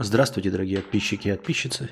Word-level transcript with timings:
Здравствуйте, 0.00 0.52
дорогие 0.52 0.80
подписчики 0.80 1.26
и 1.26 1.32
подписчицы. 1.32 1.90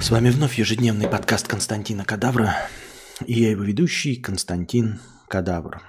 С 0.00 0.10
вами 0.10 0.30
вновь 0.30 0.58
ежедневный 0.58 1.06
подкаст 1.06 1.46
Константина 1.46 2.06
Кадавра. 2.06 2.56
И 3.26 3.34
я 3.34 3.50
его 3.50 3.62
ведущий 3.62 4.16
Константин 4.16 4.98
Кадавр. 5.28 5.82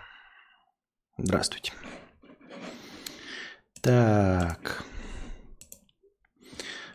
Здравствуйте. 1.18 1.72
Так. 3.80 4.84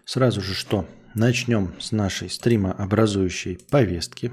Сразу 0.04 0.42
же 0.42 0.52
что? 0.52 0.86
Начнем 1.14 1.74
с 1.80 1.90
нашей 1.90 2.28
стримообразующей 2.28 3.58
повестки. 3.70 4.32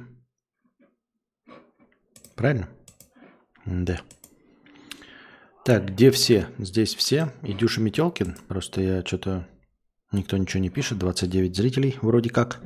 Правильно? 2.35 2.67
Да. 3.65 4.01
Так, 5.65 5.85
где 5.87 6.11
все? 6.11 6.47
Здесь 6.59 6.93
все. 6.93 7.33
И 7.41 7.51
Дюша 7.51 7.81
Метелкин. 7.81 8.37
Просто 8.47 8.81
я 8.81 9.03
что-то... 9.03 9.47
Никто 10.11 10.37
ничего 10.37 10.61
не 10.61 10.69
пишет. 10.69 10.97
29 10.97 11.55
зрителей 11.55 11.97
вроде 12.01 12.29
как. 12.29 12.61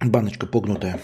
Баночка 0.00 0.46
погнутая. 0.46 1.00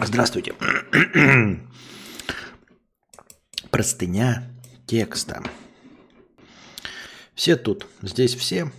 Здравствуйте 0.00 0.54
простыня 3.70 4.44
текста. 4.86 5.42
Все 7.40 7.56
тут, 7.56 7.86
здесь 8.02 8.34
все, 8.34 8.70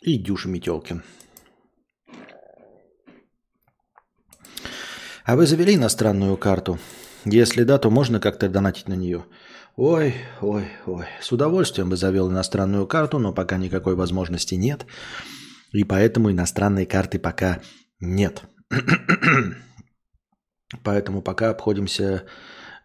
и 0.00 0.18
Дюша 0.18 0.48
Метелкин. 0.48 1.04
А 5.24 5.36
вы 5.36 5.46
завели 5.46 5.76
иностранную 5.76 6.36
карту? 6.36 6.80
Если 7.24 7.62
да, 7.62 7.78
то 7.78 7.88
можно 7.88 8.18
как-то 8.18 8.48
донатить 8.48 8.88
на 8.88 8.94
нее? 8.94 9.26
Ой, 9.76 10.16
ой, 10.40 10.64
ой. 10.86 11.06
С 11.20 11.30
удовольствием 11.30 11.88
бы 11.88 11.96
завел 11.96 12.28
иностранную 12.28 12.88
карту, 12.88 13.20
но 13.20 13.32
пока 13.32 13.58
никакой 13.58 13.94
возможности 13.94 14.56
нет. 14.56 14.86
И 15.70 15.84
поэтому 15.84 16.32
иностранной 16.32 16.86
карты 16.86 17.20
пока 17.20 17.60
нет. 18.00 18.42
поэтому 20.82 21.22
пока 21.22 21.50
обходимся 21.50 22.24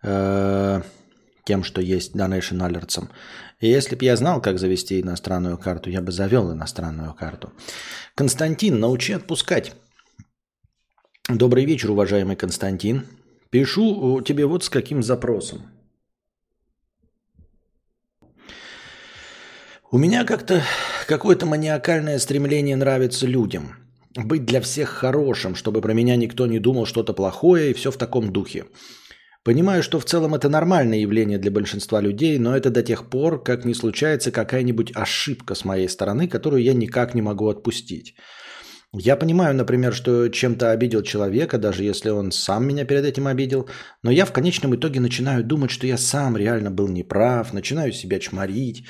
э, 0.03 0.81
тем, 1.45 1.63
что 1.63 1.79
есть 1.79 2.15
Donation 2.15 2.59
Alerts. 2.59 3.07
И 3.61 3.69
если 3.69 3.95
бы 3.95 4.03
я 4.03 4.17
знал, 4.17 4.41
как 4.41 4.59
завести 4.59 4.99
иностранную 4.99 5.57
карту, 5.57 5.89
я 5.89 6.01
бы 6.01 6.11
завел 6.11 6.51
иностранную 6.51 7.13
карту. 7.13 7.53
Константин, 8.15 8.79
научи 8.79 9.13
отпускать. 9.13 9.73
Добрый 11.29 11.65
вечер, 11.65 11.91
уважаемый 11.91 12.35
Константин. 12.35 13.05
Пишу 13.51 14.21
тебе 14.21 14.45
вот 14.45 14.63
с 14.63 14.69
каким 14.69 15.01
запросом. 15.01 15.61
У 19.91 19.97
меня 19.97 20.25
как-то 20.25 20.61
какое-то 21.07 21.45
маниакальное 21.45 22.19
стремление 22.19 22.75
нравиться 22.75 23.27
людям. 23.27 23.75
Быть 24.15 24.45
для 24.45 24.61
всех 24.61 24.89
хорошим, 24.89 25.55
чтобы 25.55 25.81
про 25.81 25.93
меня 25.93 26.15
никто 26.15 26.47
не 26.47 26.59
думал 26.59 26.85
что-то 26.85 27.13
плохое 27.13 27.71
и 27.71 27.73
все 27.73 27.91
в 27.91 27.97
таком 27.97 28.33
духе. 28.33 28.65
Понимаю, 29.45 29.83
что 29.83 29.99
в 29.99 30.05
целом 30.05 30.33
это 30.33 30.49
нормальное 30.49 30.97
явление 30.97 31.37
для 31.37 31.51
большинства 31.51 32.01
людей, 32.01 32.39
но 32.39 32.57
это 32.57 32.71
до 32.71 32.81
тех 32.81 33.11
пор, 33.11 33.43
как 33.43 33.63
не 33.63 33.75
случается 33.75 34.31
какая-нибудь 34.31 34.91
ошибка 34.95 35.53
с 35.53 35.63
моей 35.63 35.87
стороны, 35.87 36.27
которую 36.27 36.63
я 36.63 36.73
никак 36.73 37.13
не 37.13 37.21
могу 37.21 37.47
отпустить. 37.47 38.15
Я 38.91 39.15
понимаю, 39.15 39.53
например, 39.53 39.93
что 39.93 40.29
чем-то 40.29 40.71
обидел 40.71 41.03
человека, 41.03 41.59
даже 41.59 41.83
если 41.83 42.09
он 42.09 42.31
сам 42.31 42.65
меня 42.65 42.85
перед 42.85 43.05
этим 43.05 43.27
обидел, 43.27 43.69
но 44.01 44.09
я 44.09 44.25
в 44.25 44.31
конечном 44.31 44.73
итоге 44.75 44.99
начинаю 44.99 45.43
думать, 45.43 45.69
что 45.69 45.85
я 45.85 45.97
сам 45.97 46.35
реально 46.35 46.71
был 46.71 46.87
неправ, 46.87 47.53
начинаю 47.53 47.93
себя 47.93 48.19
чморить, 48.19 48.87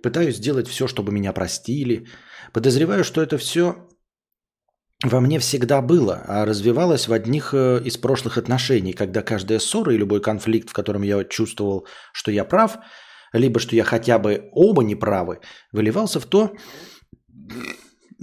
пытаюсь 0.00 0.36
сделать 0.36 0.68
все, 0.68 0.86
чтобы 0.86 1.10
меня 1.12 1.32
простили. 1.32 2.06
Подозреваю, 2.52 3.02
что 3.02 3.20
это 3.20 3.36
все 3.36 3.87
во 5.04 5.20
мне 5.20 5.38
всегда 5.38 5.80
было, 5.80 6.24
а 6.26 6.44
развивалось 6.44 7.06
в 7.06 7.12
одних 7.12 7.54
э, 7.54 7.80
из 7.84 7.96
прошлых 7.96 8.36
отношений, 8.36 8.92
когда 8.92 9.22
каждая 9.22 9.60
ссора 9.60 9.94
и 9.94 9.98
любой 9.98 10.20
конфликт, 10.20 10.70
в 10.70 10.72
котором 10.72 11.02
я 11.02 11.22
чувствовал, 11.24 11.86
что 12.12 12.32
я 12.32 12.44
прав, 12.44 12.78
либо 13.32 13.60
что 13.60 13.76
я 13.76 13.84
хотя 13.84 14.18
бы 14.18 14.48
оба 14.52 14.82
неправы, 14.82 15.38
выливался 15.72 16.18
в 16.18 16.26
то, 16.26 16.52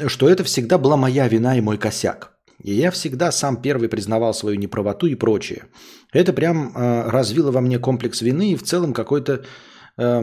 что 0.07 0.27
это 0.27 0.43
всегда 0.43 0.77
была 0.77 0.97
моя 0.97 1.29
вина 1.29 1.57
и 1.57 1.61
мой 1.61 1.77
косяк. 1.77 2.33
И 2.61 2.73
я 2.73 2.91
всегда 2.91 3.31
сам 3.31 3.61
первый 3.61 3.87
признавал 3.87 4.33
свою 4.33 4.57
неправоту 4.57 5.07
и 5.07 5.15
прочее. 5.15 5.65
Это 6.11 6.33
прям 6.33 6.73
э, 6.75 7.09
развило 7.09 7.51
во 7.51 7.61
мне 7.61 7.79
комплекс 7.79 8.21
вины 8.21 8.51
и 8.51 8.55
в 8.55 8.63
целом 8.63 8.93
какой-то 8.93 9.45
э, 9.97 10.21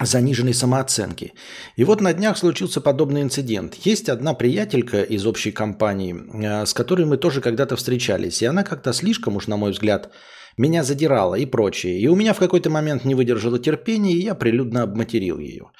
заниженной 0.00 0.54
самооценки. 0.54 1.34
И 1.76 1.84
вот 1.84 2.00
на 2.00 2.12
днях 2.12 2.36
случился 2.36 2.80
подобный 2.80 3.22
инцидент. 3.22 3.74
Есть 3.74 4.08
одна 4.08 4.34
приятелька 4.34 5.02
из 5.02 5.26
общей 5.26 5.52
компании, 5.52 6.14
э, 6.14 6.66
с 6.66 6.74
которой 6.74 7.06
мы 7.06 7.16
тоже 7.16 7.40
когда-то 7.40 7.76
встречались, 7.76 8.42
и 8.42 8.46
она 8.46 8.64
как-то 8.64 8.92
слишком 8.92 9.36
уж, 9.36 9.46
на 9.46 9.56
мой 9.56 9.70
взгляд, 9.70 10.10
меня 10.56 10.82
задирала 10.84 11.34
и 11.34 11.46
прочее. 11.46 11.98
И 11.98 12.08
у 12.08 12.16
меня 12.16 12.32
в 12.32 12.38
какой-то 12.38 12.70
момент 12.70 13.04
не 13.04 13.14
выдержало 13.14 13.58
терпения, 13.58 14.12
и 14.12 14.22
я 14.22 14.34
прилюдно 14.34 14.82
обматерил 14.82 15.38
ее. 15.38 15.70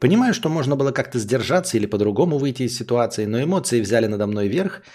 Понимаю, 0.00 0.34
что 0.34 0.48
можно 0.48 0.76
было 0.76 0.92
как-то 0.92 1.18
сдержаться 1.18 1.76
или 1.76 1.86
по-другому 1.86 2.38
выйти 2.38 2.64
из 2.64 2.76
ситуации, 2.76 3.24
но 3.24 3.42
эмоции 3.42 3.80
взяли 3.80 4.06
надо 4.06 4.26
мной 4.26 4.48
верх– 4.48 4.82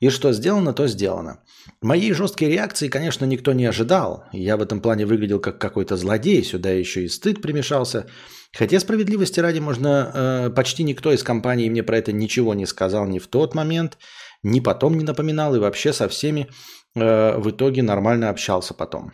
и 0.00 0.10
что 0.10 0.32
сделано, 0.32 0.72
то 0.72 0.86
сделано. 0.86 1.40
Моей 1.80 2.12
жесткой 2.12 2.48
реакции, 2.48 2.88
конечно, 2.88 3.24
никто 3.24 3.52
не 3.52 3.64
ожидал. 3.64 4.24
Я 4.32 4.56
в 4.56 4.62
этом 4.62 4.80
плане 4.80 5.06
выглядел 5.06 5.40
как 5.40 5.58
какой-то 5.58 5.96
злодей, 5.96 6.42
сюда 6.42 6.70
еще 6.70 7.04
и 7.04 7.08
стыд 7.08 7.40
примешался. 7.40 8.06
Хотя 8.52 8.80
справедливости 8.80 9.40
ради 9.40 9.60
можно... 9.60 10.10
Э, 10.14 10.50
почти 10.50 10.84
никто 10.84 11.12
из 11.12 11.22
компании 11.22 11.68
мне 11.68 11.82
про 11.82 11.98
это 11.98 12.12
ничего 12.12 12.54
не 12.54 12.66
сказал 12.66 13.06
ни 13.06 13.18
в 13.18 13.26
тот 13.26 13.54
момент, 13.54 13.98
ни 14.42 14.60
потом 14.60 14.96
не 14.96 15.04
напоминал, 15.04 15.54
и 15.54 15.58
вообще 15.58 15.92
со 15.92 16.08
всеми 16.08 16.48
э, 16.94 17.38
в 17.38 17.50
итоге 17.50 17.82
нормально 17.82 18.30
общался 18.30 18.74
потом. 18.74 19.12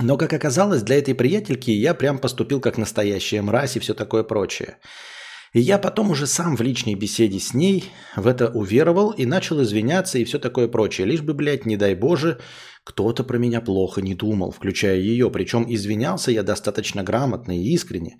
Но, 0.00 0.16
как 0.16 0.32
оказалось, 0.32 0.82
для 0.82 0.98
этой 0.98 1.14
приятельки 1.14 1.70
я 1.70 1.92
прям 1.94 2.18
поступил 2.18 2.60
как 2.60 2.78
настоящая 2.78 3.42
мразь 3.42 3.76
и 3.76 3.80
все 3.80 3.94
такое 3.94 4.22
прочее. 4.22 4.78
И 5.52 5.60
я 5.60 5.78
потом 5.78 6.10
уже 6.10 6.26
сам 6.26 6.56
в 6.56 6.60
личной 6.60 6.94
беседе 6.94 7.38
с 7.38 7.54
ней 7.54 7.90
в 8.16 8.26
это 8.26 8.48
уверовал 8.48 9.10
и 9.10 9.24
начал 9.24 9.62
извиняться 9.62 10.18
и 10.18 10.24
все 10.24 10.38
такое 10.38 10.68
прочее. 10.68 11.06
Лишь 11.06 11.22
бы, 11.22 11.34
блядь, 11.34 11.66
не 11.66 11.76
дай 11.76 11.94
боже, 11.94 12.38
кто-то 12.84 13.24
про 13.24 13.38
меня 13.38 13.60
плохо 13.60 14.02
не 14.02 14.14
думал, 14.14 14.50
включая 14.50 14.98
ее. 14.98 15.30
Причем 15.30 15.64
извинялся 15.68 16.30
я 16.30 16.42
достаточно 16.42 17.02
грамотно 17.02 17.58
и 17.58 17.72
искренне. 17.72 18.18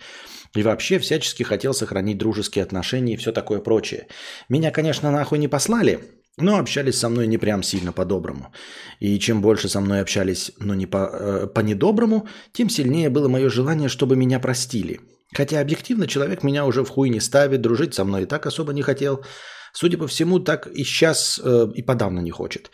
И 0.55 0.63
вообще 0.63 0.99
всячески 0.99 1.43
хотел 1.43 1.75
сохранить 1.75 2.19
дружеские 2.19 2.63
отношения 2.63 3.15
и 3.15 3.17
все 3.17 3.33
такое 3.33 3.61
прочее. 3.61 4.09
Меня, 4.49 4.71
конечно, 4.71 5.11
нахуй 5.11 5.39
не 5.39 5.49
послали, 5.49 6.01
но 6.39 6.59
общались 6.59 6.99
со 6.99 7.11
мной 7.11 7.27
не 7.27 7.37
прям 7.37 7.63
сильно 7.63 7.93
по-доброму. 7.93 8.53
И 9.01 9.19
чем 9.19 9.43
больше 9.43 9.69
со 9.69 9.81
мной 9.81 10.01
общались, 10.01 10.53
но 10.59 10.75
не 10.75 10.87
по, 10.87 11.11
э, 11.13 11.47
по-недоброму, 11.49 12.27
тем 12.53 12.71
сильнее 12.71 13.11
было 13.11 13.29
мое 13.29 13.51
желание, 13.51 13.91
чтобы 13.91 14.17
меня 14.17 14.41
простили– 14.41 15.01
Хотя 15.35 15.61
объективно 15.61 16.07
человек 16.07 16.43
меня 16.43 16.65
уже 16.65 16.85
в 16.85 16.89
хуй 16.89 17.11
не 17.11 17.21
ставит, 17.21 17.61
дружить 17.61 17.95
со 17.95 18.05
мной 18.05 18.23
и 18.23 18.27
так 18.27 18.47
особо 18.47 18.73
не 18.73 18.83
хотел. 18.83 19.25
Судя 19.73 19.99
по 19.99 20.07
всему, 20.07 20.41
так 20.41 20.67
и 20.67 20.83
сейчас 20.83 21.39
э, 21.43 21.69
и 21.75 21.83
подавно 21.83 22.21
не 22.21 22.31
хочет. 22.31 22.71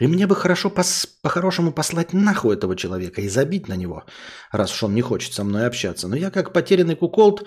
И 0.00 0.06
мне 0.06 0.26
бы 0.26 0.34
хорошо 0.34 0.70
пос- 0.70 1.06
по-хорошему 1.22 1.72
послать 1.72 2.14
нахуй 2.14 2.56
этого 2.56 2.74
человека 2.74 3.20
и 3.20 3.28
забить 3.28 3.68
на 3.68 3.74
него, 3.74 4.04
раз 4.50 4.72
уж 4.72 4.84
он 4.84 4.94
не 4.94 5.02
хочет 5.02 5.34
со 5.34 5.44
мной 5.44 5.66
общаться. 5.66 6.08
Но 6.08 6.16
я 6.16 6.30
как 6.30 6.52
потерянный 6.52 6.96
куколд 6.96 7.46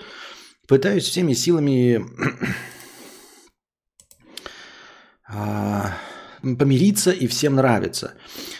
пытаюсь 0.68 1.08
всеми 1.08 1.32
силами 1.32 2.06
а, 5.28 5.98
помириться 6.42 7.10
и 7.10 7.26
всем 7.26 7.54
нравиться. 7.54 8.14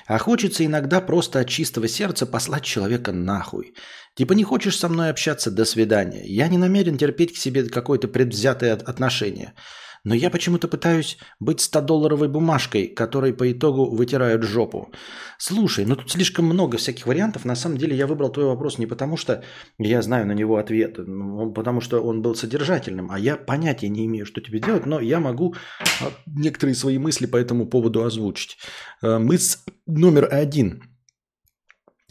А 0.07 0.19
хочется 0.19 0.65
иногда 0.65 1.01
просто 1.01 1.41
от 1.41 1.49
чистого 1.49 1.89
сердца 1.89 2.27
послать 2.27 2.65
человека 2.65 3.13
нахуй. 3.13 3.75
Типа 4.15 4.35
не 4.35 4.45
хочешь 4.45 4.79
со 4.79 4.89
мной 4.89 5.11
общаться, 5.11 5.51
до 5.51 5.65
свидания. 5.65 6.23
Я 6.25 6.49
не 6.49 6.59
намерен 6.59 6.99
терпеть 6.99 7.35
к 7.35 7.37
себе 7.37 7.65
какое-то 7.65 8.09
предвзятое 8.09 8.75
отношение. 8.75 9.55
Но 10.05 10.15
я 10.15 10.31
почему-то 10.31 10.67
пытаюсь 10.67 11.19
быть 11.39 11.61
100-долларовой 11.61 12.29
бумажкой, 12.29 12.89
которой 12.89 13.33
по 13.33 13.51
итогу 13.51 13.95
вытирают 13.95 14.43
жопу. 14.43 14.93
Слушай, 15.39 15.85
ну 15.87 15.95
тут 15.95 16.11
слишком 16.11 16.47
много 16.47 16.77
всяких 16.77 17.07
вариантов. 17.07 17.45
На 17.45 17.55
самом 17.55 17.79
деле 17.79 17.97
я 17.97 18.07
выбрал 18.07 18.31
твой 18.31 18.47
вопрос 18.47 18.79
не 18.79 18.87
потому, 18.87 19.17
что 19.17 19.45
я 19.79 20.03
знаю 20.03 20.27
на 20.27 20.33
него 20.33 20.57
ответ, 20.57 20.99
ну, 20.99 21.53
потому 21.53 21.81
что 21.81 22.01
он 22.01 22.21
был 22.21 22.35
содержательным, 22.35 23.11
а 23.11 23.19
я 23.19 23.37
понятия 23.37 23.89
не 23.89 24.07
имею, 24.07 24.27
что 24.27 24.41
тебе 24.41 24.59
делать, 24.59 24.87
но 24.87 25.01
я 25.01 25.21
могу 25.21 25.55
а, 26.01 26.11
некоторые 26.27 26.75
свои 26.75 26.99
мысли 26.99 27.27
по 27.27 27.37
этому 27.37 27.67
поводу 27.67 28.05
озвучить. 28.05 28.59
Э, 29.03 29.19
мысль 29.19 29.59
номер 29.87 30.29
один– 30.31 30.83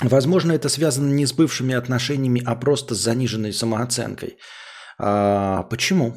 Возможно, 0.02 0.52
это 0.52 0.68
связано 0.68 1.14
не 1.14 1.28
с 1.28 1.34
бывшими 1.34 1.76
отношениями, 1.76 2.42
а 2.44 2.56
просто 2.56 2.96
с 2.96 3.00
заниженной 3.00 3.54
самооценкой. 3.54 4.38
А, 4.98 5.64
почему? 5.64 6.16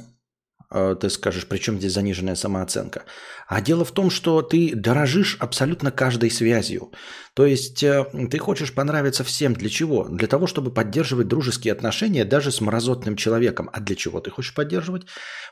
А, 0.75 0.97
ты 0.97 1.09
скажешь, 1.09 1.47
при 1.47 1.59
чем 1.59 1.79
здесь 1.79 1.93
заниженная 1.93 2.35
самооценка? 2.35 3.05
А 3.47 3.61
дело 3.61 3.85
в 3.85 3.93
том, 3.93 4.11
что 4.11 4.43
ты 4.43 4.75
дорожишь 4.75 5.37
абсолютно 5.39 5.93
каждой 5.93 6.31
связью. 6.33 6.91
То 7.35 7.47
есть 7.47 7.85
э, 7.85 8.05
ты 8.29 8.39
хочешь 8.39 8.75
понравиться 8.75 9.23
всем. 9.23 9.55
Для 9.55 9.69
чего? 9.69 10.09
Для 10.09 10.27
того, 10.27 10.49
чтобы 10.49 10.73
поддерживать 10.73 11.29
дружеские 11.29 11.73
отношения 11.73 12.25
даже 12.25 12.51
с 12.51 12.61
мразотным 12.61 13.15
человеком. 13.15 13.71
А 13.73 13.81
для 13.81 13.95
чего 13.95 14.21
ты 14.21 14.31
хочешь 14.31 14.53
поддерживать? 14.53 15.07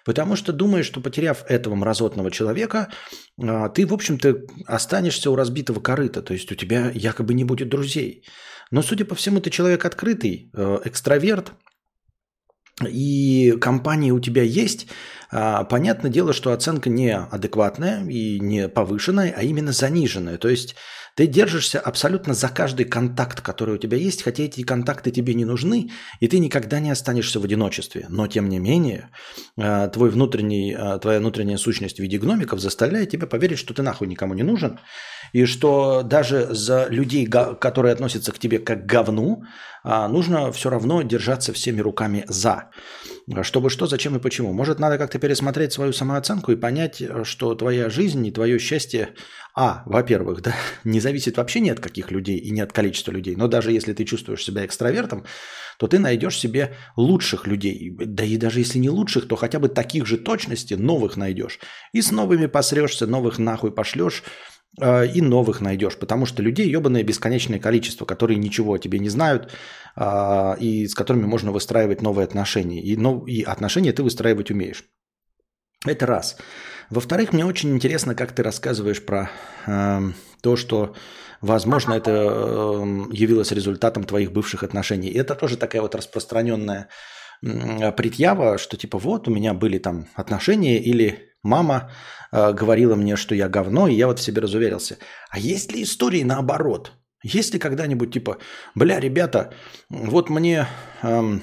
Потому 0.04 0.34
что 0.34 0.52
думаешь, 0.52 0.86
что 0.86 1.00
потеряв 1.00 1.44
этого 1.48 1.76
мразотного 1.76 2.32
человека, 2.32 2.88
а, 3.40 3.69
ты, 3.69 3.86
в 3.86 3.94
общем-то, 3.94 4.40
останешься 4.66 5.30
у 5.30 5.36
разбитого 5.36 5.78
корыта. 5.78 6.22
То 6.22 6.34
есть 6.34 6.50
у 6.50 6.56
тебя 6.56 6.90
якобы 6.92 7.34
не 7.34 7.44
будет 7.44 7.69
друзей. 7.69 8.24
Но, 8.72 8.82
судя 8.82 9.04
по 9.04 9.14
всему, 9.14 9.40
ты 9.40 9.50
человек 9.50 9.84
открытый, 9.84 10.50
э, 10.52 10.78
экстраверт, 10.84 11.52
и 12.80 13.56
компании 13.60 14.10
у 14.10 14.20
тебя 14.20 14.42
есть, 14.42 14.86
а, 15.30 15.64
понятное 15.64 16.10
дело, 16.10 16.32
что 16.32 16.52
оценка 16.52 16.90
не 16.90 17.16
адекватная 17.16 18.04
и 18.06 18.38
не 18.40 18.69
повышенная, 18.69 19.34
а 19.36 19.42
именно 19.42 19.72
заниженная. 19.72 20.38
То 20.38 20.48
есть 20.48 20.76
ты 21.14 21.26
держишься 21.26 21.78
абсолютно 21.78 22.32
за 22.32 22.48
каждый 22.48 22.86
контакт, 22.86 23.40
который 23.40 23.74
у 23.74 23.78
тебя 23.78 23.98
есть, 23.98 24.22
хотя 24.22 24.44
эти 24.44 24.62
контакты 24.62 25.10
тебе 25.10 25.34
не 25.34 25.44
нужны, 25.44 25.90
и 26.20 26.28
ты 26.28 26.38
никогда 26.38 26.80
не 26.80 26.90
останешься 26.90 27.38
в 27.40 27.44
одиночестве. 27.44 28.06
Но 28.08 28.26
тем 28.26 28.48
не 28.48 28.58
менее, 28.58 29.10
а, 29.58 29.88
твой 29.88 30.10
внутренний, 30.10 30.74
а, 30.74 30.98
твоя 30.98 31.19
внутренняя 31.19 31.58
сущность 31.58 31.96
в 31.96 32.02
виде 32.02 32.19
гномиков 32.19 32.60
заставляет 32.60 33.10
тебя 33.10 33.26
поверить, 33.26 33.58
что 33.58 33.74
ты 33.74 33.82
нахуй 33.82 34.08
никому 34.08 34.34
не 34.34 34.42
нужен, 34.42 34.78
и 35.32 35.46
что 35.46 36.02
даже 36.02 36.49
за 36.55 36.87
людей, 36.88 37.26
которые 37.26 37.93
относятся 37.93 38.32
к 38.32 38.38
тебе 38.38 38.58
как 38.58 38.84
к 38.84 38.87
говну, 38.87 39.44
а, 39.84 40.08
нужно 40.08 40.52
все 40.52 40.70
равно 40.70 41.02
держаться 41.02 41.52
всеми 41.52 41.81
руками 41.81 42.25
за. 42.29 42.70
Чтобы 43.43 43.70
что, 43.70 43.87
зачем 43.87 44.17
и 44.17 44.20
почему. 44.20 44.52
Может, 44.52 44.79
надо 44.79 44.99
как-то 44.99 45.19
пересмотреть 45.19 45.73
свою 45.73 45.93
самооценку 45.93 46.52
и 46.52 46.56
понять, 46.56 47.02
что 47.25 47.55
твоя 47.55 47.88
жизнь 47.88 48.26
и 48.26 48.32
твое 48.32 48.58
счастье, 48.58 49.14
а, 49.55 49.82
во-первых, 49.87 50.43
да, 50.43 50.55
не 50.84 51.00
зависит 51.00 51.37
вообще 51.37 51.61
ни 51.61 51.70
от 51.70 51.81
каких 51.81 52.11
людей 52.11 52.37
и 52.37 52.50
не 52.50 52.61
от 52.61 52.73
количества 52.73 53.12
людей. 53.12 53.34
Но 53.37 53.49
даже 53.49 53.73
если 53.73 53.93
ты 53.93 54.05
чувствуешь 54.05 54.44
себя 54.44 54.64
экстравертом, 54.64 55.25
то 55.79 55.88
ты 55.88 55.99
найдешь 55.99 56.38
себе 56.38 56.76
лучших 56.96 57.46
людей. 57.46 57.96
Да 57.99 58.25
и 58.25 58.37
даже 58.37 58.61
если 58.61 58.79
не 58.79 58.90
лучших, 58.90 59.26
то 59.26 59.37
хотя 59.37 59.58
бы 59.58 59.69
таких 59.69 60.06
же 60.06 60.17
точности 60.17 60.75
новых 60.75 61.17
найдешь. 61.17 61.58
И 61.93 62.02
с 62.02 62.12
новыми 62.12 62.46
посрешься, 62.46 63.06
новых 63.06 63.38
нахуй 63.38 63.73
пошлешь, 63.73 64.23
и 64.80 65.20
новых 65.20 65.60
найдешь, 65.60 65.98
потому 65.98 66.24
что 66.24 66.42
людей 66.42 66.66
ебаное 66.66 67.02
бесконечное 67.02 67.58
количество, 67.58 68.06
которые 68.06 68.38
ничего 68.38 68.72
о 68.72 68.78
тебе 68.78 68.98
не 68.98 69.10
знают, 69.10 69.52
а, 69.94 70.56
и 70.58 70.86
с 70.86 70.94
которыми 70.94 71.26
можно 71.26 71.52
выстраивать 71.52 72.02
новые 72.02 72.24
отношения. 72.24 72.80
И, 72.80 72.96
ну, 72.96 73.26
и 73.26 73.42
отношения 73.42 73.92
ты 73.92 74.02
выстраивать 74.02 74.50
умеешь. 74.50 74.84
Это 75.84 76.06
раз. 76.06 76.36
Во-вторых, 76.90 77.32
мне 77.32 77.44
очень 77.44 77.74
интересно, 77.74 78.14
как 78.14 78.32
ты 78.32 78.42
рассказываешь 78.42 79.04
про 79.04 79.30
э, 79.66 80.00
то, 80.42 80.56
что, 80.56 80.94
возможно, 81.40 81.94
это 81.94 82.10
э, 82.10 82.84
явилось 83.12 83.52
результатом 83.52 84.04
твоих 84.04 84.32
бывших 84.32 84.62
отношений. 84.62 85.08
И 85.08 85.19
это 85.19 85.34
тоже 85.34 85.56
такая 85.56 85.82
вот 85.82 85.94
распространенная 85.94 86.88
э, 87.42 87.92
предъява, 87.92 88.58
что 88.58 88.76
типа 88.76 88.98
вот 88.98 89.26
у 89.26 89.30
меня 89.30 89.54
были 89.54 89.78
там 89.78 90.06
отношения 90.14 90.78
или 90.78 91.31
Мама 91.43 91.91
э, 92.33 92.53
говорила 92.53 92.94
мне, 92.94 93.17
что 93.17 93.35
я 93.35 93.49
говно, 93.49 93.89
и 93.89 93.94
я 93.94 94.06
вот 94.06 94.19
в 94.19 94.23
себе 94.23 94.41
разуверился. 94.41 94.99
А 95.31 95.39
есть 95.39 95.73
ли 95.73 95.83
истории 95.83 96.23
наоборот? 96.25 96.93
Есть 97.25 97.55
ли 97.55 97.59
когда-нибудь 97.59 98.12
типа, 98.12 98.39
бля, 98.75 99.00
ребята, 99.00 99.53
вот 99.91 100.31
мне 100.31 100.67
эм, 101.03 101.43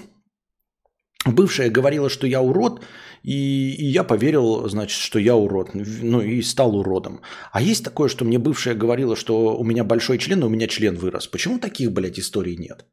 бывшая 1.26 1.70
говорила, 1.70 2.10
что 2.10 2.28
я 2.28 2.42
урод, 2.42 2.82
и, 3.24 3.76
и 3.78 3.86
я 3.86 4.04
поверил, 4.04 4.68
значит, 4.70 5.00
что 5.00 5.20
я 5.20 5.36
урод, 5.36 5.70
ну 5.74 6.22
и 6.22 6.42
стал 6.42 6.76
уродом. 6.76 7.22
А 7.52 7.62
есть 7.62 7.84
такое, 7.84 8.10
что 8.10 8.26
мне 8.26 8.40
бывшая 8.40 8.76
говорила, 8.76 9.16
что 9.16 9.58
у 9.58 9.64
меня 9.64 9.84
большой 9.84 10.18
член, 10.18 10.44
а 10.44 10.46
у 10.46 10.50
меня 10.50 10.68
член 10.68 10.96
вырос. 10.96 11.28
Почему 11.28 11.60
таких, 11.60 11.92
блядь, 11.92 12.20
историй 12.20 12.58
нет? 12.58 12.86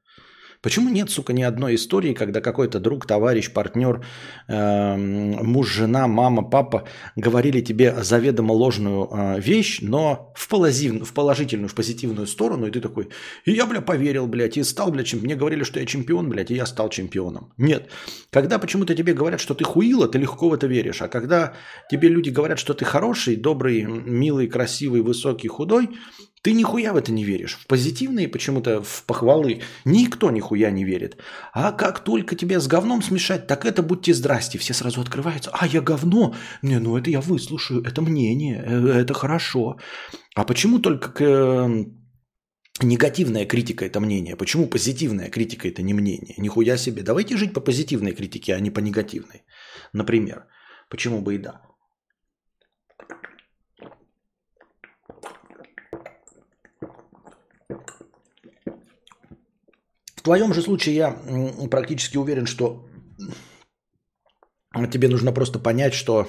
Почему 0.67 0.89
нет, 0.89 1.11
сука, 1.11 1.33
ни 1.33 1.45
одной 1.45 1.77
истории, 1.77 2.13
когда 2.13 2.41
какой-то 2.41 2.81
друг, 2.81 3.07
товарищ, 3.07 3.53
партнер, 3.53 4.05
э, 4.49 4.97
муж, 4.97 5.73
жена, 5.73 6.09
мама, 6.09 6.43
папа 6.43 6.89
говорили 7.15 7.61
тебе 7.61 7.95
заведомо 8.03 8.53
ложную 8.53 9.09
э, 9.13 9.41
вещь, 9.41 9.79
но 9.81 10.33
в, 10.35 10.49
полозив, 10.49 11.09
в 11.09 11.13
положительную, 11.13 11.69
в 11.69 11.75
позитивную 11.75 12.27
сторону, 12.27 12.67
и 12.67 12.73
ты 12.73 12.81
такой, 12.81 13.11
и 13.45 13.53
я, 13.53 13.67
бля, 13.67 13.81
поверил, 13.81 14.27
блядь, 14.27 14.57
и 14.57 14.65
стал, 14.65 14.91
бля, 14.91 15.05
чем... 15.05 15.21
мне 15.21 15.37
говорили, 15.37 15.63
что 15.63 15.79
я 15.79 15.87
чемпион, 15.87 16.29
блядь, 16.29 16.51
и 16.51 16.57
я 16.57 16.67
стал 16.67 16.89
чемпионом. 16.89 17.53
Нет. 17.59 17.89
Когда 18.33 18.59
почему-то 18.59 18.97
тебе 18.97 19.15
говорят, 19.15 19.39
что 19.39 19.55
ты 19.55 19.63
хуила, 19.63 20.09
ты 20.09 20.19
легко 20.19 20.49
в 20.49 20.53
это 20.53 20.67
веришь. 20.67 21.01
А 21.01 21.07
когда 21.07 21.53
тебе 21.89 22.09
люди 22.09 22.31
говорят, 22.31 22.59
что 22.59 22.75
ты 22.75 22.85
хороший, 22.85 23.37
добрый, 23.37 23.83
милый, 23.85 24.49
красивый, 24.49 25.03
высокий, 25.03 25.47
худой, 25.47 25.91
ты 26.43 26.53
нихуя 26.53 26.93
в 26.93 26.97
это 26.97 27.13
не 27.13 27.25
веришь. 27.25 27.59
В 27.59 27.67
позитивные 27.67 28.29
почему-то, 28.29 28.83
в 28.83 29.03
похвалы 29.07 29.63
никто 29.85 30.31
нихуя 30.31 30.71
не 30.71 30.85
верит. 30.85 31.17
А 31.53 31.73
как 31.73 32.05
только 32.05 32.37
тебя 32.37 32.61
с 32.61 32.69
говном 32.69 33.03
смешать, 33.03 33.47
так 33.47 33.65
это 33.65 33.83
будьте 33.83 34.15
здрасте. 34.15 34.59
Все 34.59 34.75
сразу 34.75 35.01
открываются. 35.01 35.51
А, 35.53 35.67
я 35.67 35.81
говно. 35.81 36.35
Не, 36.63 36.79
ну 36.79 36.97
это 36.97 37.11
я 37.11 37.21
выслушаю. 37.21 37.83
Это 37.83 38.01
мнение. 38.03 38.63
Э, 38.65 39.03
это 39.03 39.15
хорошо. 39.15 39.77
А 40.37 40.45
почему 40.45 40.79
только 40.79 41.13
к, 41.13 41.21
э, 41.21 41.85
негативная 42.83 43.47
критика 43.47 43.85
это 43.85 44.01
мнение? 44.01 44.37
Почему 44.37 44.69
позитивная 44.69 45.31
критика 45.31 45.67
это 45.67 45.83
не 45.83 45.95
мнение? 45.95 46.35
Нихуя 46.39 46.77
себе. 46.77 47.03
Давайте 47.03 47.37
жить 47.37 47.55
по 47.55 47.61
позитивной 47.61 48.13
критике, 48.13 48.55
а 48.55 48.61
не 48.61 48.71
по 48.71 48.81
негативной. 48.81 49.43
Например. 49.93 50.47
Почему 50.89 51.21
бы 51.21 51.35
и 51.35 51.39
да. 51.39 51.61
Твоем 60.27 60.53
же 60.53 60.61
случае 60.61 60.97
я 60.97 61.17
практически 61.71 62.17
уверен, 62.17 62.47
что 62.47 62.85
тебе 64.91 65.09
нужно 65.09 65.31
просто 65.33 65.61
понять, 65.61 65.95
что 65.95 66.29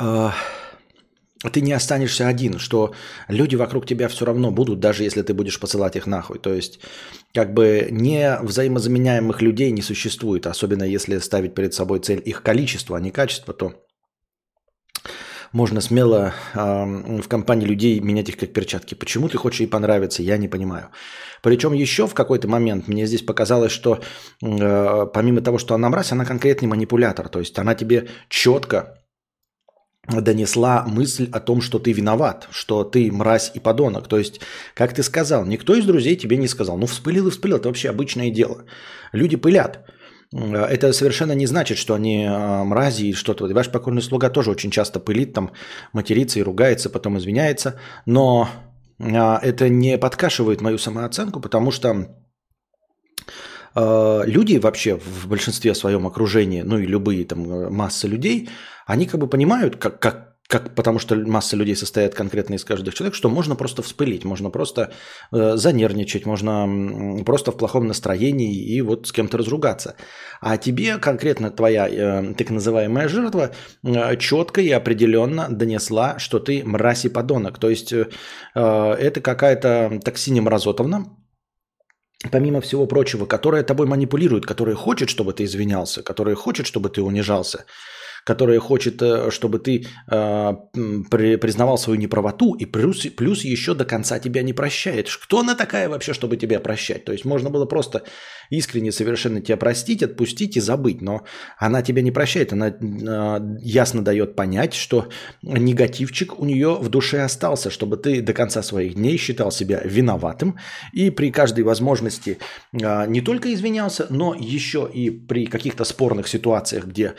э, 0.00 0.30
ты 1.52 1.60
не 1.60 1.72
останешься 1.72 2.26
один, 2.26 2.58
что 2.58 2.94
люди 3.28 3.54
вокруг 3.54 3.86
тебя 3.86 4.08
все 4.08 4.24
равно 4.24 4.50
будут, 4.50 4.80
даже 4.80 5.04
если 5.04 5.22
ты 5.22 5.34
будешь 5.34 5.60
посылать 5.60 5.94
их 5.94 6.08
нахуй. 6.08 6.40
То 6.40 6.52
есть, 6.52 6.80
как 7.32 7.54
бы 7.54 7.86
не 7.92 8.36
взаимозаменяемых 8.42 9.40
людей 9.40 9.70
не 9.70 9.80
существует, 9.80 10.48
особенно 10.48 10.82
если 10.82 11.18
ставить 11.18 11.54
перед 11.54 11.74
собой 11.74 12.00
цель 12.00 12.20
их 12.24 12.42
количество, 12.42 12.96
а 12.96 13.00
не 13.00 13.12
качество, 13.12 13.54
то 13.54 13.74
можно 15.52 15.80
смело 15.80 16.32
э, 16.54 16.58
в 17.20 17.28
компании 17.28 17.66
людей 17.66 18.00
менять 18.00 18.28
их 18.28 18.36
как 18.36 18.52
перчатки. 18.52 18.94
Почему 18.94 19.28
ты 19.28 19.38
хочешь 19.38 19.60
ей 19.60 19.66
понравиться, 19.66 20.22
я 20.22 20.36
не 20.38 20.48
понимаю. 20.48 20.88
Причем 21.42 21.72
еще 21.72 22.06
в 22.06 22.14
какой-то 22.14 22.48
момент 22.48 22.88
мне 22.88 23.06
здесь 23.06 23.22
показалось, 23.22 23.72
что 23.72 24.00
э, 24.42 25.06
помимо 25.12 25.40
того, 25.40 25.58
что 25.58 25.74
она 25.74 25.88
мразь, 25.88 26.12
она 26.12 26.24
конкретный 26.24 26.68
манипулятор. 26.68 27.28
То 27.28 27.40
есть 27.40 27.58
она 27.58 27.74
тебе 27.74 28.08
четко 28.28 28.98
донесла 30.08 30.84
мысль 30.86 31.28
о 31.32 31.40
том, 31.40 31.60
что 31.60 31.78
ты 31.78 31.92
виноват, 31.92 32.48
что 32.50 32.82
ты 32.84 33.10
мразь 33.12 33.52
и 33.54 33.60
подонок. 33.60 34.08
То 34.08 34.18
есть, 34.18 34.40
как 34.74 34.94
ты 34.94 35.02
сказал, 35.02 35.44
никто 35.46 35.74
из 35.74 35.84
друзей 35.84 36.16
тебе 36.16 36.36
не 36.36 36.48
сказал. 36.48 36.76
Ну, 36.76 36.86
вспылил 36.86 37.28
и 37.28 37.30
вспылил, 37.30 37.58
это 37.58 37.68
вообще 37.68 37.90
обычное 37.90 38.30
дело. 38.30 38.64
Люди 39.12 39.36
пылят. 39.36 39.80
Это 40.32 40.92
совершенно 40.94 41.32
не 41.32 41.46
значит, 41.46 41.76
что 41.76 41.94
они 41.94 42.26
а, 42.26 42.64
мрази 42.64 43.04
и 43.04 43.12
что-то. 43.12 43.46
Ваш 43.46 43.70
покорный 43.70 44.00
слуга 44.00 44.30
тоже 44.30 44.50
очень 44.50 44.70
часто 44.70 44.98
пылит, 44.98 45.34
там 45.34 45.52
матерится 45.92 46.38
и 46.38 46.42
ругается, 46.42 46.88
потом 46.88 47.18
извиняется. 47.18 47.78
Но 48.06 48.48
а, 48.98 49.38
это 49.42 49.68
не 49.68 49.98
подкашивает 49.98 50.62
мою 50.62 50.78
самооценку, 50.78 51.40
потому 51.40 51.70
что 51.70 52.16
люди 53.74 54.58
вообще 54.58 54.96
в 54.96 55.28
большинстве 55.28 55.74
своем 55.74 56.06
окружении, 56.06 56.60
ну 56.60 56.76
и 56.76 56.84
любые 56.84 57.24
там 57.24 57.72
массы 57.74 58.06
людей, 58.06 58.50
они 58.86 59.06
как 59.06 59.18
бы 59.18 59.26
понимают, 59.26 59.76
как, 59.76 59.98
как, 59.98 60.31
как, 60.52 60.74
потому 60.74 60.98
что 60.98 61.16
масса 61.16 61.56
людей 61.56 61.74
состоят 61.74 62.14
конкретно 62.14 62.56
из 62.56 62.64
каждого 62.64 62.94
человека, 62.94 63.16
что 63.16 63.30
можно 63.30 63.56
просто 63.56 63.80
вспылить, 63.80 64.24
можно 64.24 64.50
просто 64.50 64.92
э, 65.32 65.56
занервничать, 65.56 66.26
можно 66.26 67.24
просто 67.24 67.52
в 67.52 67.56
плохом 67.56 67.86
настроении 67.86 68.54
и 68.54 68.82
вот 68.82 69.06
с 69.06 69.12
кем-то 69.12 69.38
разругаться. 69.38 69.94
А 70.42 70.58
тебе 70.58 70.98
конкретно 70.98 71.50
твоя 71.50 71.88
э, 71.88 72.34
так 72.34 72.50
называемая 72.50 73.08
жертва 73.08 73.52
э, 73.82 74.16
четко 74.18 74.60
и 74.60 74.70
определенно 74.70 75.48
донесла, 75.48 76.18
что 76.18 76.38
ты 76.38 76.62
мразь 76.64 77.06
и 77.06 77.08
подонок. 77.08 77.58
То 77.58 77.70
есть 77.70 77.94
э, 77.94 78.08
это 78.54 79.20
какая-то 79.22 80.00
Токсиня 80.04 80.42
Мразотовна, 80.42 81.16
помимо 82.30 82.60
всего 82.60 82.86
прочего, 82.86 83.24
которая 83.24 83.62
тобой 83.62 83.86
манипулирует, 83.86 84.44
которая 84.44 84.74
хочет, 84.74 85.08
чтобы 85.08 85.32
ты 85.32 85.44
извинялся, 85.44 86.02
которая 86.02 86.34
хочет, 86.34 86.66
чтобы 86.66 86.90
ты 86.90 87.00
унижался– 87.00 87.64
которая 88.24 88.60
хочет, 88.60 89.00
э, 89.02 89.30
чтобы 89.30 89.58
ты 89.58 89.86
э, 90.10 90.52
признавал 90.72 91.78
свою 91.78 91.98
неправоту, 91.98 92.54
и 92.54 92.66
плюс, 92.66 93.06
плюс 93.16 93.44
еще 93.44 93.74
до 93.74 93.84
конца 93.84 94.18
тебя 94.18 94.42
не 94.42 94.52
прощает. 94.52 95.08
Кто 95.10 95.40
она 95.40 95.54
такая 95.54 95.88
вообще, 95.88 96.12
чтобы 96.12 96.36
тебя 96.36 96.60
прощать? 96.60 97.04
То 97.04 97.12
есть 97.12 97.24
можно 97.24 97.50
было 97.50 97.66
просто 97.66 98.04
искренне 98.50 98.92
совершенно 98.92 99.40
тебя 99.40 99.56
простить, 99.56 100.02
отпустить 100.02 100.56
и 100.56 100.60
забыть, 100.60 101.00
но 101.00 101.24
она 101.58 101.82
тебя 101.82 102.02
не 102.02 102.10
прощает, 102.10 102.52
она 102.52 102.68
э, 102.68 103.40
ясно 103.60 104.04
дает 104.04 104.36
понять, 104.36 104.74
что 104.74 105.08
негативчик 105.42 106.38
у 106.38 106.44
нее 106.44 106.74
в 106.74 106.88
душе 106.88 107.22
остался, 107.22 107.70
чтобы 107.70 107.96
ты 107.96 108.20
до 108.20 108.32
конца 108.32 108.62
своих 108.62 108.94
дней 108.94 109.16
считал 109.16 109.50
себя 109.50 109.80
виноватым 109.84 110.58
и 110.92 111.10
при 111.10 111.30
каждой 111.30 111.64
возможности 111.64 112.38
э, 112.72 113.06
не 113.06 113.20
только 113.20 113.52
извинялся, 113.52 114.06
но 114.10 114.34
еще 114.34 114.88
и 114.92 115.10
при 115.10 115.46
каких-то 115.46 115.84
спорных 115.84 116.28
ситуациях, 116.28 116.84
где 116.84 117.14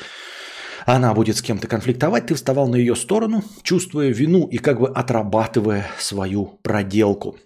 она 0.86 1.14
будет 1.14 1.38
с 1.38 1.42
кем-то 1.42 1.68
конфликтовать, 1.68 2.28
ты 2.28 2.36
вставал 2.36 2.68
на 2.68 2.76
ее 2.76 2.96
сторону, 2.96 3.44
чувствуя 3.62 4.10
вину 4.10 4.48
и 4.48 4.58
как 4.58 4.80
бы 4.80 4.88
отрабатывая 4.90 5.88
свою 5.98 6.60
проделку. 6.62 7.38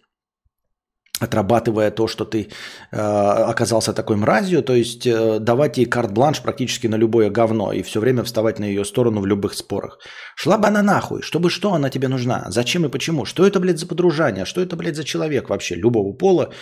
Отрабатывая 1.20 1.89
то, 1.89 2.08
что 2.08 2.25
ты 2.25 2.48
э, 2.91 2.98
оказался 2.98 3.91
такой 3.91 4.17
мразью, 4.17 4.62
то 4.62 4.75
есть 4.75 5.08
э, 5.08 5.39
давать 5.39 5.77
ей 5.79 5.88
карт-бланш 5.88 6.41
практически 6.41 6.86
на 6.86 6.96
любое 6.96 7.32
говно 7.32 7.74
и 7.74 7.82
все 7.82 8.00
время 8.00 8.24
вставать 8.24 8.60
на 8.60 8.65
ее 8.65 8.86
сторону 8.86 9.22
в 9.22 9.25
любых 9.25 9.56
спорах. 9.56 10.00
Шла 10.36 10.60
бы 10.60 10.67
она 10.67 10.84
нахуй, 10.84 11.24
чтобы 11.24 11.50
что 11.50 11.74
она 11.74 11.89
тебе 11.89 12.08
нужна, 12.08 12.46
зачем 12.50 12.86
и 12.86 12.89
почему, 12.89 13.25
что 13.25 13.48
это, 13.48 13.60
блядь, 13.60 13.79
за 13.79 13.88
подружание, 13.88 14.46
что 14.46 14.62
это, 14.62 14.75
блядь, 14.75 14.96
за 14.96 15.03
человек 15.03 15.50
вообще, 15.50 15.74
любого 15.74 16.13
пола, 16.13 16.53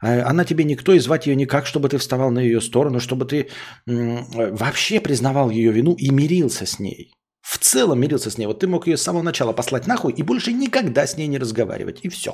она 0.00 0.44
тебе 0.44 0.64
никто, 0.64 0.92
и 0.92 0.98
звать 0.98 1.26
ее 1.26 1.36
никак, 1.36 1.66
чтобы 1.66 1.88
ты 1.88 1.98
вставал 1.98 2.30
на 2.30 2.40
ее 2.40 2.60
сторону, 2.60 3.00
чтобы 3.00 3.24
ты 3.24 3.48
вообще 3.86 5.00
признавал 5.00 5.50
ее 5.50 5.72
вину 5.72 5.94
и 5.94 6.10
мирился 6.10 6.66
с 6.66 6.78
ней. 6.78 7.12
В 7.40 7.58
целом 7.58 8.00
мирился 8.00 8.30
с 8.30 8.38
ней. 8.38 8.46
Вот 8.46 8.58
ты 8.58 8.66
мог 8.66 8.88
ее 8.88 8.96
с 8.96 9.02
самого 9.02 9.22
начала 9.22 9.52
послать 9.52 9.86
нахуй 9.86 10.12
и 10.12 10.22
больше 10.22 10.52
никогда 10.52 11.06
с 11.06 11.16
ней 11.16 11.28
не 11.28 11.38
разговаривать. 11.38 12.00
И 12.04 12.08
все. 12.08 12.30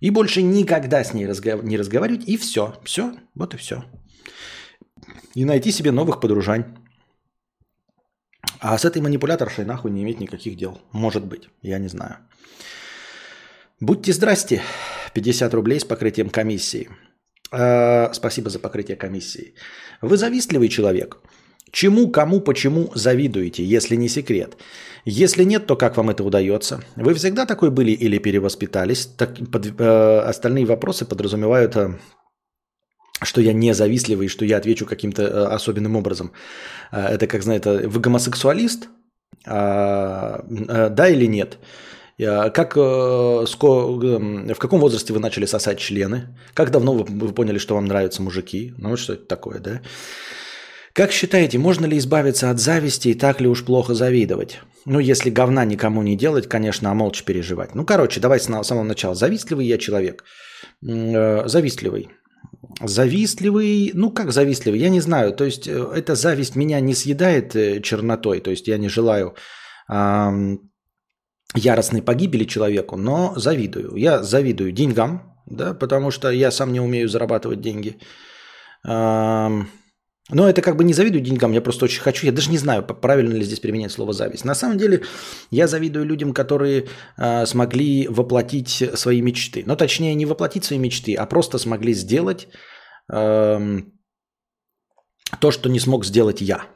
И 0.00 0.10
больше 0.10 0.42
никогда 0.42 1.04
с 1.04 1.14
ней 1.14 1.26
разгов... 1.26 1.62
не 1.62 1.78
разговаривать. 1.78 2.28
И 2.28 2.36
все. 2.36 2.74
Все. 2.84 3.14
Вот 3.36 3.54
и 3.54 3.56
все. 3.56 3.84
И 5.36 5.44
найти 5.44 5.70
себе 5.70 5.92
новых 5.92 6.20
подружань. 6.20 6.64
А 8.58 8.76
с 8.76 8.84
этой 8.84 9.00
манипуляторшей 9.00 9.64
нахуй 9.64 9.92
не 9.92 10.02
иметь 10.02 10.20
никаких 10.20 10.56
дел. 10.56 10.80
Может 10.92 11.24
быть. 11.24 11.48
Я 11.62 11.78
не 11.78 11.88
знаю. 11.88 12.16
Будьте 13.78 14.12
здрасте. 14.12 14.60
50 15.14 15.54
рублей 15.54 15.80
с 15.80 15.84
покрытием 15.84 16.30
комиссии. 16.30 16.88
Э, 17.52 18.12
спасибо 18.12 18.50
за 18.50 18.58
покрытие 18.58 18.96
комиссии. 18.96 19.54
Вы 20.02 20.16
завистливый 20.16 20.68
человек. 20.68 21.18
Чему, 21.72 22.10
кому, 22.10 22.40
почему 22.40 22.90
завидуете, 22.94 23.64
если 23.64 23.96
не 23.96 24.08
секрет? 24.08 24.56
Если 25.04 25.44
нет, 25.44 25.66
то 25.66 25.76
как 25.76 25.96
вам 25.96 26.10
это 26.10 26.24
удается? 26.24 26.80
Вы 26.96 27.14
всегда 27.14 27.46
такой 27.46 27.70
были 27.70 27.92
или 27.92 28.18
перевоспитались? 28.18 29.06
Так, 29.06 29.36
под, 29.50 29.66
э, 29.80 30.18
остальные 30.28 30.66
вопросы 30.66 31.04
подразумевают, 31.04 31.76
э, 31.76 31.98
что 33.22 33.40
я 33.40 33.52
не 33.52 33.74
завистливый, 33.74 34.28
что 34.28 34.44
я 34.44 34.58
отвечу 34.58 34.86
каким-то 34.86 35.22
э, 35.22 35.54
особенным 35.54 35.96
образом. 35.96 36.32
Э, 36.92 37.14
это 37.14 37.26
как, 37.26 37.42
знаете, 37.42 37.88
вы 37.88 38.00
гомосексуалист? 38.00 38.88
Э, 39.46 40.40
э, 40.68 40.88
да 40.90 41.08
или 41.08 41.26
нет? 41.26 41.54
Э, 41.54 41.89
как, 42.20 42.76
э, 42.76 42.80
в 42.80 44.58
каком 44.58 44.80
возрасте 44.80 45.12
вы 45.12 45.20
начали 45.20 45.46
сосать 45.46 45.78
члены? 45.78 46.36
Как 46.54 46.70
давно 46.70 46.92
вы 46.92 47.32
поняли, 47.32 47.58
что 47.58 47.74
вам 47.74 47.86
нравятся 47.86 48.22
мужики? 48.22 48.74
Ну, 48.78 48.96
что 48.96 49.14
это 49.14 49.26
такое, 49.26 49.58
да? 49.58 49.80
Как 50.92 51.12
считаете, 51.12 51.58
можно 51.58 51.86
ли 51.86 51.96
избавиться 51.96 52.50
от 52.50 52.58
зависти 52.58 53.08
и 53.08 53.14
так 53.14 53.40
ли 53.40 53.48
уж 53.48 53.64
плохо 53.64 53.94
завидовать? 53.94 54.60
Ну, 54.86 54.98
если 54.98 55.30
говна 55.30 55.64
никому 55.64 56.02
не 56.02 56.16
делать, 56.16 56.48
конечно, 56.48 56.90
а 56.90 56.94
молча 56.94 57.24
переживать. 57.24 57.74
Ну, 57.74 57.86
короче, 57.86 58.20
давайте 58.20 58.44
с 58.44 58.66
самого 58.66 58.84
начала. 58.84 59.14
Завистливый 59.14 59.66
я 59.66 59.78
человек. 59.78 60.24
Э, 60.86 61.48
завистливый. 61.48 62.08
Завистливый, 62.82 63.92
ну 63.94 64.10
как 64.10 64.32
завистливый, 64.32 64.80
я 64.80 64.90
не 64.90 65.00
знаю. 65.00 65.32
То 65.32 65.44
есть 65.44 65.66
эта 65.68 66.14
зависть 66.14 66.56
меня 66.56 66.80
не 66.80 66.94
съедает 66.94 67.52
чернотой. 67.82 68.40
То 68.40 68.50
есть 68.50 68.68
я 68.68 68.78
не 68.78 68.88
желаю 68.88 69.34
яростной 71.54 72.02
погибели 72.02 72.44
человеку, 72.44 72.96
но 72.96 73.34
завидую. 73.36 73.96
Я 73.96 74.22
завидую 74.22 74.72
деньгам, 74.72 75.34
да, 75.46 75.74
потому 75.74 76.10
что 76.10 76.30
я 76.30 76.50
сам 76.50 76.72
не 76.72 76.80
умею 76.80 77.08
зарабатывать 77.08 77.60
деньги. 77.60 77.98
Но 80.32 80.48
это 80.48 80.62
как 80.62 80.76
бы 80.76 80.84
не 80.84 80.94
завидую 80.94 81.22
деньгам, 81.22 81.52
я 81.52 81.60
просто 81.60 81.86
очень 81.86 82.00
хочу. 82.00 82.26
Я 82.26 82.32
даже 82.32 82.50
не 82.50 82.58
знаю, 82.58 82.84
правильно 82.84 83.34
ли 83.34 83.42
здесь 83.42 83.60
применять 83.60 83.92
слово 83.92 84.12
зависть. 84.12 84.44
На 84.44 84.54
самом 84.54 84.78
деле 84.78 85.02
я 85.50 85.66
завидую 85.66 86.04
людям, 86.04 86.32
которые 86.32 86.86
э, 87.16 87.46
смогли 87.46 88.06
воплотить 88.08 88.84
свои 88.94 89.22
мечты. 89.22 89.64
Но 89.66 89.74
точнее 89.76 90.14
не 90.14 90.26
воплотить 90.26 90.64
свои 90.64 90.78
мечты, 90.78 91.14
а 91.14 91.26
просто 91.26 91.58
смогли 91.58 91.94
сделать 91.94 92.48
э, 93.12 93.80
то, 95.40 95.50
что 95.50 95.68
не 95.68 95.80
смог 95.80 96.04
сделать 96.04 96.40
я. 96.40 96.66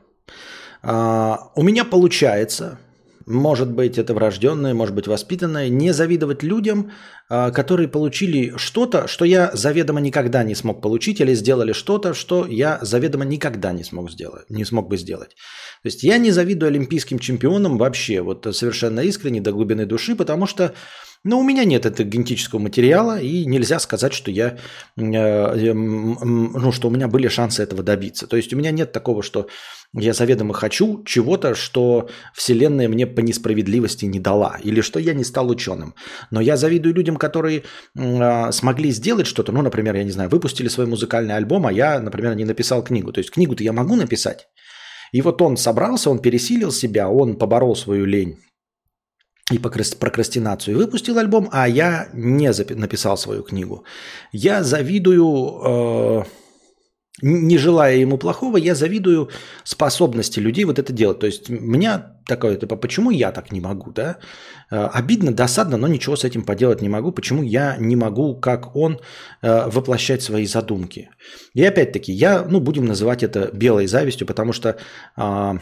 Э, 0.83 1.37
у 1.55 1.63
меня 1.63 1.85
получается, 1.85 2.81
может 3.27 3.71
быть, 3.71 3.99
это 3.99 4.15
врожденное, 4.15 4.75
может 4.75 4.95
быть, 4.95 5.07
воспитанное, 5.07 5.69
не 5.69 5.93
завидовать 5.93 6.43
людям, 6.43 6.93
а, 7.29 7.51
которые 7.51 7.89
получили 7.89 8.55
что-то, 8.57 9.07
что 9.09 9.25
я 9.25 9.51
заведомо 9.55 10.01
никогда 10.01 10.45
не 10.45 10.55
смог 10.55 10.83
получить, 10.83 11.21
или 11.21 11.35
сделали 11.35 11.73
что-то, 11.73 12.15
что 12.15 12.47
я 12.47 12.79
заведомо 12.83 13.25
никогда 13.25 13.73
не 13.73 13.85
смог 13.85 14.11
сделать, 14.11 14.49
не 14.51 14.65
смог 14.65 14.89
бы 14.89 14.97
сделать. 14.97 15.31
То 15.83 15.87
есть 15.87 16.03
я 16.03 16.19
не 16.19 16.31
завидую 16.31 16.69
олимпийским 16.69 17.19
чемпионам 17.19 17.79
вообще, 17.79 18.21
вот 18.21 18.47
совершенно 18.55 19.01
искренне, 19.01 19.41
до 19.41 19.53
глубины 19.53 19.87
души, 19.87 20.15
потому 20.15 20.47
что 20.47 20.75
но 21.25 21.41
у 21.41 21.43
меня 21.43 21.65
нет 21.65 21.87
этого 21.87 22.07
генетического 22.07 22.61
материала, 22.61 23.19
и 23.19 23.47
нельзя 23.47 23.79
сказать, 23.79 24.13
что 24.13 24.31
я, 24.31 24.59
э, 24.97 25.73
ну, 25.73 26.71
что 26.71 26.89
у 26.89 26.91
меня 26.91 27.09
были 27.09 27.29
шансы 27.29 27.63
этого 27.63 27.83
добиться. 27.83 28.27
То 28.27 28.37
есть 28.37 28.53
у 28.53 28.59
меня 28.59 28.71
нет 28.71 28.93
такого, 28.93 29.23
что 29.23 29.49
я 29.95 30.13
заведомо 30.13 30.53
хочу 30.53 31.03
чего-то, 31.05 31.55
что 31.55 32.11
Вселенная 32.35 32.89
мне 32.89 33.07
по 33.07 33.21
несправедливости 33.21 34.05
не 34.05 34.21
дала, 34.21 34.59
или 34.63 34.83
что 34.83 34.99
я 35.01 35.15
не 35.15 35.25
стал 35.25 35.49
ученым. 35.49 35.95
Но 36.31 36.43
я 36.43 36.59
завидую 36.59 36.95
людям, 36.95 37.17
которые 37.17 37.63
э, 37.97 38.53
смогли 38.53 38.91
сделать 38.91 39.27
что-то. 39.27 39.51
Ну, 39.51 39.63
например, 39.63 39.97
я 39.97 40.05
не 40.05 40.11
знаю, 40.11 40.29
выпустили 40.29 40.69
свой 40.69 40.87
музыкальный 40.87 41.37
альбом, 41.37 41.67
а 41.67 41.73
я, 41.73 42.01
например, 42.01 42.35
не 42.35 42.45
написал 42.45 42.85
книгу. 42.85 43.13
То 43.13 43.21
есть 43.21 43.31
книгу-то 43.31 43.65
я 43.65 43.73
могу 43.73 43.97
написать. 43.97 44.49
И 45.13 45.23
вот 45.23 45.41
он 45.41 45.57
собрался, 45.57 46.11
он 46.11 46.19
пересилил 46.19 46.71
себя, 46.71 47.09
он 47.09 47.37
поборол 47.37 47.77
свою 47.77 48.05
лень 48.05 48.37
и 49.53 49.59
прокрастинацию. 49.59 50.77
Выпустил 50.77 51.19
альбом, 51.19 51.49
а 51.53 51.69
я 51.69 52.09
не 52.15 52.51
написал 52.75 53.17
свою 53.17 53.43
книгу. 53.43 53.85
Я 54.33 54.63
завидую, 54.63 55.61
э, 55.65 56.23
не 57.23 57.59
желая 57.59 57.97
ему 57.97 58.17
плохого, 58.17 58.57
я 58.57 58.75
завидую 58.75 59.29
способности 59.65 60.41
людей 60.41 60.65
вот 60.65 60.79
это 60.79 60.95
делать. 60.95 61.19
То 61.19 61.27
есть 61.27 61.51
меня 61.51 62.17
такое, 62.27 62.57
типа, 62.57 62.77
почему 62.77 63.11
я 63.11 63.33
так 63.33 63.53
не 63.53 63.61
могу, 63.61 63.93
да? 63.93 64.17
Э, 64.71 64.87
обидно, 64.87 65.31
досадно, 65.31 65.77
но 65.77 65.89
ничего 65.89 66.17
с 66.17 66.25
этим 66.25 66.43
поделать 66.43 66.81
не 66.81 66.89
могу. 66.89 67.13
Почему 67.13 67.43
я 67.43 67.77
не 67.79 67.97
могу, 67.97 68.41
как 68.41 68.75
он, 68.75 68.99
э, 69.43 69.69
воплощать 69.69 70.23
свои 70.23 70.47
задумки? 70.47 71.11
И 71.53 71.63
опять-таки, 71.63 72.13
я, 72.13 72.47
ну, 72.49 72.61
будем 72.61 72.87
называть 72.87 73.23
это 73.23 73.51
белой 73.53 73.87
завистью, 73.89 74.27
потому 74.27 74.55
что 74.55 74.79
э, 75.19 75.59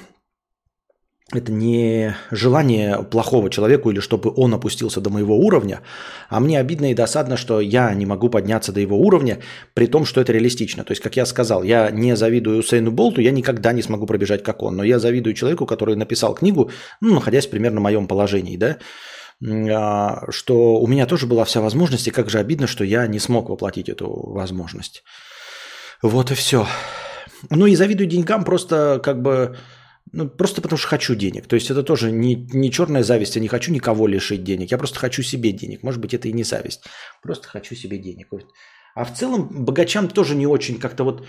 это 1.33 1.53
не 1.53 2.15
желание 2.31 3.03
плохого 3.03 3.51
человеку 3.51 3.91
или 3.91 4.01
чтобы 4.01 4.33
он 4.35 4.55
опустился 4.55 5.01
до 5.01 5.11
моего 5.11 5.37
уровня, 5.39 5.81
а 6.29 6.41
мне 6.41 6.59
обидно 6.59 6.91
и 6.91 6.95
досадно, 6.95 7.37
что 7.37 7.61
я 7.61 7.93
не 7.95 8.07
могу 8.07 8.29
подняться 8.29 8.73
до 8.73 8.81
его 8.81 8.99
уровня, 8.99 9.41
при 9.75 9.87
том, 9.87 10.05
что 10.05 10.21
это 10.21 10.33
реалистично. 10.33 10.85
То 10.85 10.93
есть, 10.93 11.03
как 11.03 11.17
я 11.17 11.27
сказал, 11.27 11.63
я 11.63 11.91
не 11.91 12.17
завидую 12.17 12.59
Усейну 12.59 12.91
Болту, 12.91 13.21
я 13.21 13.31
никогда 13.31 13.73
не 13.73 13.83
смогу 13.83 14.07
пробежать, 14.07 14.43
как 14.43 14.63
он, 14.63 14.77
но 14.77 14.85
я 14.85 14.99
завидую 14.99 15.35
человеку, 15.35 15.67
который 15.67 15.97
написал 15.97 16.35
книгу, 16.35 16.71
ну, 17.01 17.15
находясь 17.15 17.47
примерно 17.47 17.81
в 17.81 17.85
моем 17.85 18.07
положении, 18.07 18.57
да, 18.57 18.79
а, 19.45 20.31
что 20.31 20.77
у 20.77 20.87
меня 20.87 21.07
тоже 21.07 21.27
была 21.27 21.45
вся 21.45 21.61
возможность, 21.61 22.07
и 22.07 22.13
как 22.13 22.31
же 22.31 22.39
обидно, 22.39 22.67
что 22.67 22.85
я 22.85 23.07
не 23.07 23.19
смог 23.19 23.49
воплотить 23.49 23.89
эту 23.89 24.09
возможность. 24.09 25.03
Вот 26.03 26.31
и 26.31 26.35
все. 26.35 26.67
Ну 27.51 27.67
и 27.67 27.75
завидую 27.75 28.09
деньгам 28.09 28.45
просто 28.45 29.01
как 29.03 29.21
бы 29.21 29.57
ну, 30.11 30.29
просто 30.29 30.61
потому 30.61 30.79
что 30.79 30.89
хочу 30.89 31.15
денег. 31.15 31.47
То 31.47 31.55
есть 31.55 31.71
это 31.71 31.83
тоже 31.83 32.11
не, 32.11 32.35
не 32.35 32.71
черная 32.71 33.03
зависть, 33.03 33.37
я 33.37 33.43
не 33.43 33.49
хочу 33.49 33.73
никого 33.73 34.07
лишить 34.07 34.45
денег. 34.45 34.71
Я 34.71 34.79
просто 34.79 34.99
хочу 34.99 35.23
себе 35.23 35.53
денег. 35.53 35.83
Может 35.83 36.01
быть, 36.01 36.15
это 36.15 36.29
и 36.29 36.33
не 36.33 36.45
зависть. 36.45 36.85
Просто 37.23 37.49
хочу 37.49 37.75
себе 37.75 37.99
денег. 37.99 38.29
А 38.95 39.05
в 39.05 39.15
целом 39.15 39.65
богачам 39.65 40.09
тоже 40.09 40.35
не 40.35 40.47
очень 40.47 40.79
как-то 40.79 41.05
вот... 41.05 41.27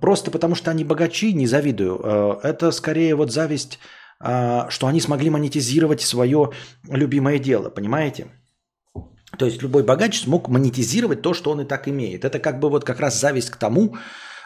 Просто 0.00 0.30
потому 0.30 0.54
что 0.54 0.70
они 0.70 0.84
богачи, 0.84 1.34
не 1.34 1.46
завидую. 1.46 2.00
Э, 2.02 2.38
это 2.44 2.70
скорее 2.70 3.16
вот 3.16 3.32
зависть, 3.32 3.80
э, 4.20 4.66
что 4.68 4.86
они 4.86 5.00
смогли 5.00 5.28
монетизировать 5.28 6.00
свое 6.00 6.52
любимое 6.88 7.38
дело, 7.38 7.68
понимаете? 7.68 8.28
То 9.38 9.46
есть 9.46 9.60
любой 9.62 9.82
богач 9.82 10.20
смог 10.20 10.48
монетизировать 10.48 11.22
то, 11.22 11.34
что 11.34 11.50
он 11.50 11.62
и 11.62 11.64
так 11.64 11.88
имеет. 11.88 12.24
Это 12.24 12.38
как 12.38 12.60
бы 12.60 12.70
вот 12.70 12.84
как 12.84 13.00
раз 13.00 13.20
зависть 13.20 13.50
к 13.50 13.56
тому, 13.56 13.96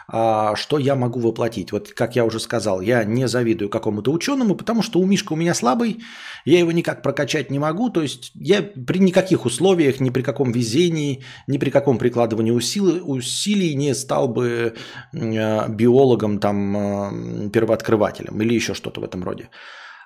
что 0.09 0.77
я 0.79 0.95
могу 0.95 1.19
воплотить. 1.19 1.73
Вот 1.73 1.89
как 1.89 2.15
я 2.15 2.23
уже 2.23 2.39
сказал, 2.39 2.79
я 2.79 3.03
не 3.03 3.27
завидую 3.27 3.69
какому-то 3.69 4.11
ученому, 4.11 4.55
потому 4.55 4.81
что 4.81 4.99
у 4.99 5.05
Мишка 5.05 5.33
у 5.33 5.35
меня 5.35 5.53
слабый, 5.53 5.99
я 6.45 6.59
его 6.59 6.71
никак 6.71 7.01
прокачать 7.01 7.51
не 7.51 7.59
могу. 7.59 7.89
То 7.89 8.01
есть 8.01 8.31
я 8.35 8.61
при 8.61 8.99
никаких 8.99 9.45
условиях, 9.45 9.99
ни 9.99 10.09
при 10.09 10.21
каком 10.21 10.51
везении, 10.53 11.25
ни 11.47 11.57
при 11.57 11.71
каком 11.71 11.97
прикладывании 11.97 12.51
усилий, 12.51 13.01
усилий 13.03 13.75
не 13.75 13.93
стал 13.95 14.29
бы 14.29 14.75
э, 15.13 15.69
биологом, 15.69 16.39
там, 16.39 16.77
э, 16.77 17.49
первооткрывателем 17.49 18.41
или 18.41 18.53
еще 18.53 18.73
что-то 18.73 19.01
в 19.01 19.03
этом 19.03 19.23
роде. 19.23 19.49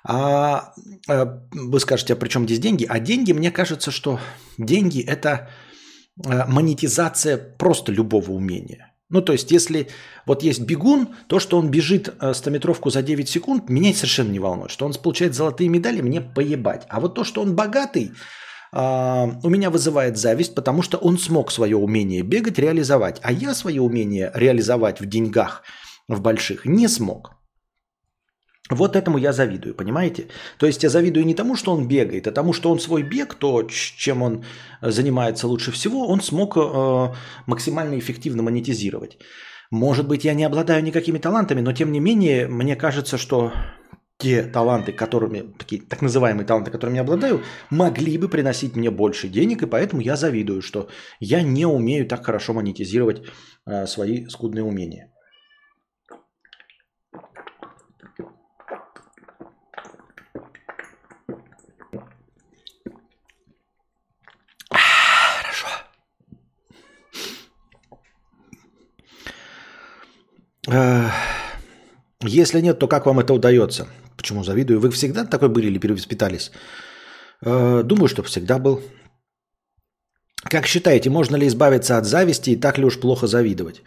А 0.04 0.74
вы 1.52 1.78
скажете, 1.78 2.14
а 2.14 2.16
при 2.16 2.28
чем 2.28 2.44
здесь 2.44 2.58
деньги? 2.58 2.84
А 2.88 2.98
деньги, 2.98 3.30
мне 3.30 3.52
кажется, 3.52 3.92
что 3.92 4.18
деньги– 4.58 5.00
это 5.06 5.48
монетизация 6.16 7.38
просто 7.38 7.92
любого 7.92 8.32
умения. 8.32 8.91
Ну, 9.12 9.20
то 9.20 9.32
есть, 9.32 9.50
если 9.50 9.88
вот 10.26 10.42
есть 10.42 10.62
бегун, 10.62 11.10
то, 11.26 11.38
что 11.38 11.58
он 11.58 11.70
бежит 11.70 12.08
100-метровку 12.18 12.88
э, 12.88 12.92
за 12.92 13.02
9 13.02 13.28
секунд, 13.28 13.68
меня 13.68 13.92
совершенно 13.92 14.32
не 14.32 14.38
волнует. 14.38 14.70
Что 14.70 14.86
он 14.86 14.94
получает 14.94 15.34
золотые 15.34 15.68
медали, 15.68 16.00
мне 16.00 16.22
поебать. 16.22 16.86
А 16.88 16.98
вот 16.98 17.14
то, 17.14 17.22
что 17.22 17.42
он 17.42 17.54
богатый, 17.54 18.12
у 18.74 19.50
меня 19.50 19.68
вызывает 19.68 20.16
зависть, 20.16 20.54
потому 20.54 20.80
что 20.80 20.96
он 20.96 21.18
смог 21.18 21.52
свое 21.52 21.76
умение 21.76 22.22
бегать 22.22 22.58
реализовать. 22.58 23.20
А 23.22 23.30
я 23.30 23.54
свое 23.54 23.82
умение 23.82 24.32
реализовать 24.34 24.98
в 24.98 25.04
деньгах, 25.04 25.62
в 26.08 26.22
больших, 26.22 26.64
не 26.64 26.88
смог. 26.88 27.41
Вот 28.74 28.96
этому 28.96 29.18
я 29.18 29.32
завидую, 29.32 29.74
понимаете? 29.74 30.28
То 30.58 30.66
есть 30.66 30.82
я 30.82 30.88
завидую 30.88 31.24
не 31.24 31.34
тому, 31.34 31.56
что 31.56 31.72
он 31.72 31.88
бегает, 31.88 32.26
а 32.26 32.32
тому, 32.32 32.52
что 32.52 32.70
он 32.70 32.80
свой 32.80 33.02
бег, 33.02 33.34
то, 33.34 33.62
чем 33.62 34.22
он 34.22 34.44
занимается 34.82 35.46
лучше 35.46 35.72
всего, 35.72 36.08
он 36.08 36.20
смог 36.20 36.56
э, 36.56 37.14
максимально 37.46 37.98
эффективно 37.98 38.42
монетизировать. 38.42 39.18
Может 39.70 40.06
быть, 40.06 40.24
я 40.24 40.34
не 40.34 40.44
обладаю 40.44 40.82
никакими 40.82 41.18
талантами, 41.18 41.62
но 41.62 41.72
тем 41.72 41.92
не 41.92 42.00
менее, 42.00 42.46
мне 42.48 42.76
кажется, 42.76 43.18
что 43.18 43.52
те 44.18 44.42
таланты, 44.42 44.92
которыми, 44.92 45.54
такие 45.58 45.82
так 45.82 46.02
называемые 46.02 46.46
таланты, 46.46 46.70
которыми 46.70 46.96
я 46.96 47.02
обладаю, 47.02 47.42
могли 47.70 48.18
бы 48.18 48.28
приносить 48.28 48.76
мне 48.76 48.90
больше 48.90 49.28
денег, 49.28 49.62
и 49.62 49.66
поэтому 49.66 50.02
я 50.02 50.16
завидую, 50.16 50.62
что 50.62 50.88
я 51.20 51.42
не 51.42 51.66
умею 51.66 52.06
так 52.06 52.24
хорошо 52.24 52.52
монетизировать 52.52 53.22
э, 53.66 53.86
свои 53.86 54.26
скудные 54.26 54.62
умения. 54.62 55.11
Если 70.66 72.60
нет, 72.60 72.78
то 72.78 72.88
как 72.88 73.06
вам 73.06 73.18
это 73.18 73.34
удается? 73.34 73.86
Почему 74.16 74.44
завидую? 74.44 74.80
Вы 74.80 74.90
всегда 74.90 75.24
такой 75.24 75.48
были 75.48 75.66
или 75.66 75.78
перевоспитались? 75.78 76.52
Э, 77.44 77.82
думаю, 77.84 78.08
что 78.08 78.22
всегда 78.22 78.58
был. 78.58 78.80
Как 80.44 80.66
считаете, 80.66 81.10
можно 81.10 81.36
ли 81.36 81.46
избавиться 81.46 81.98
от 81.98 82.04
зависти 82.04 82.50
и 82.50 82.60
так 82.60 82.78
ли 82.78 82.84
уж 82.84 83.00
плохо 83.00 83.26
завидовать? 83.26 83.82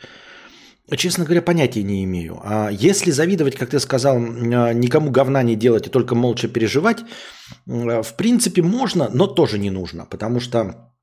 Честно 0.98 1.24
говоря, 1.24 1.42
понятия 1.42 1.84
не 1.84 2.04
имею. 2.04 2.40
А 2.44 2.70
если 2.70 3.12
завидовать, 3.12 3.56
как 3.56 3.70
ты 3.70 3.80
сказал, 3.80 4.18
э, 4.18 4.74
никому 4.74 5.12
говна 5.12 5.44
не 5.44 5.56
делать 5.56 5.88
и 5.88 5.90
только 5.90 6.16
молча 6.16 6.48
переживать, 6.48 7.00
э, 7.00 8.04
в 8.04 8.16
принципе 8.18 8.62
можно, 8.62 9.10
но 9.14 9.28
тоже 9.28 9.58
не 9.58 9.72
нужно, 9.72 10.06
потому 10.06 10.40
что 10.40 10.94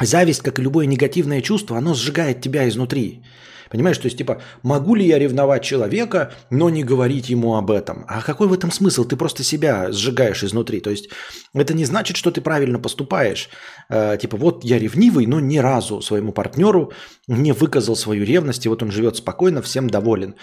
зависть, 0.00 0.42
как 0.42 0.58
и 0.58 0.62
любое 0.62 0.86
негативное 0.86 1.40
чувство, 1.40 1.78
оно 1.78 1.94
сжигает 1.94 2.42
тебя 2.42 2.68
изнутри. 2.68 3.22
Понимаешь, 3.70 3.98
то 3.98 4.06
есть, 4.06 4.18
типа, 4.18 4.42
могу 4.64 4.96
ли 4.96 5.06
я 5.06 5.18
ревновать 5.18 5.62
человека, 5.62 6.32
но 6.50 6.70
не 6.70 6.82
говорить 6.82 7.30
ему 7.30 7.54
об 7.54 7.70
этом? 7.70 8.04
А 8.08 8.20
какой 8.20 8.48
в 8.48 8.52
этом 8.52 8.72
смысл? 8.72 9.04
Ты 9.04 9.16
просто 9.16 9.44
себя 9.44 9.92
сжигаешь 9.92 10.42
изнутри. 10.42 10.80
То 10.80 10.90
есть, 10.90 11.08
это 11.54 11.72
не 11.72 11.84
значит, 11.84 12.16
что 12.16 12.32
ты 12.32 12.40
правильно 12.40 12.80
поступаешь. 12.80 13.48
Э, 13.88 14.18
типа, 14.20 14.36
вот 14.36 14.64
я 14.64 14.78
ревнивый, 14.78 15.26
но 15.26 15.38
ни 15.38 15.58
разу 15.58 16.02
своему 16.02 16.32
партнеру 16.32 16.92
не 17.28 17.52
выказал 17.52 17.94
свою 17.94 18.24
ревность, 18.24 18.66
и 18.66 18.68
вот 18.68 18.82
он 18.82 18.90
живет 18.90 19.16
спокойно, 19.16 19.62
всем 19.62 19.88
доволен. 19.88 20.34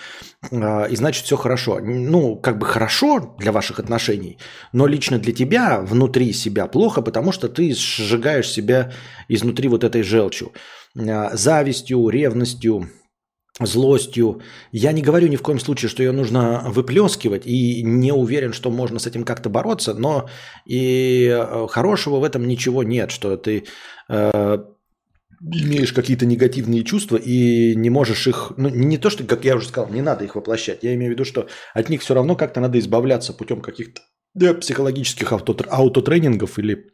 Э, 0.49 0.87
и 0.89 0.95
значит, 0.95 1.25
все 1.25 1.35
хорошо. 1.35 1.79
Ну, 1.81 2.37
как 2.37 2.57
бы 2.59 2.65
хорошо 2.65 3.35
для 3.39 3.51
ваших 3.51 3.79
отношений, 3.79 4.37
но 4.71 4.87
лично 4.87 5.19
для 5.19 5.33
тебя, 5.33 5.81
внутри 5.81 6.31
себя 6.31 6.67
плохо, 6.67 7.01
потому 7.01 7.33
что 7.33 7.49
ты 7.49 7.73
сжигаешь 7.75 8.49
себя 8.49 8.93
изнутри 9.27 9.67
вот 9.67 9.83
этой 9.83 10.03
желчью 10.03 10.53
э, 10.95 11.35
завистью, 11.35 12.07
ревностью, 12.07 12.89
злостью. 13.59 14.41
Я 14.71 14.91
не 14.91 15.01
говорю 15.01 15.27
ни 15.27 15.35
в 15.35 15.41
коем 15.41 15.59
случае, 15.59 15.89
что 15.89 16.03
ее 16.03 16.11
нужно 16.11 16.63
выплескивать, 16.67 17.45
и 17.45 17.81
не 17.83 18.11
уверен, 18.11 18.53
что 18.53 18.69
можно 18.69 18.99
с 18.99 19.07
этим 19.07 19.23
как-то 19.23 19.49
бороться, 19.49 19.93
но 19.93 20.29
и 20.65 21.27
э, 21.27 21.67
хорошего 21.69 22.19
в 22.19 22.23
этом 22.23 22.47
ничего 22.47 22.83
нет, 22.83 23.11
что 23.11 23.35
ты 23.37 23.65
э, 24.09 24.57
имеешь 25.41 25.93
какие-то 25.93 26.25
негативные 26.25 26.83
чувства 26.83 27.17
и 27.17 27.75
не 27.75 27.89
можешь 27.89 28.27
их, 28.27 28.53
ну 28.57 28.69
не 28.69 28.97
то, 28.97 29.09
что, 29.09 29.23
как 29.23 29.45
я 29.45 29.55
уже 29.55 29.67
сказал, 29.67 29.91
не 29.91 30.01
надо 30.01 30.25
их 30.25 30.35
воплощать, 30.35 30.83
я 30.83 30.93
имею 30.93 31.11
в 31.11 31.13
виду, 31.13 31.25
что 31.25 31.47
от 31.73 31.89
них 31.89 32.01
все 32.01 32.13
равно 32.13 32.35
как-то 32.35 32.59
надо 32.59 32.79
избавляться 32.79 33.33
путем 33.33 33.61
каких-то 33.61 34.01
да, 34.33 34.53
психологических 34.53 35.31
ауто, 35.31 35.55
аутотренингов 35.69 36.59
или, 36.59 36.91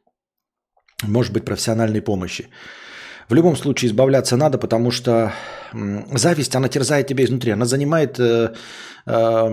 может 1.03 1.33
быть, 1.33 1.45
профессиональной 1.45 2.01
помощи. 2.01 2.47
В 3.29 3.33
любом 3.33 3.55
случае 3.55 3.89
избавляться 3.89 4.37
надо, 4.37 4.57
потому 4.57 4.91
что 4.91 5.31
зависть, 6.13 6.55
она 6.55 6.67
терзает 6.69 7.07
тебя 7.07 7.23
изнутри, 7.23 7.51
она 7.51 7.65
занимает 7.65 8.19
э, 8.19 8.53
э, 9.05 9.49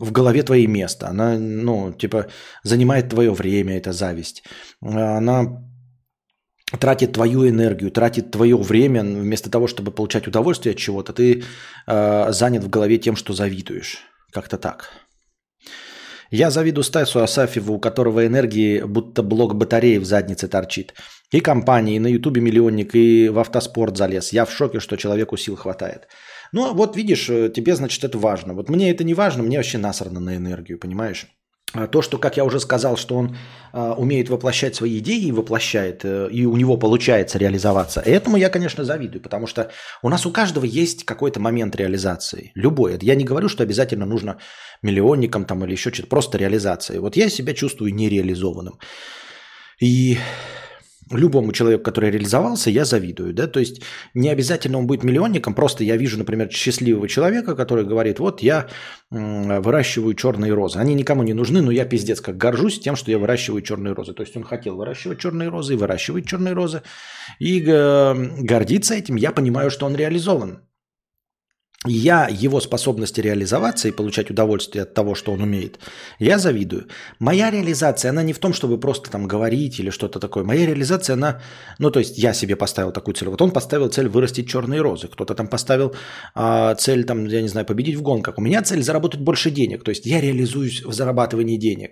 в 0.00 0.12
голове 0.12 0.42
твои 0.42 0.66
место, 0.66 1.08
она, 1.08 1.38
ну, 1.38 1.92
типа, 1.92 2.26
занимает 2.64 3.08
твое 3.08 3.32
время, 3.32 3.76
эта 3.76 3.92
зависть. 3.92 4.42
Она 4.80 5.62
тратит 6.80 7.12
твою 7.12 7.48
энергию, 7.48 7.90
тратит 7.90 8.30
твое 8.30 8.56
время, 8.56 9.02
вместо 9.02 9.50
того, 9.50 9.66
чтобы 9.66 9.90
получать 9.90 10.26
удовольствие 10.26 10.72
от 10.72 10.78
чего-то, 10.78 11.12
ты 11.12 11.42
э, 11.86 12.32
занят 12.32 12.64
в 12.64 12.70
голове 12.70 12.98
тем, 12.98 13.16
что 13.16 13.32
завидуешь. 13.32 13.98
Как-то 14.32 14.58
так. 14.58 14.90
Я 16.30 16.50
завидую 16.50 16.84
Стасу 16.84 17.20
Асафьеву, 17.20 17.74
у 17.74 17.80
которого 17.80 18.26
энергии 18.26 18.82
будто 18.82 19.22
блок 19.22 19.54
батареи 19.54 19.98
в 19.98 20.04
заднице 20.04 20.48
торчит. 20.48 20.94
И 21.32 21.40
компании, 21.40 21.96
и 21.96 22.00
на 22.00 22.08
Ютубе 22.08 22.40
миллионник, 22.40 22.94
и 22.94 23.28
в 23.28 23.38
автоспорт 23.38 23.96
залез. 23.96 24.32
Я 24.32 24.44
в 24.44 24.52
шоке, 24.52 24.80
что 24.80 24.96
человеку 24.96 25.36
сил 25.36 25.56
хватает. 25.56 26.08
Ну, 26.52 26.74
вот 26.74 26.96
видишь, 26.96 27.28
э, 27.30 27.50
тебе, 27.50 27.76
значит, 27.76 28.04
это 28.04 28.18
важно. 28.18 28.54
Вот 28.54 28.68
мне 28.68 28.90
это 28.90 29.04
не 29.04 29.14
важно, 29.14 29.42
мне 29.42 29.56
вообще 29.56 29.78
насрано 29.78 30.20
на 30.20 30.36
энергию, 30.36 30.78
понимаешь? 30.78 31.26
А 31.74 31.86
то, 31.86 32.02
что, 32.02 32.18
как 32.18 32.36
я 32.36 32.44
уже 32.44 32.60
сказал, 32.60 32.96
что 32.96 33.16
он 33.16 33.36
э, 33.72 33.94
умеет 33.96 34.30
воплощать 34.30 34.74
свои 34.74 34.98
идеи 34.98 35.26
и 35.26 35.32
воплощает, 35.32 36.04
э, 36.04 36.28
и 36.32 36.46
у 36.46 36.56
него 36.56 36.76
получается 36.78 37.38
реализоваться, 37.38 38.00
этому 38.00 38.36
я, 38.36 38.48
конечно, 38.48 38.84
завидую, 38.84 39.22
потому 39.22 39.46
что 39.46 39.70
у 40.02 40.08
нас 40.08 40.24
у 40.24 40.30
каждого 40.30 40.64
есть 40.64 41.04
какой-то 41.04 41.40
момент 41.40 41.76
реализации. 41.76 42.52
Любой. 42.54 42.98
Я 43.02 43.14
не 43.14 43.24
говорю, 43.24 43.48
что 43.48 43.62
обязательно 43.62 44.06
нужно 44.06 44.38
миллионникам 44.82 45.44
там 45.44 45.64
или 45.64 45.72
еще 45.72 45.92
что-то, 45.92 46.08
просто 46.08 46.38
реализации. 46.38 46.98
Вот 46.98 47.16
я 47.16 47.28
себя 47.28 47.52
чувствую 47.52 47.94
нереализованным. 47.94 48.78
И 49.80 50.18
любому 51.10 51.52
человеку, 51.52 51.84
который 51.84 52.10
реализовался, 52.10 52.70
я 52.70 52.84
завидую. 52.84 53.32
Да? 53.32 53.46
То 53.46 53.60
есть 53.60 53.82
не 54.14 54.28
обязательно 54.28 54.78
он 54.78 54.86
будет 54.86 55.04
миллионником, 55.04 55.54
просто 55.54 55.84
я 55.84 55.96
вижу, 55.96 56.18
например, 56.18 56.50
счастливого 56.50 57.08
человека, 57.08 57.54
который 57.54 57.84
говорит, 57.84 58.18
вот 58.18 58.42
я 58.42 58.68
выращиваю 59.10 60.14
черные 60.14 60.52
розы. 60.52 60.78
Они 60.78 60.94
никому 60.94 61.22
не 61.22 61.32
нужны, 61.32 61.62
но 61.62 61.70
я 61.70 61.84
пиздец 61.84 62.20
как 62.20 62.36
горжусь 62.36 62.80
тем, 62.80 62.96
что 62.96 63.10
я 63.10 63.18
выращиваю 63.18 63.62
черные 63.62 63.94
розы. 63.94 64.12
То 64.12 64.22
есть 64.22 64.36
он 64.36 64.44
хотел 64.44 64.76
выращивать 64.76 65.18
черные 65.18 65.48
розы 65.48 65.74
и 65.74 65.76
выращивает 65.76 66.26
черные 66.26 66.54
розы. 66.54 66.82
И 67.38 67.60
гордится 67.60 68.94
этим, 68.94 69.16
я 69.16 69.32
понимаю, 69.32 69.70
что 69.70 69.86
он 69.86 69.96
реализован 69.96 70.60
я 71.86 72.28
его 72.28 72.60
способности 72.60 73.20
реализоваться 73.20 73.86
и 73.86 73.92
получать 73.92 74.30
удовольствие 74.30 74.82
от 74.82 74.94
того, 74.94 75.14
что 75.14 75.32
он 75.32 75.42
умеет, 75.42 75.78
я 76.18 76.38
завидую. 76.38 76.88
Моя 77.20 77.50
реализация, 77.50 78.10
она 78.10 78.24
не 78.24 78.32
в 78.32 78.38
том, 78.40 78.52
чтобы 78.52 78.80
просто 78.80 79.10
там 79.10 79.28
говорить 79.28 79.78
или 79.78 79.90
что-то 79.90 80.18
такое. 80.18 80.42
Моя 80.42 80.66
реализация, 80.66 81.14
она, 81.14 81.40
ну 81.78 81.92
то 81.92 82.00
есть 82.00 82.18
я 82.18 82.34
себе 82.34 82.56
поставил 82.56 82.90
такую 82.90 83.14
цель. 83.14 83.28
Вот 83.28 83.40
он 83.42 83.52
поставил 83.52 83.88
цель 83.90 84.08
вырастить 84.08 84.48
черные 84.48 84.80
розы, 84.80 85.06
кто-то 85.06 85.34
там 85.34 85.46
поставил 85.46 85.94
а, 86.34 86.74
цель, 86.74 87.04
там, 87.04 87.26
я 87.26 87.42
не 87.42 87.48
знаю, 87.48 87.64
победить 87.64 87.96
в 87.96 88.02
гонках. 88.02 88.38
У 88.38 88.42
меня 88.42 88.62
цель 88.62 88.82
заработать 88.82 89.20
больше 89.20 89.52
денег, 89.52 89.84
то 89.84 89.90
есть 89.90 90.04
я 90.04 90.20
реализуюсь 90.20 90.82
в 90.82 90.92
зарабатывании 90.92 91.58
денег. 91.58 91.90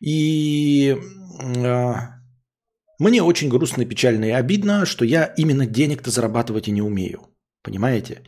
И 0.00 0.96
а, 1.40 2.14
мне 2.98 3.22
очень 3.22 3.48
грустно, 3.48 3.84
печально 3.84 4.24
и 4.24 4.30
обидно, 4.30 4.86
что 4.86 5.04
я 5.04 5.32
именно 5.36 5.66
денег-то 5.66 6.10
зарабатывать 6.10 6.66
и 6.66 6.72
не 6.72 6.82
умею. 6.82 7.20
Понимаете? 7.62 8.22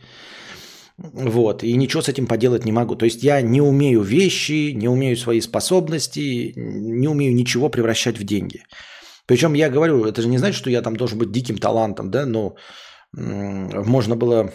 Вот, 0.97 1.63
и 1.63 1.73
ничего 1.73 2.01
с 2.01 2.09
этим 2.09 2.25
поделать 2.25 2.65
не 2.65 2.71
могу. 2.71 2.95
То 2.95 3.05
есть 3.05 3.23
я 3.23 3.41
не 3.41 3.61
умею 3.61 4.01
вещи, 4.01 4.71
не 4.73 4.87
умею 4.87 5.15
свои 5.15 5.41
способности, 5.41 6.53
не 6.55 7.07
умею 7.07 7.35
ничего 7.35 7.69
превращать 7.69 8.17
в 8.17 8.23
деньги. 8.23 8.63
Причем 9.27 9.53
я 9.53 9.69
говорю, 9.69 10.05
это 10.05 10.21
же 10.21 10.27
не 10.27 10.39
значит, 10.39 10.57
что 10.57 10.69
я 10.69 10.81
там 10.81 10.95
должен 10.95 11.19
быть 11.19 11.31
диким 11.31 11.57
талантом, 11.57 12.09
да, 12.09 12.25
но 12.25 12.55
можно 13.13 14.15
было 14.15 14.51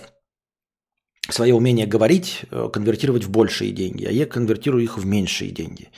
свое 1.30 1.54
умение 1.54 1.86
говорить 1.86 2.40
э, 2.50 2.68
конвертировать 2.72 3.24
в 3.24 3.30
большие 3.30 3.72
деньги, 3.72 4.04
а 4.04 4.10
я 4.10 4.26
конвертирую 4.26 4.82
их 4.82 4.98
в 4.98 5.06
меньшие 5.06 5.50
деньги, 5.50 5.90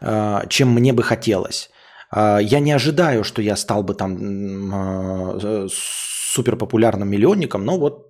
э, 0.00 0.40
чем 0.48 0.74
мне 0.74 0.92
бы 0.92 1.02
хотелось. 1.02 1.70
Э, 2.14 2.38
я 2.42 2.60
не 2.60 2.72
ожидаю, 2.72 3.24
что 3.24 3.42
я 3.42 3.56
стал 3.56 3.82
бы 3.82 3.94
там 3.94 5.70
суперпопулярным 5.70 7.08
миллионником, 7.08 7.64
но 7.64 7.78
вот 7.78 8.09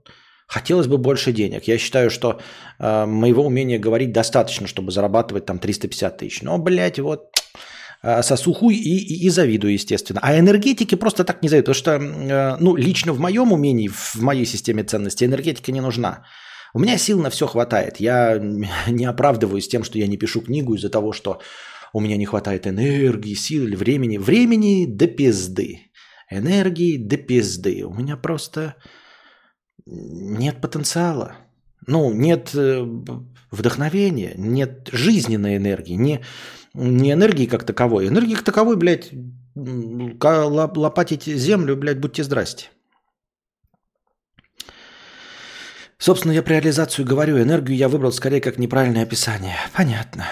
хотелось 0.50 0.88
бы 0.88 0.98
больше 0.98 1.32
денег. 1.32 1.64
Я 1.68 1.78
считаю, 1.78 2.10
что 2.10 2.40
моего 2.78 3.46
умения 3.46 3.78
говорить 3.78 4.12
достаточно, 4.12 4.66
чтобы 4.66 4.90
зарабатывать 4.90 5.46
там 5.46 5.58
350 5.58 6.18
тысяч. 6.18 6.42
Но, 6.42 6.58
блядь, 6.58 6.98
вот 6.98 7.30
сосу 8.22 8.52
хуй 8.52 8.74
и, 8.74 8.98
и, 8.98 9.26
и 9.26 9.30
завидую, 9.30 9.74
естественно. 9.74 10.20
А 10.22 10.38
энергетики 10.38 10.96
просто 10.96 11.24
так 11.24 11.42
не 11.42 11.48
завидую, 11.48 11.74
потому 11.74 11.98
что, 12.00 12.56
ну, 12.60 12.76
лично 12.76 13.12
в 13.12 13.20
моем 13.20 13.52
умении, 13.52 13.88
в 13.88 14.16
моей 14.16 14.44
системе 14.44 14.82
ценностей 14.82 15.26
энергетика 15.26 15.72
не 15.72 15.80
нужна. 15.80 16.24
У 16.74 16.78
меня 16.78 16.98
сил 16.98 17.20
на 17.20 17.30
все 17.30 17.46
хватает. 17.46 18.00
Я 18.00 18.38
не 18.88 19.04
оправдываюсь 19.04 19.68
тем, 19.68 19.84
что 19.84 19.98
я 19.98 20.06
не 20.06 20.16
пишу 20.16 20.40
книгу 20.40 20.74
из-за 20.74 20.90
того, 20.90 21.12
что 21.12 21.40
у 21.92 22.00
меня 22.00 22.16
не 22.16 22.26
хватает 22.26 22.66
энергии, 22.66 23.34
сил 23.34 23.64
или 23.64 23.76
времени. 23.76 24.18
Времени 24.18 24.86
до 24.86 25.06
пизды. 25.06 25.90
Энергии 26.30 26.96
до 26.96 27.16
пизды. 27.16 27.84
У 27.84 27.94
меня 27.94 28.16
просто 28.16 28.76
нет 29.86 30.60
потенциала. 30.60 31.36
Ну, 31.86 32.12
нет 32.12 32.50
э, 32.54 32.86
вдохновения, 33.50 34.34
нет 34.36 34.88
жизненной 34.92 35.56
энергии, 35.56 35.94
не, 35.94 36.20
не 36.74 37.12
энергии 37.12 37.46
как 37.46 37.64
таковой. 37.64 38.08
Энергии 38.08 38.34
как 38.34 38.44
таковой, 38.44 38.76
блядь, 38.76 39.10
лопатить 39.54 41.24
землю, 41.24 41.76
блядь, 41.76 41.98
будьте 41.98 42.24
здрасте. 42.24 42.68
Собственно, 45.98 46.32
я 46.32 46.42
про 46.42 46.54
реализацию 46.54 47.06
говорю. 47.06 47.40
Энергию 47.40 47.76
я 47.76 47.88
выбрал 47.88 48.10
скорее 48.10 48.40
как 48.40 48.56
неправильное 48.56 49.02
описание. 49.02 49.56
Понятно. 49.74 50.24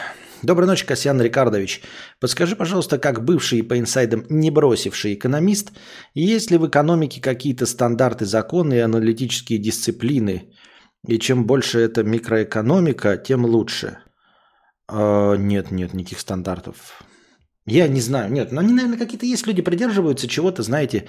Доброй 0.42 0.68
ночи, 0.68 0.86
Касьян 0.86 1.20
Рикардович. 1.20 1.82
Подскажи, 2.20 2.54
пожалуйста, 2.54 2.98
как 2.98 3.24
бывший 3.24 3.64
по 3.64 3.76
инсайдам 3.76 4.24
не 4.28 4.50
бросивший 4.52 5.14
экономист, 5.14 5.72
есть 6.14 6.52
ли 6.52 6.58
в 6.58 6.68
экономике 6.68 7.20
какие-то 7.20 7.66
стандарты, 7.66 8.24
законы 8.24 8.74
и 8.74 8.78
аналитические 8.78 9.58
дисциплины? 9.58 10.52
И 11.06 11.18
чем 11.18 11.44
больше 11.44 11.80
это 11.80 12.04
микроэкономика, 12.04 13.16
тем 13.16 13.44
лучше. 13.44 13.98
Э, 14.88 15.36
нет, 15.36 15.72
нет, 15.72 15.92
никаких 15.92 16.20
стандартов. 16.20 17.02
Я 17.66 17.88
не 17.88 18.00
знаю, 18.00 18.32
нет, 18.32 18.52
но 18.52 18.60
они, 18.60 18.72
наверное, 18.72 18.98
какие-то 18.98 19.26
есть 19.26 19.46
люди, 19.46 19.60
придерживаются 19.60 20.28
чего-то, 20.28 20.62
знаете, 20.62 21.08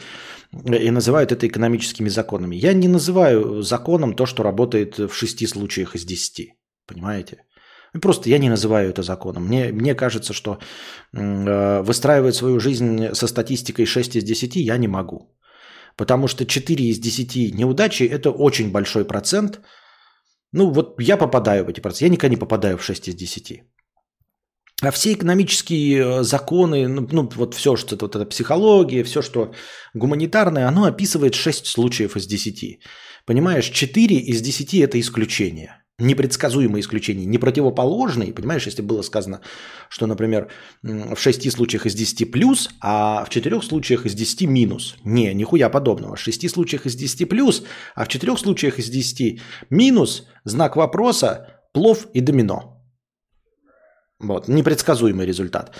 и 0.51 0.89
называют 0.89 1.31
это 1.31 1.47
экономическими 1.47 2.09
законами. 2.09 2.55
Я 2.55 2.73
не 2.73 2.87
называю 2.87 3.61
законом 3.61 4.15
то, 4.15 4.25
что 4.25 4.41
работает 4.41 4.97
в 4.97 5.13
шести 5.13 5.45
случаях 5.45 5.95
из 5.95 6.03
десяти, 6.03 6.55
понимаете? 6.87 7.43
Просто 8.01 8.29
я 8.29 8.37
не 8.37 8.49
называю 8.49 8.89
это 8.89 9.01
законом. 9.01 9.47
Мне, 9.47 9.71
мне 9.71 9.95
кажется, 9.95 10.33
что 10.33 10.59
э, 11.13 11.81
выстраивать 11.81 12.35
свою 12.35 12.59
жизнь 12.59 13.13
со 13.13 13.27
статистикой 13.27 13.85
6 13.85 14.15
из 14.15 14.23
10 14.23 14.55
я 14.55 14.77
не 14.77 14.87
могу. 14.87 15.35
Потому 15.95 16.27
что 16.27 16.45
4 16.45 16.83
из 16.83 16.99
10 16.99 17.55
неудачи– 17.55 18.03
это 18.11 18.29
очень 18.29 18.71
большой 18.71 19.05
процент. 19.05 19.59
Ну 20.51 20.71
вот 20.71 21.01
я 21.01 21.17
попадаю 21.17 21.65
в 21.65 21.69
эти 21.69 21.81
проценты. 21.81 22.05
Я 22.05 22.09
никогда 22.09 22.35
не 22.35 22.39
попадаю 22.39 22.77
в 22.77 22.83
6 22.83 23.07
из 23.07 23.15
10. 23.15 23.63
А 24.81 24.91
все 24.91 25.13
экономические 25.13 25.99
э, 25.99 26.23
законы, 26.23 26.87
ну, 26.87 27.07
ну 27.11 27.29
вот 27.35 27.53
все, 27.53 27.75
что 27.75 27.97
вот 27.99 28.15
эта 28.15 28.25
психология, 28.25 29.03
все, 29.03 29.21
что 29.21 29.51
гуманитарное, 29.93 30.67
оно 30.67 30.85
описывает 30.85 31.33
6 31.35 31.65
случаев 31.65 32.15
из 32.15 32.27
10. 32.27 32.79
Понимаешь, 33.25 33.69
4 33.69 34.15
из 34.15 34.41
10 34.41 34.75
это 34.75 34.99
исключение. 34.99 35.78
Непредсказуемые 35.99 36.81
исключения, 36.81 37.25
не 37.25 37.37
противоположные. 37.37 38.33
Понимаешь, 38.33 38.65
если 38.65 38.81
было 38.81 39.01
сказано, 39.01 39.41
что, 39.89 40.07
например, 40.07 40.47
в 40.81 41.17
6 41.17 41.51
случаях 41.51 41.85
из 41.85 41.93
10 41.93 42.31
плюс, 42.31 42.69
а 42.81 43.25
в 43.25 43.29
4 43.29 43.61
случаях 43.61 44.05
из 44.05 44.13
10 44.13 44.47
минус. 44.47 44.95
Не, 45.03 45.33
нихуя 45.33 45.69
подобного. 45.69 46.15
В 46.15 46.19
6 46.19 46.49
случаях 46.49 46.85
из 46.85 46.95
10 46.95 47.29
плюс, 47.29 47.63
а 47.95 48.05
в 48.05 48.07
4 48.07 48.37
случаях 48.37 48.79
из 48.79 48.89
10 48.89 49.41
минус, 49.69 50.27
знак 50.45 50.75
вопроса, 50.75 51.47
плов 51.73 52.07
и 52.13 52.21
домино. 52.21 52.81
Вот, 54.19 54.47
непредсказуемый 54.47 55.25
результат. 55.25 55.75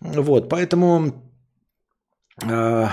Вот, 0.00 0.48
поэтому 0.48 1.12
э, 2.42 2.88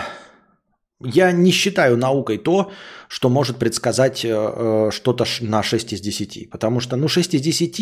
я 1.02 1.32
не 1.32 1.52
считаю 1.52 1.98
наукой 1.98 2.38
то, 2.38 2.72
что 3.08 3.30
может 3.30 3.58
предсказать 3.58 4.26
э, 4.26 4.30
э 4.30 4.92
что-то 4.92 5.26
на 5.42 5.64
6 5.64 5.94
из 5.94 6.02
10. 6.02 6.50
Потому 6.50 6.80
что, 6.82 6.98
ну, 6.98 7.08
6 7.08 7.36
из 7.36 7.42
10, 7.42 7.80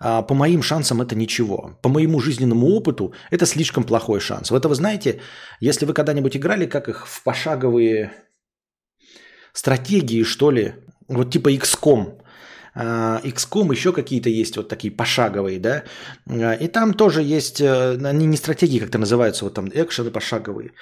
э, 0.00 0.22
по 0.22 0.34
моим 0.34 0.62
шансам, 0.62 1.02
это 1.02 1.14
ничего. 1.14 1.78
По 1.82 1.88
моему 1.88 2.20
жизненному 2.20 2.68
опыту, 2.68 3.12
это 3.30 3.46
слишком 3.46 3.84
плохой 3.84 4.20
шанс. 4.20 4.50
Вот 4.50 4.58
это 4.58 4.68
вы 4.68 4.74
знаете, 4.74 5.20
если 5.60 5.86
вы 5.86 5.92
когда-нибудь 5.92 6.36
играли, 6.36 6.66
как 6.66 6.88
их 6.88 7.06
в 7.06 7.22
пошаговые 7.22 8.12
стратегии, 9.52 10.22
что 10.22 10.50
ли, 10.50 10.74
вот 11.08 11.30
типа 11.30 11.52
XCOM, 11.52 12.18
а, 12.18 12.25
XCOM, 12.76 13.72
еще 13.72 13.92
какие-то 13.92 14.28
есть 14.28 14.56
вот 14.56 14.68
такие 14.68 14.92
пошаговые, 14.92 15.58
да, 15.58 15.84
а, 16.28 16.52
и 16.52 16.68
там 16.68 16.94
тоже 16.94 17.22
есть, 17.22 17.60
э, 17.60 17.96
они 18.04 18.26
не 18.26 18.36
стратегии 18.36 18.78
как-то 18.78 18.98
называются, 18.98 19.44
вот 19.44 19.54
там 19.54 19.68
экшены 19.72 20.10
пошаговые. 20.10 20.72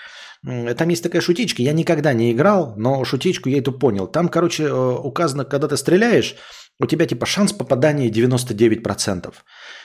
Там 0.77 0.91
есть 0.91 1.03
такая 1.03 1.23
шутечка, 1.23 1.63
я 1.63 1.73
никогда 1.73 2.13
не 2.13 2.31
играл, 2.31 2.75
но 2.77 3.03
шутечку 3.05 3.49
я 3.49 3.59
эту 3.59 3.73
понял. 3.73 4.07
Там, 4.07 4.29
короче, 4.29 4.65
э, 4.65 4.99
указано, 5.03 5.45
когда 5.47 5.69
ты 5.69 5.77
стреляешь, 5.77 6.37
у 6.81 6.87
тебя 6.87 7.07
типа 7.07 7.25
шанс 7.25 7.53
попадания 7.53 8.11
99%. 8.11 9.33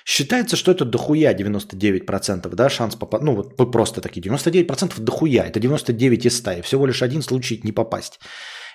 Считается, 0.05 0.55
что 0.55 0.71
это 0.71 0.85
дохуя 0.85 1.33
99%, 1.33 2.55
да, 2.55 2.69
шанс 2.69 2.95
попасть. 2.95 3.23
Ну 3.23 3.35
вот 3.35 3.71
просто 3.71 4.01
такие 4.01 4.21
99% 4.21 4.99
дохуя, 4.99 5.45
это 5.45 5.59
99 5.59 6.25
из 6.25 6.37
100, 6.37 6.51
и 6.51 6.61
всего 6.61 6.85
лишь 6.87 7.03
один 7.03 7.21
случай 7.21 7.61
не 7.63 7.71
попасть. 7.71 8.19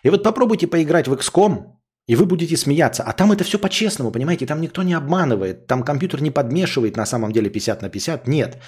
И 0.04 0.10
вот 0.10 0.22
попробуйте 0.22 0.66
поиграть 0.66 1.08
в 1.08 1.12
XCOM, 1.12 1.64
и 2.06 2.16
вы 2.16 2.26
будете 2.26 2.56
смеяться. 2.56 3.02
А 3.02 3.12
там 3.12 3.32
это 3.32 3.44
все 3.44 3.58
по-честному, 3.58 4.10
понимаете? 4.10 4.46
Там 4.46 4.60
никто 4.60 4.82
не 4.82 4.94
обманывает. 4.94 5.66
Там 5.66 5.82
компьютер 5.82 6.20
не 6.20 6.30
подмешивает 6.30 6.96
на 6.96 7.06
самом 7.06 7.32
деле 7.32 7.50
50 7.50 7.82
на 7.82 7.88
50. 7.88 8.28
Нет. 8.28 8.58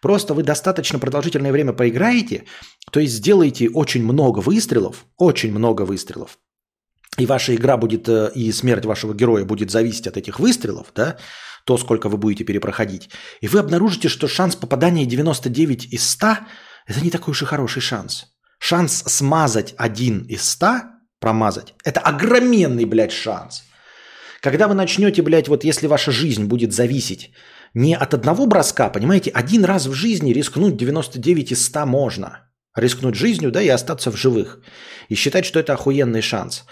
Просто 0.00 0.34
вы 0.34 0.42
достаточно 0.42 0.98
продолжительное 0.98 1.52
время 1.52 1.72
поиграете, 1.72 2.44
то 2.92 3.00
есть 3.00 3.14
сделаете 3.14 3.68
очень 3.68 4.04
много 4.04 4.40
выстрелов, 4.40 5.04
очень 5.16 5.52
много 5.52 5.82
выстрелов, 5.82 6.38
и 7.18 7.26
ваша 7.26 7.54
игра 7.54 7.76
будет, 7.76 8.08
э, 8.08 8.30
и 8.34 8.52
смерть 8.52 8.84
вашего 8.84 9.14
героя 9.14 9.44
будет 9.44 9.70
зависеть 9.70 10.06
от 10.06 10.16
этих 10.16 10.38
выстрелов, 10.38 10.86
да, 10.94 11.16
то, 11.64 11.78
сколько 11.78 12.08
вы 12.08 12.18
будете 12.18 12.44
перепроходить. 12.44 13.10
И 13.40 13.48
вы 13.48 13.58
обнаружите, 13.58 14.08
что 14.08 14.28
шанс 14.28 14.54
попадания 14.54 15.06
99 15.06 15.92
из 15.92 16.08
100– 16.10 16.26
это 16.86 17.00
не 17.00 17.10
такой 17.10 17.32
уж 17.32 17.42
и 17.42 17.46
хороший 17.46 17.82
шанс. 17.82 18.26
Шанс 18.58 19.02
смазать 19.06 19.74
один 19.76 20.24
из 20.26 20.48
100 20.48 20.95
промазать. 21.26 21.74
Это 21.84 22.00
огроменный, 22.00 22.84
блядь, 22.84 23.12
шанс. 23.12 23.64
Когда 24.40 24.68
вы 24.68 24.74
начнете, 24.74 25.22
блядь, 25.22 25.48
вот 25.48 25.64
если 25.64 25.88
ваша 25.88 26.12
жизнь 26.12 26.44
будет 26.44 26.72
зависеть 26.72 27.30
не 27.74 27.96
от 27.96 28.14
одного 28.14 28.46
броска, 28.46 28.92
понимаете, 28.92 29.30
один 29.34 29.64
раз 29.64 29.86
в 29.86 29.92
жизни 29.92 30.34
рискнуть 30.34 30.76
99 30.76 31.50
из 31.50 31.64
100 31.64 31.86
можно. 31.86 32.28
Рискнуть 32.76 33.16
жизнью, 33.16 33.50
да, 33.50 33.62
и 33.62 33.68
остаться 33.74 34.10
в 34.10 34.16
живых. 34.16 34.60
И 35.10 35.16
считать, 35.16 35.44
что 35.44 35.58
это 35.58 35.72
охуенный 35.72 36.22
шанс. 36.22 36.64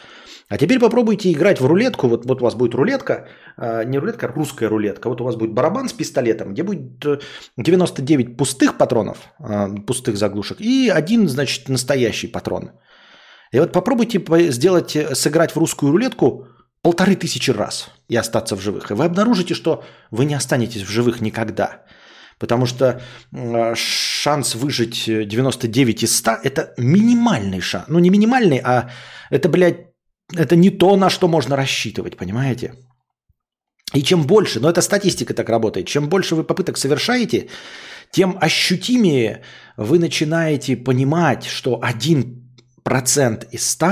А 0.49 0.57
теперь 0.57 0.79
попробуйте 0.79 1.33
играть 1.33 1.61
в 1.61 1.67
рулетку. 1.67 2.09
Вот, 2.09 2.27
вот 2.27 2.41
у 2.41 2.45
вас 2.45 2.55
будет 2.55 2.75
рулетка, 2.75 3.27
э, 3.57 3.85
не 3.85 3.99
рулетка, 3.99 4.27
а 4.27 4.33
русская 4.33 4.69
рулетка. 4.69 5.09
Вот 5.09 5.21
у 5.21 5.25
вас 5.25 5.37
будет 5.37 5.53
барабан 5.55 5.89
с 5.89 5.93
пистолетом, 5.93 6.53
где 6.53 6.63
будет 6.63 7.05
99 7.57 8.29
э, 8.29 8.37
пустых 8.37 8.79
патронов, 8.79 9.19
э, 9.41 9.87
пустых 9.87 10.17
заглушек, 10.17 10.61
и 10.61 10.93
один, 10.97 11.29
значит, 11.29 11.69
настоящий 11.69 12.33
патрон. 12.33 12.71
И 13.55 13.59
вот 13.61 13.73
попробуйте 13.73 14.21
сделать, 14.51 14.97
э, 14.97 15.15
сыграть 15.15 15.53
в 15.53 15.59
русскую 15.59 15.93
рулетку 15.93 16.49
полторы 16.83 17.15
тысячи 17.15 17.53
раз 17.53 17.89
и 18.09 18.17
остаться 18.17 18.57
в 18.57 18.61
живых. 18.61 18.91
И 18.91 18.95
вы 18.95 19.05
обнаружите, 19.05 19.55
что 19.55 19.85
вы 20.11 20.25
не 20.25 20.35
останетесь 20.35 20.83
в 20.83 20.91
живых 20.91 21.21
никогда. 21.21 21.85
Потому 22.41 22.67
что 22.67 23.01
шанс 23.77 24.57
выжить 24.57 25.05
99 25.07 26.03
из 26.03 26.17
100– 26.17 26.31
это 26.43 26.75
минимальный 26.79 27.61
шанс. 27.61 27.85
Ну, 27.89 28.01
не 28.01 28.11
минимальный, 28.11 28.59
а 28.59 28.91
это, 29.31 29.49
блядь, 29.49 29.87
это 30.37 30.57
не 30.57 30.71
то, 30.71 30.97
на 30.97 31.09
что 31.09 31.29
можно 31.29 31.57
рассчитывать, 31.57 32.17
понимаете? 32.17 32.75
И 33.95 34.03
чем 34.03 34.23
больше, 34.27 34.59
но 34.59 34.69
это 34.69 34.83
статистика 34.83 35.33
так 35.33 35.49
работает, 35.49 35.87
чем 35.87 36.09
больше 36.09 36.35
вы 36.35 36.43
попыток 36.43 36.77
совершаете, 36.77 37.47
тем 38.11 38.37
ощутимее 38.41 39.43
вы 39.77 40.01
начинаете 40.01 40.77
понимать, 40.77 41.45
что 41.45 41.79
один 41.81 42.44
процент 42.85 43.49
из 43.51 43.69
100, 43.71 43.87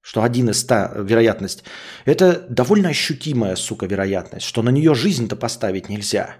что 0.00 0.22
один 0.22 0.50
из 0.50 0.60
100 0.60 1.02
вероятность, 1.02 1.62
это 2.04 2.44
довольно 2.48 2.88
ощутимая, 2.88 3.54
сука, 3.56 3.86
вероятность, 3.86 4.46
что 4.46 4.62
на 4.62 4.70
нее 4.70 4.94
жизнь-то 4.94 5.36
поставить 5.36 5.88
нельзя. 5.88 6.36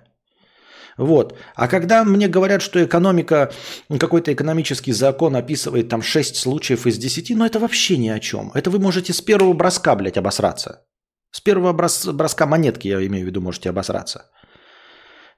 Вот. 0.96 1.36
А 1.54 1.68
когда 1.68 2.04
мне 2.04 2.28
говорят, 2.28 2.62
что 2.62 2.82
экономика, 2.84 3.52
какой-то 3.98 4.32
экономический 4.32 4.92
закон 4.92 5.36
описывает 5.36 5.88
там 5.88 6.02
6 6.02 6.36
случаев 6.36 6.86
из 6.86 6.98
10, 6.98 7.30
ну 7.30 7.44
это 7.44 7.58
вообще 7.58 7.96
ни 7.96 8.08
о 8.08 8.20
чем. 8.20 8.50
Это 8.54 8.70
вы 8.70 8.78
можете 8.78 9.12
с 9.12 9.20
первого 9.20 9.54
броска, 9.54 9.94
блядь, 9.96 10.16
обосраться. 10.16 10.82
С 11.30 11.40
первого 11.40 11.72
брос- 11.72 12.12
броска 12.12 12.46
монетки, 12.46 12.88
я 12.88 13.04
имею 13.06 13.24
в 13.24 13.26
виду, 13.26 13.40
можете 13.40 13.70
обосраться. 13.70 14.30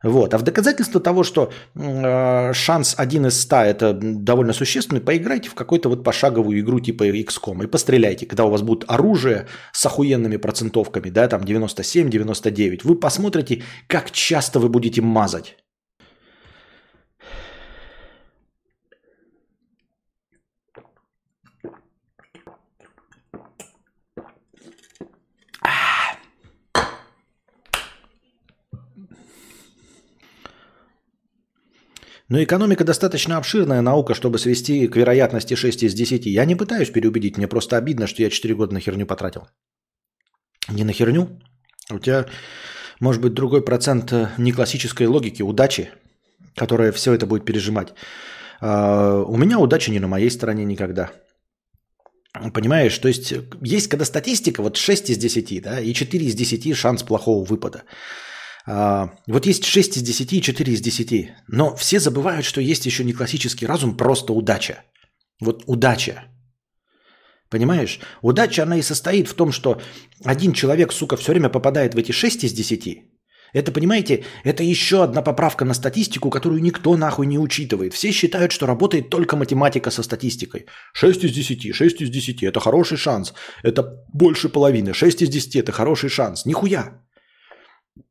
Вот. 0.03 0.35
А 0.35 0.39
в 0.39 0.43
доказательство 0.43 1.01
того, 1.01 1.23
что 1.23 1.51
э, 1.75 2.53
шанс 2.53 2.95
один 2.97 3.27
из 3.27 3.41
ста 3.41 3.67
это 3.67 3.93
довольно 3.93 4.53
существенный, 4.53 5.01
поиграйте 5.01 5.49
в 5.49 5.55
какую-то 5.55 5.89
вот 5.89 6.05
пошаговую 6.05 6.61
игру 6.61 6.81
типа 6.81 7.05
XCOM 7.09 7.65
и 7.65 7.67
постреляйте, 7.67 8.27
когда 8.27 8.45
у 8.45 8.51
вас 8.51 8.63
будет 8.63 8.85
оружие 8.89 9.47
с 9.73 9.85
охуенными 9.87 10.37
процентовками, 10.37 11.11
да, 11.11 11.29
там 11.29 11.43
97-99. 11.43 12.81
Вы 12.85 12.97
посмотрите, 12.97 13.63
как 13.87 14.11
часто 14.11 14.61
вы 14.61 14.69
будете 14.69 15.03
мазать. 15.03 15.57
Но 32.29 32.43
экономика 32.43 32.85
достаточно 32.85 33.37
обширная 33.37 33.83
наука, 33.83 34.15
чтобы 34.15 34.39
свести 34.39 34.89
к 34.89 34.97
вероятности 34.97 35.55
6 35.55 35.85
из 35.85 35.95
10. 35.95 36.27
Я 36.27 36.45
не 36.45 36.57
пытаюсь 36.57 36.91
переубедить, 36.91 37.37
мне 37.37 37.47
просто 37.47 37.77
обидно, 37.77 38.07
что 38.07 38.23
я 38.23 38.31
4 38.31 38.55
года 38.55 38.75
на 38.75 38.81
херню 38.81 39.07
потратил. 39.07 39.47
Не 40.69 40.85
на 40.85 40.93
херню. 40.93 41.29
У 41.91 41.99
тебя 42.01 42.27
может 43.01 43.23
быть 43.23 43.35
другой 43.35 43.65
процент 43.65 44.13
э, 44.13 44.29
не 44.39 44.53
классической 44.53 45.07
логики, 45.07 45.43
удачи, 45.43 45.91
которая 46.57 46.91
все 46.93 47.13
это 47.13 47.27
будет 47.27 47.45
пережимать. 47.45 47.95
А, 48.61 49.23
у 49.23 49.37
меня 49.37 49.59
удача 49.59 49.93
не 49.93 50.01
на 50.01 50.09
моей 50.09 50.31
стороне 50.31 50.65
никогда. 50.65 51.13
Понимаешь, 52.53 52.99
то 52.99 53.09
есть 53.09 53.35
есть 53.63 53.89
когда 53.89 54.05
статистика, 54.05 54.63
вот 54.63 54.77
6 54.77 55.11
из 55.11 55.19
10, 55.19 55.63
да, 55.63 55.81
и 55.81 55.95
4 55.95 56.27
из 56.27 56.35
10 56.35 56.77
шанс 56.77 57.03
плохого 57.03 57.45
выпада. 57.45 57.85
А, 58.67 59.11
вот 59.29 59.47
есть 59.47 59.65
6 59.65 59.97
из 59.97 60.03
10 60.03 60.33
и 60.33 60.43
4 60.43 60.73
из 60.73 60.81
10. 60.81 61.31
Но 61.49 61.77
все 61.77 62.01
забывают, 62.01 62.45
что 62.45 62.61
есть 62.61 62.87
еще 62.87 63.05
не 63.05 63.13
классический 63.13 63.67
разум, 63.67 63.97
просто 63.97 64.33
удача. 64.33 64.83
Вот 65.41 65.63
удача. 65.67 66.25
Понимаешь? 67.49 68.01
Удача, 68.23 68.63
она 68.63 68.77
и 68.77 68.83
состоит 68.83 69.29
в 69.29 69.35
том, 69.35 69.53
что 69.53 69.81
один 70.25 70.53
человек, 70.53 70.93
сука, 70.93 71.17
все 71.17 71.33
время 71.33 71.49
попадает 71.49 71.95
в 71.95 71.99
эти 71.99 72.13
6 72.13 72.45
из 72.45 72.53
10. 72.53 73.05
Это, 73.53 73.73
понимаете, 73.73 74.25
это 74.45 74.65
еще 74.65 75.05
одна 75.05 75.23
поправка 75.23 75.65
на 75.65 75.75
статистику, 75.75 76.31
которую 76.31 76.61
никто 76.61 76.97
нахуй 76.97 77.27
не 77.27 77.39
учитывает. 77.39 77.95
Все 77.95 78.11
считают, 78.11 78.51
что 78.51 78.67
работает 78.67 79.09
только 79.09 79.37
математика 79.37 79.91
со 79.91 80.03
статистикой. 80.03 80.67
6 80.93 81.25
из 81.25 81.33
10, 81.33 81.75
6 81.75 82.03
из 82.03 82.11
10– 82.11 82.43
это 82.43 82.61
хороший 82.61 82.99
шанс. 82.99 83.33
Это 83.63 84.05
больше 84.13 84.49
половины. 84.49 84.93
6 84.93 85.23
из 85.23 85.29
10– 85.29 85.57
это 85.63 85.73
хороший 85.73 86.11
шанс. 86.11 86.45
Нихуя. 86.47 87.06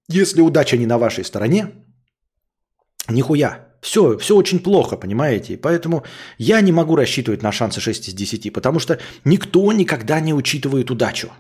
Если 0.08 0.42
удача 0.42 0.78
не 0.78 0.86
на 0.86 0.98
вашей 0.98 1.24
стороне, 1.24 1.68
нихуя. 3.10 3.66
Все, 3.82 4.18
все 4.18 4.36
очень 4.36 4.60
плохо, 4.60 4.98
понимаете? 4.98 5.54
И 5.54 5.58
поэтому 5.58 6.04
я 6.40 6.62
не 6.62 6.72
могу 6.72 6.96
рассчитывать 6.96 7.44
на 7.44 7.52
шансы 7.52 7.82
6 7.82 8.10
из 8.10 8.14
10, 8.14 8.52
потому 8.54 8.80
что 8.80 9.00
никто 9.26 9.72
никогда 9.72 10.20
не 10.20 10.34
учитывает 10.34 10.90
удачу. 10.90 11.32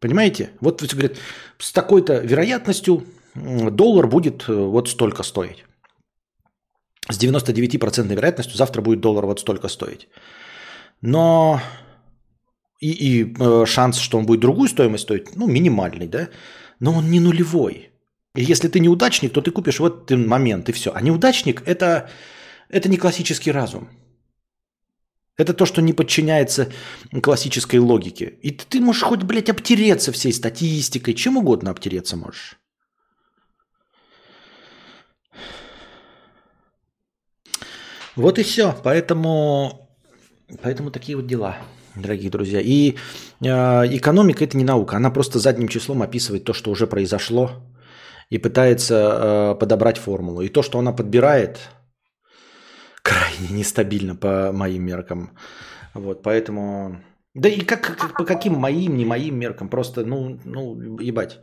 Понимаете? 0.00 0.50
Вот 0.60 0.82
говорит, 0.82 1.18
с 1.58 1.72
такой-то 1.72 2.20
вероятностью 2.20 3.04
доллар 3.34 4.06
будет 4.06 4.48
э, 4.48 4.54
вот 4.54 4.88
столько 4.88 5.22
стоить. 5.22 5.64
С 7.10 7.18
99% 7.18 8.14
вероятностью 8.14 8.56
завтра 8.56 8.82
будет 8.82 9.00
доллар 9.00 9.26
вот 9.26 9.40
столько 9.40 9.68
стоить. 9.68 10.08
Но 11.02 11.60
и, 12.80 12.90
и 12.90 13.34
э, 13.38 13.66
шанс, 13.66 13.98
что 13.98 14.18
он 14.18 14.26
будет 14.26 14.40
другую 14.40 14.68
стоимость 14.68 15.04
стоить, 15.04 15.36
ну, 15.36 15.46
минимальный, 15.46 16.08
да? 16.08 16.28
Но 16.80 16.94
он 16.94 17.10
не 17.10 17.20
нулевой. 17.20 17.90
И 18.34 18.42
если 18.42 18.68
ты 18.68 18.80
неудачник, 18.80 19.32
то 19.32 19.40
ты 19.40 19.50
купишь 19.50 19.80
в 19.80 19.84
этот 19.84 20.10
момент, 20.10 20.68
и 20.68 20.72
все. 20.72 20.92
А 20.94 21.00
неудачник 21.00 21.62
это,– 21.66 22.10
это 22.68 22.88
не 22.88 22.96
классический 22.96 23.52
разум. 23.52 23.88
Это 25.36 25.54
то, 25.54 25.64
что 25.64 25.80
не 25.80 25.92
подчиняется 25.92 26.70
классической 27.22 27.78
логике. 27.78 28.26
И 28.42 28.50
ты 28.50 28.80
можешь 28.80 29.02
хоть, 29.02 29.22
блядь, 29.22 29.48
обтереться 29.48 30.12
всей 30.12 30.32
статистикой, 30.32 31.14
чем 31.14 31.38
угодно 31.38 31.70
обтереться 31.70 32.16
можешь. 32.16 32.58
Вот 38.16 38.38
и 38.38 38.42
все. 38.42 38.78
Поэтому, 38.84 39.88
поэтому 40.62 40.90
такие 40.90 41.16
вот 41.16 41.26
дела 41.26 41.56
дорогие 41.94 42.30
друзья. 42.30 42.60
И 42.60 42.96
э, 43.40 43.46
экономика 43.96 44.44
это 44.44 44.56
не 44.56 44.64
наука, 44.64 44.96
она 44.96 45.10
просто 45.10 45.38
задним 45.38 45.68
числом 45.68 46.02
описывает 46.02 46.44
то, 46.44 46.52
что 46.52 46.70
уже 46.70 46.86
произошло, 46.86 47.50
и 48.30 48.38
пытается 48.38 48.94
э, 48.94 49.58
подобрать 49.58 49.98
формулу. 49.98 50.42
И 50.42 50.48
то, 50.48 50.62
что 50.62 50.78
она 50.78 50.92
подбирает, 50.92 51.58
крайне 53.02 53.48
нестабильно 53.50 54.16
по 54.16 54.52
моим 54.52 54.84
меркам. 54.84 55.30
Вот, 55.94 56.22
поэтому... 56.22 57.00
Да 57.34 57.48
и 57.48 57.60
как, 57.60 57.82
как, 57.82 58.16
по 58.16 58.24
каким 58.24 58.54
моим, 58.54 58.96
не 58.96 59.04
моим 59.04 59.38
меркам, 59.38 59.68
просто, 59.68 60.04
ну, 60.04 60.38
ну, 60.44 60.98
ебать. 60.98 61.38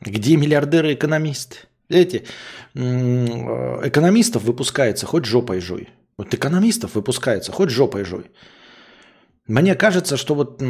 Где 0.00 0.36
миллиардеры-экономисты? 0.36 1.58
Эти 1.88 2.24
э, 2.74 3.88
экономистов 3.88 4.42
выпускается, 4.42 5.06
хоть 5.06 5.24
жопой 5.24 5.60
жуй. 5.60 5.88
Вот 6.18 6.34
экономистов 6.34 6.94
выпускается, 6.94 7.52
хоть 7.52 7.70
жопой 7.70 8.04
жуй. 8.04 8.24
Мне 9.46 9.74
кажется, 9.74 10.16
что 10.16 10.34
вот 10.34 10.62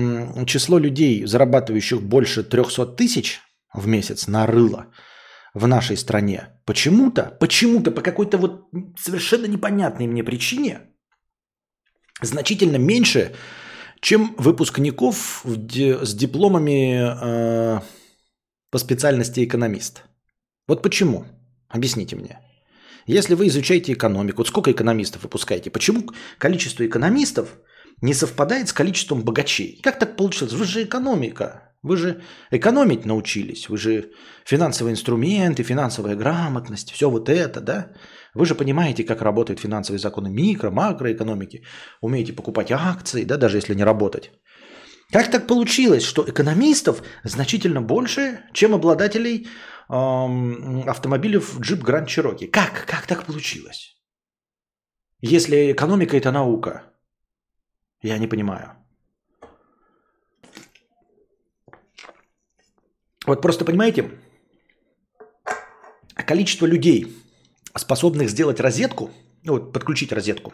число 0.46 0.78
людей, 0.78 1.26
зарабатывающих 1.26 2.02
больше 2.02 2.44
300 2.44 2.86
тысяч 2.96 3.40
в 3.74 3.88
месяц 3.88 4.28
на 4.28 4.46
рыло 4.46 4.86
в 5.54 5.66
нашей 5.66 5.96
стране, 5.96 6.48
почему-то, 6.64 7.36
почему-то, 7.40 7.90
по 7.90 8.02
какой-то 8.02 8.38
вот 8.38 8.68
совершенно 8.96 9.46
непонятной 9.46 10.06
мне 10.06 10.22
причине, 10.22 10.80
значительно 12.22 12.76
меньше, 12.76 13.34
чем 14.00 14.34
выпускников 14.38 15.44
с 15.44 16.14
дипломами 16.14 17.78
э, 17.78 17.80
по 18.70 18.78
специальности 18.78 19.44
экономист. 19.44 20.04
Вот 20.68 20.82
почему? 20.82 21.24
Объясните 21.68 22.16
мне. 22.16 22.38
Если 23.08 23.34
вы 23.34 23.46
изучаете 23.46 23.94
экономику, 23.94 24.38
вот 24.38 24.48
сколько 24.48 24.70
экономистов 24.70 25.22
выпускаете? 25.22 25.70
Почему 25.70 26.02
количество 26.36 26.84
экономистов 26.84 27.48
не 28.02 28.14
совпадает 28.14 28.68
с 28.68 28.72
количеством 28.72 29.22
богачей? 29.22 29.80
Как 29.82 29.98
так 29.98 30.16
получилось? 30.16 30.52
Вы 30.52 30.64
же 30.66 30.82
экономика. 30.82 31.72
Вы 31.82 31.96
же 31.96 32.20
экономить 32.52 33.06
научились. 33.06 33.68
Вы 33.68 33.78
же 33.78 34.10
финансовые 34.44 34.92
инструменты, 34.92 35.62
финансовая 35.62 36.16
грамотность, 36.16 36.90
все 36.90 37.08
вот 37.08 37.30
это, 37.30 37.60
да? 37.62 37.92
Вы 38.34 38.44
же 38.44 38.54
понимаете, 38.54 39.04
как 39.04 39.22
работают 39.22 39.60
финансовые 39.60 39.98
законы 39.98 40.28
микро, 40.28 40.70
макроэкономики. 40.70 41.62
Умеете 42.02 42.34
покупать 42.34 42.70
акции, 42.70 43.24
да, 43.24 43.38
даже 43.38 43.56
если 43.56 43.74
не 43.74 43.84
работать. 43.84 44.32
Как 45.12 45.30
так 45.30 45.46
получилось, 45.46 46.02
что 46.04 46.22
экономистов 46.28 47.02
значительно 47.24 47.80
больше, 47.80 48.40
чем 48.52 48.74
обладателей 48.74 49.46
автомобилей 49.88 51.38
в 51.38 51.60
джип 51.60 51.82
Grand 51.82 52.06
Cherokee. 52.06 52.48
Как? 52.48 52.84
Как 52.86 53.06
так 53.06 53.24
получилось? 53.24 53.96
Если 55.20 55.72
экономика 55.72 56.16
это 56.16 56.30
наука. 56.30 56.82
Я 58.02 58.18
не 58.18 58.28
понимаю. 58.28 58.76
Вот 63.26 63.42
просто 63.42 63.64
понимаете, 63.64 64.10
количество 66.14 66.66
людей, 66.66 67.16
способных 67.74 68.30
сделать 68.30 68.60
розетку, 68.60 69.10
ну 69.42 69.54
вот 69.54 69.72
подключить 69.72 70.12
розетку, 70.12 70.52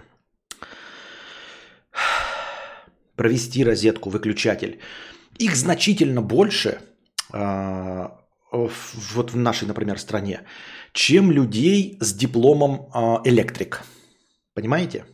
провести 3.16 3.64
розетку, 3.64 4.10
выключатель, 4.10 4.80
их 5.38 5.56
значительно 5.56 6.22
больше, 6.22 6.80
а, 7.32 8.23
вот 8.54 9.30
в 9.32 9.36
нашей, 9.36 9.68
например, 9.68 9.98
стране, 9.98 10.40
чем 10.92 11.30
людей 11.30 11.98
с 12.00 12.14
дипломом 12.14 12.88
а, 12.92 13.20
электрик. 13.24 13.82
Понимаете? 14.54 15.04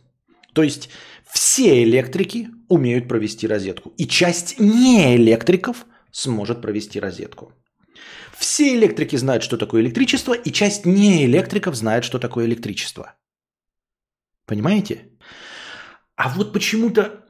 То 0.53 0.63
есть 0.63 0.89
все 1.31 1.83
электрики 1.83 2.49
умеют 2.69 3.07
провести 3.07 3.47
розетку. 3.47 3.93
И 3.97 4.07
часть 4.07 4.59
не 4.59 5.15
электриков 5.15 5.85
сможет 6.11 6.61
провести 6.61 6.99
розетку. 6.99 7.53
Все 8.37 8.75
электрики 8.75 9.17
знают, 9.17 9.43
что 9.43 9.57
такое 9.57 9.81
электричество, 9.81 10.33
и 10.33 10.51
часть 10.51 10.85
не 10.85 11.25
электриков 11.25 11.75
знает, 11.75 12.03
что 12.03 12.19
такое 12.19 12.45
электричество. 12.45 13.15
Понимаете? 14.45 15.09
А 16.15 16.29
вот 16.29 16.53
почему-то 16.53 17.01
Э, 17.01 17.20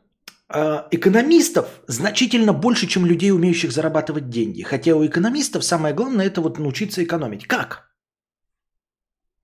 экономистов 0.92 1.68
значительно 1.88 2.54
больше, 2.54 2.88
чем 2.88 3.06
людей, 3.06 3.32
умеющих 3.32 3.72
зарабатывать 3.72 4.30
деньги. 4.30 4.62
Хотя 4.64 4.96
у 4.96 5.06
экономистов 5.06 5.64
самое 5.64 5.94
главное 5.94 6.28
это 6.28 6.42
вот 6.42 6.60
научиться 6.60 7.04
экономить. 7.04 7.48
Как? 7.48 7.92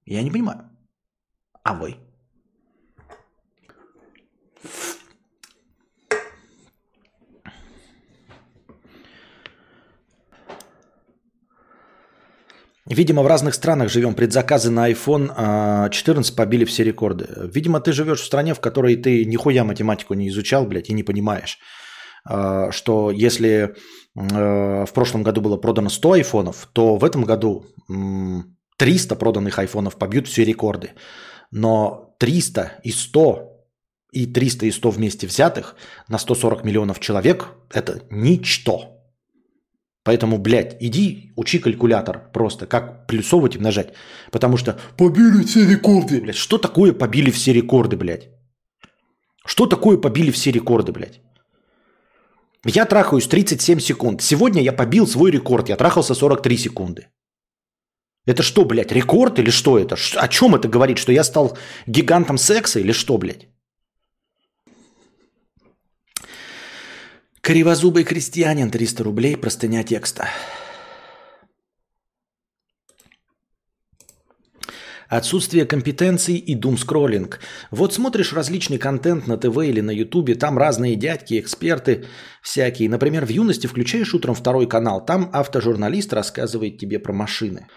Я 0.05 0.23
не 0.23 0.31
понимаю. 0.31 0.69
А 1.63 1.73
вы? 1.73 1.95
Видимо, 12.89 13.21
в 13.21 13.27
разных 13.27 13.53
странах 13.53 13.89
живем. 13.89 14.13
Предзаказы 14.13 14.71
на 14.71 14.89
iPhone 14.89 15.89
14 15.89 16.31
а, 16.31 16.35
побили 16.35 16.63
все 16.63 16.83
рекорды. 16.83 17.27
Видимо, 17.53 17.81
ты 17.81 17.91
живешь 17.91 18.21
в 18.21 18.25
стране, 18.25 18.53
в 18.53 18.61
которой 18.61 18.95
ты 18.95 19.25
нихуя 19.25 19.63
математику 19.63 20.13
не 20.13 20.29
изучал, 20.29 20.65
блядь, 20.65 20.89
и 20.89 20.93
не 20.93 21.03
понимаешь, 21.03 21.59
а, 22.23 22.71
что 22.71 23.11
если 23.11 23.75
а, 24.15 24.85
в 24.85 24.93
прошлом 24.93 25.23
году 25.23 25.41
было 25.41 25.57
продано 25.57 25.89
100 25.89 26.11
айфонов, 26.13 26.69
то 26.71 26.95
в 26.95 27.03
этом 27.03 27.23
году 27.23 27.65
300 28.77 29.15
проданных 29.15 29.59
айфонов 29.59 29.97
побьют 29.97 30.27
все 30.27 30.45
рекорды. 30.45 30.91
Но 31.51 32.15
300 32.19 32.79
и 32.83 32.91
100 32.91 33.53
и 34.13 34.25
300 34.25 34.65
и 34.65 34.71
100 34.71 34.89
вместе 34.91 35.27
взятых 35.27 35.75
на 36.07 36.17
140 36.17 36.63
миллионов 36.63 36.99
человек– 37.01 37.49
это 37.73 38.01
ничто. 38.09 38.96
Поэтому, 40.07 40.37
блядь, 40.37 40.77
иди 40.79 41.33
учи 41.35 41.59
калькулятор 41.59 42.31
просто, 42.31 42.65
как 42.65 43.07
плюсовать 43.07 43.55
и 43.55 43.59
множать. 43.59 43.89
Потому 44.31 44.57
что 44.57 44.79
побили 44.97 45.43
все 45.43 45.65
рекорды, 45.67 46.21
блядь. 46.21 46.37
Что 46.37 46.57
такое 46.57 46.93
побили 46.93 47.29
все 47.29 47.53
рекорды, 47.53 47.97
блядь? 47.97 48.29
Что 49.45 49.65
такое 49.65 49.97
побили 49.97 50.31
все 50.31 50.51
рекорды, 50.51 50.93
блядь? 50.93 51.19
Я 52.65 52.85
трахаюсь 52.85 53.27
37 53.27 53.79
секунд. 53.79 54.21
Сегодня 54.21 54.61
я 54.61 54.71
побил 54.71 55.07
свой 55.07 55.31
рекорд. 55.31 55.69
Я 55.69 55.75
трахался 55.75 56.15
43 56.15 56.57
секунды. 56.57 57.07
Это 58.25 58.43
что, 58.43 58.63
блядь, 58.63 58.93
рекорд 58.93 59.39
или 59.39 59.49
что 59.51 59.77
это? 59.77 59.95
О 60.15 60.27
чем 60.29 60.55
это 60.55 60.69
говорит? 60.69 60.97
Что 60.99 61.11
я 61.11 61.25
стал 61.25 61.57
гигантом 61.85 62.37
секса 62.37 62.79
или 62.79 62.93
что, 62.93 63.17
блядь? 63.17 63.49
Кривозубый 67.47 68.03
крестьянин, 68.03 68.69
300 68.69 69.03
рублей, 69.05 69.37
простыня 69.37 69.81
текста. 69.81 70.27
Отсутствие 75.07 75.65
компетенций 75.65 76.35
и 76.35 76.55
дум-скроллинг. 76.55 77.39
Вот 77.71 77.93
смотришь 77.93 78.33
различный 78.33 78.77
контент 78.77 79.27
на 79.27 79.37
ТВ 79.37 79.59
или 79.59 79.79
на 79.79 79.91
Ютубе, 79.91 80.35
там 80.35 80.57
разные 80.57 80.97
дядьки, 80.97 81.39
эксперты 81.39 82.03
всякие. 82.41 82.89
Например, 82.89 83.25
в 83.25 83.29
юности 83.29 83.65
включаешь 83.65 84.13
утром 84.13 84.35
второй 84.35 84.67
канал, 84.67 85.05
там 85.05 85.29
автожурналист 85.31 86.11
рассказывает 86.11 86.77
тебе 86.77 86.99
про 86.99 87.13
машины. 87.13 87.67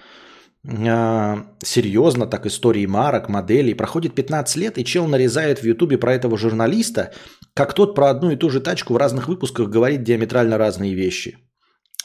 А, 0.68 1.46
серьезно, 1.62 2.26
так 2.26 2.46
истории 2.46 2.86
марок, 2.86 3.28
моделей. 3.28 3.74
Проходит 3.74 4.14
15 4.14 4.56
лет, 4.56 4.78
и 4.78 4.84
чел 4.84 5.06
нарезает 5.06 5.60
в 5.60 5.64
Ютубе 5.64 5.98
про 5.98 6.14
этого 6.14 6.36
журналиста, 6.36 7.12
как 7.54 7.74
тот 7.74 7.94
про 7.94 8.10
одну 8.10 8.30
и 8.30 8.36
ту 8.36 8.50
же 8.50 8.60
тачку 8.60 8.94
в 8.94 8.96
разных 8.96 9.28
выпусках 9.28 9.68
говорит 9.68 10.02
диаметрально 10.02 10.58
разные 10.58 10.94
вещи. 10.94 11.38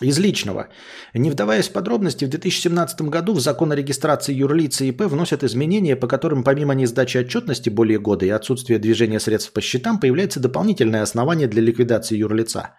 Из 0.02 0.20
личного. 0.20 0.68
Не 1.14 1.32
вдаваясь 1.32 1.70
в 1.70 1.72
подробности, 1.72 2.26
в 2.26 2.30
2017 2.30 3.02
году 3.04 3.34
в 3.34 3.40
закон 3.40 3.72
о 3.72 3.76
регистрации 3.76 4.34
юрлиц 4.34 4.82
и 4.82 4.90
ИП 4.90 5.04
вносят 5.04 5.44
изменения, 5.44 5.96
по 5.96 6.08
которым 6.08 6.44
помимо 6.44 6.76
несдачи 6.76 7.18
отчетности 7.18 7.70
более 7.70 7.98
года 7.98 8.26
и 8.26 8.30
отсутствия 8.30 8.78
движения 8.78 9.22
средств 9.22 9.54
по 9.54 9.62
счетам 9.62 10.00
появляется 10.02 10.42
дополнительное 10.42 11.02
основание 11.02 11.48
для 11.48 11.62
ликвидации 11.62 12.18
юрлица. 12.18 12.76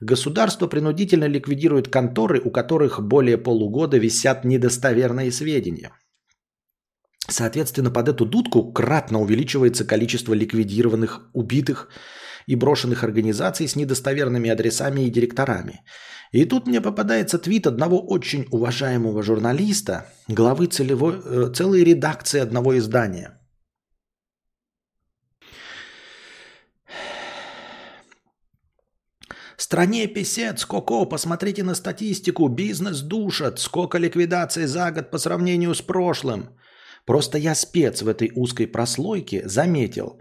Государство 0.00 0.66
принудительно 0.66 1.26
ликвидирует 1.26 1.88
конторы, 1.88 2.40
у 2.40 2.50
которых 2.50 3.02
более 3.02 3.36
полугода 3.36 3.98
висят 3.98 4.44
недостоверные 4.44 5.30
сведения. 5.30 5.92
Соответственно, 7.28 7.90
под 7.90 8.08
эту 8.08 8.24
дудку 8.24 8.72
кратно 8.72 9.20
увеличивается 9.20 9.84
количество 9.84 10.32
ликвидированных, 10.32 11.30
убитых 11.34 11.88
и 12.46 12.56
брошенных 12.56 13.04
организаций 13.04 13.68
с 13.68 13.76
недостоверными 13.76 14.48
адресами 14.48 15.02
и 15.02 15.10
директорами. 15.10 15.82
И 16.32 16.46
тут 16.46 16.66
мне 16.66 16.80
попадается 16.80 17.38
твит 17.38 17.66
одного 17.66 18.00
очень 18.00 18.46
уважаемого 18.50 19.22
журналиста, 19.22 20.06
главы 20.28 20.66
целевой, 20.66 21.20
э, 21.22 21.52
целой 21.54 21.84
редакции 21.84 22.40
одного 22.40 22.78
издания. 22.78 23.39
Стране 29.60 30.06
писец, 30.06 30.64
Коко, 30.64 31.04
посмотрите 31.04 31.62
на 31.62 31.74
статистику, 31.74 32.48
бизнес 32.48 33.02
душат, 33.02 33.58
сколько 33.58 33.98
ликвидаций 33.98 34.64
за 34.64 34.90
год 34.90 35.10
по 35.10 35.18
сравнению 35.18 35.74
с 35.74 35.82
прошлым. 35.82 36.48
Просто 37.04 37.36
я 37.36 37.54
спец 37.54 38.00
в 38.00 38.08
этой 38.08 38.32
узкой 38.34 38.66
прослойке 38.66 39.46
заметил. 39.46 40.18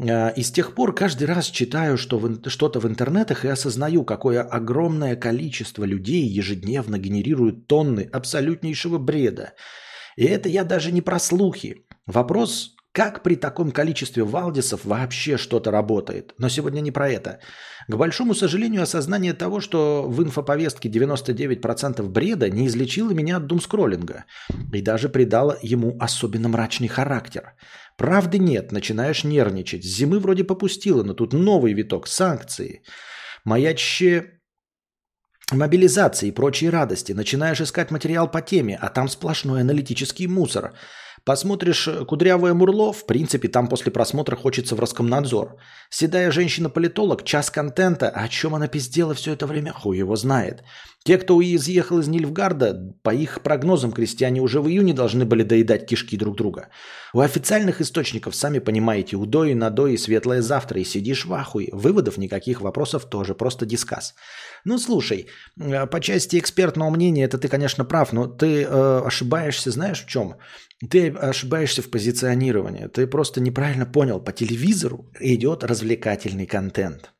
А, 0.00 0.28
и 0.28 0.44
с 0.44 0.52
тех 0.52 0.76
пор 0.76 0.94
каждый 0.94 1.24
раз 1.24 1.46
читаю 1.46 1.98
что 1.98 2.20
что-то 2.46 2.78
в 2.78 2.86
интернетах 2.86 3.44
и 3.44 3.48
осознаю, 3.48 4.04
какое 4.04 4.42
огромное 4.42 5.16
количество 5.16 5.82
людей 5.82 6.38
ежедневно 6.38 6.98
генерируют 6.98 7.66
тонны 7.66 8.08
абсолютнейшего 8.12 8.98
бреда. 8.98 9.54
И 10.16 10.24
это 10.24 10.48
я 10.48 10.62
даже 10.62 10.92
не 10.92 11.02
про 11.02 11.18
слухи. 11.18 11.84
Вопрос, 12.06 12.76
как 12.98 13.22
при 13.22 13.36
таком 13.36 13.70
количестве 13.70 14.24
валдисов 14.24 14.84
вообще 14.84 15.36
что-то 15.36 15.70
работает? 15.70 16.34
Но 16.38 16.48
сегодня 16.48 16.80
не 16.80 16.90
про 16.90 17.08
это. 17.08 17.38
К 17.88 17.96
большому 17.96 18.34
сожалению, 18.34 18.82
осознание 18.82 19.34
того, 19.34 19.60
что 19.60 20.04
в 20.08 20.20
инфоповестке 20.20 20.88
99% 20.88 22.02
бреда 22.08 22.50
не 22.50 22.66
излечило 22.66 23.12
меня 23.12 23.36
от 23.36 23.46
думскроллинга 23.46 24.24
и 24.74 24.82
даже 24.82 25.08
придало 25.08 25.56
ему 25.62 25.96
особенно 26.00 26.48
мрачный 26.48 26.88
характер. 26.88 27.52
Правды 27.96 28.38
нет, 28.38 28.72
начинаешь 28.72 29.22
нервничать. 29.24 29.84
Зимы 29.84 30.18
вроде 30.18 30.42
попустило, 30.42 31.04
но 31.04 31.14
тут 31.14 31.32
новый 31.32 31.74
виток, 31.74 32.08
санкции. 32.08 32.82
Маячще 33.44 34.40
мобилизации 35.52 36.28
и 36.28 36.34
прочие 36.34 36.70
радости. 36.70 37.12
Начинаешь 37.12 37.60
искать 37.60 37.92
материал 37.92 38.28
по 38.28 38.40
теме, 38.40 38.76
а 38.82 38.88
там 38.88 39.08
сплошной 39.08 39.60
аналитический 39.60 40.26
мусор– 40.26 40.72
Посмотришь 41.24 41.88
э, 41.88 42.04
«Кудрявое 42.04 42.54
Мурло», 42.54 42.92
в 42.92 43.06
принципе, 43.06 43.48
там 43.48 43.68
после 43.68 43.92
просмотра 43.92 44.36
хочется 44.36 44.74
в 44.74 44.80
Роскомнадзор. 44.80 45.56
Седая 45.90 46.30
женщина-политолог, 46.30 47.24
час 47.24 47.50
контента, 47.50 48.08
о 48.08 48.28
чем 48.28 48.54
она 48.54 48.68
пиздела 48.68 49.14
все 49.14 49.32
это 49.32 49.46
время, 49.46 49.72
хуй 49.72 49.98
его 49.98 50.16
знает. 50.16 50.62
Те, 51.04 51.16
кто 51.16 51.40
изъехал 51.40 52.00
из 52.00 52.08
Нильфгарда, 52.08 52.94
по 53.02 53.14
их 53.14 53.40
прогнозам, 53.42 53.92
крестьяне 53.92 54.42
уже 54.42 54.60
в 54.60 54.68
июне 54.68 54.92
должны 54.92 55.24
были 55.24 55.42
доедать 55.42 55.86
кишки 55.86 56.18
друг 56.18 56.36
друга. 56.36 56.68
У 57.14 57.20
официальных 57.20 57.80
источников, 57.80 58.34
сами 58.34 58.58
понимаете, 58.58 59.16
удой, 59.16 59.54
надой 59.54 59.94
и 59.94 59.96
светлое 59.96 60.42
завтра, 60.42 60.80
и 60.80 60.84
сидишь 60.84 61.24
в 61.24 61.32
ахуе. 61.32 61.68
Выводов 61.72 62.18
никаких, 62.18 62.60
вопросов 62.60 63.08
тоже, 63.08 63.34
просто 63.34 63.64
дискас. 63.64 64.14
Ну, 64.64 64.78
слушай, 64.78 65.28
э, 65.60 65.86
по 65.86 66.00
части 66.00 66.38
экспертного 66.38 66.90
мнения, 66.90 67.24
это 67.24 67.38
ты, 67.38 67.48
конечно, 67.48 67.84
прав, 67.84 68.12
но 68.12 68.26
ты 68.26 68.64
э, 68.64 69.02
ошибаешься, 69.06 69.70
знаешь, 69.70 70.04
в 70.04 70.08
чем? 70.08 70.34
Ты 70.90 71.08
ошибаешься 71.10 71.82
в 71.82 71.90
позиционировании. 71.90 72.86
Ты 72.86 73.06
просто 73.06 73.40
неправильно 73.40 73.86
понял. 73.86 74.20
По 74.20 74.32
телевизору 74.32 75.10
идет 75.20 75.64
развлекательный 75.64 76.46
контент. 76.46 77.12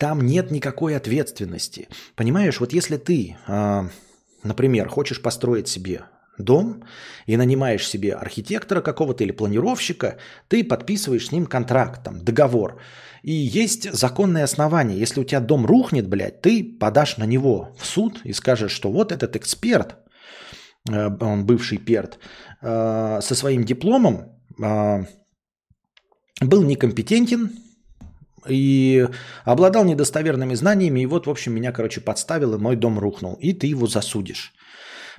Там 0.00 0.22
нет 0.22 0.50
никакой 0.50 0.96
ответственности. 0.96 1.88
Понимаешь, 2.16 2.58
вот 2.58 2.72
если 2.72 2.96
ты, 2.96 3.36
э, 3.46 3.82
например, 4.42 4.88
хочешь 4.88 5.20
построить 5.20 5.68
себе 5.68 6.04
дом 6.38 6.84
и 7.26 7.36
нанимаешь 7.36 7.86
себе 7.86 8.14
архитектора 8.14 8.80
какого-то 8.80 9.24
или 9.24 9.32
планировщика, 9.32 10.16
ты 10.48 10.64
подписываешь 10.64 11.26
с 11.26 11.32
ним 11.32 11.44
контракт, 11.44 12.02
там, 12.02 12.24
договор. 12.24 12.80
И 13.22 13.32
есть 13.32 13.92
законное 13.92 14.44
основание. 14.44 14.98
Если 14.98 15.20
у 15.20 15.24
тебя 15.24 15.40
дом 15.40 15.66
рухнет, 15.66 16.08
блядь, 16.08 16.40
ты 16.40 16.64
подашь 16.64 17.18
на 17.18 17.24
него 17.24 17.76
в 17.78 17.84
суд 17.84 18.22
и 18.24 18.32
скажешь, 18.32 18.72
что 18.72 18.90
вот 18.90 19.12
этот 19.12 19.36
эксперт, 19.36 19.96
э, 20.90 21.10
он 21.20 21.44
бывший 21.44 21.76
перт, 21.76 22.18
э, 22.62 23.20
со 23.20 23.34
своим 23.34 23.64
дипломом 23.64 24.32
э, 24.62 25.04
был 26.40 26.62
некомпетентен 26.62 27.50
и 28.48 29.06
обладал 29.44 29.84
недостоверными 29.84 30.54
знаниями, 30.54 31.00
и 31.00 31.06
вот, 31.06 31.26
в 31.26 31.30
общем, 31.30 31.54
меня, 31.54 31.72
короче, 31.72 32.00
подставил, 32.00 32.54
и 32.54 32.58
мой 32.58 32.76
дом 32.76 32.98
рухнул. 32.98 33.34
И 33.34 33.52
ты 33.52 33.66
его 33.66 33.86
засудишь 33.86 34.52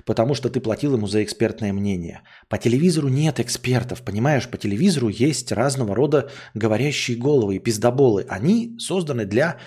потому 0.04 0.34
что 0.34 0.48
ты 0.48 0.60
платил 0.60 0.94
ему 0.94 1.06
за 1.06 1.22
экспертное 1.22 1.72
мнение. 1.72 2.22
По 2.48 2.58
телевизору 2.58 3.08
нет 3.08 3.40
экспертов, 3.40 4.02
понимаешь? 4.02 4.48
По 4.48 4.58
телевизору 4.58 5.08
есть 5.08 5.52
разного 5.52 5.94
рода 5.94 6.30
говорящие 6.54 7.16
головы 7.16 7.56
и 7.56 7.58
пиздоболы. 7.58 8.26
Они 8.28 8.76
созданы 8.78 9.26
для 9.26 9.58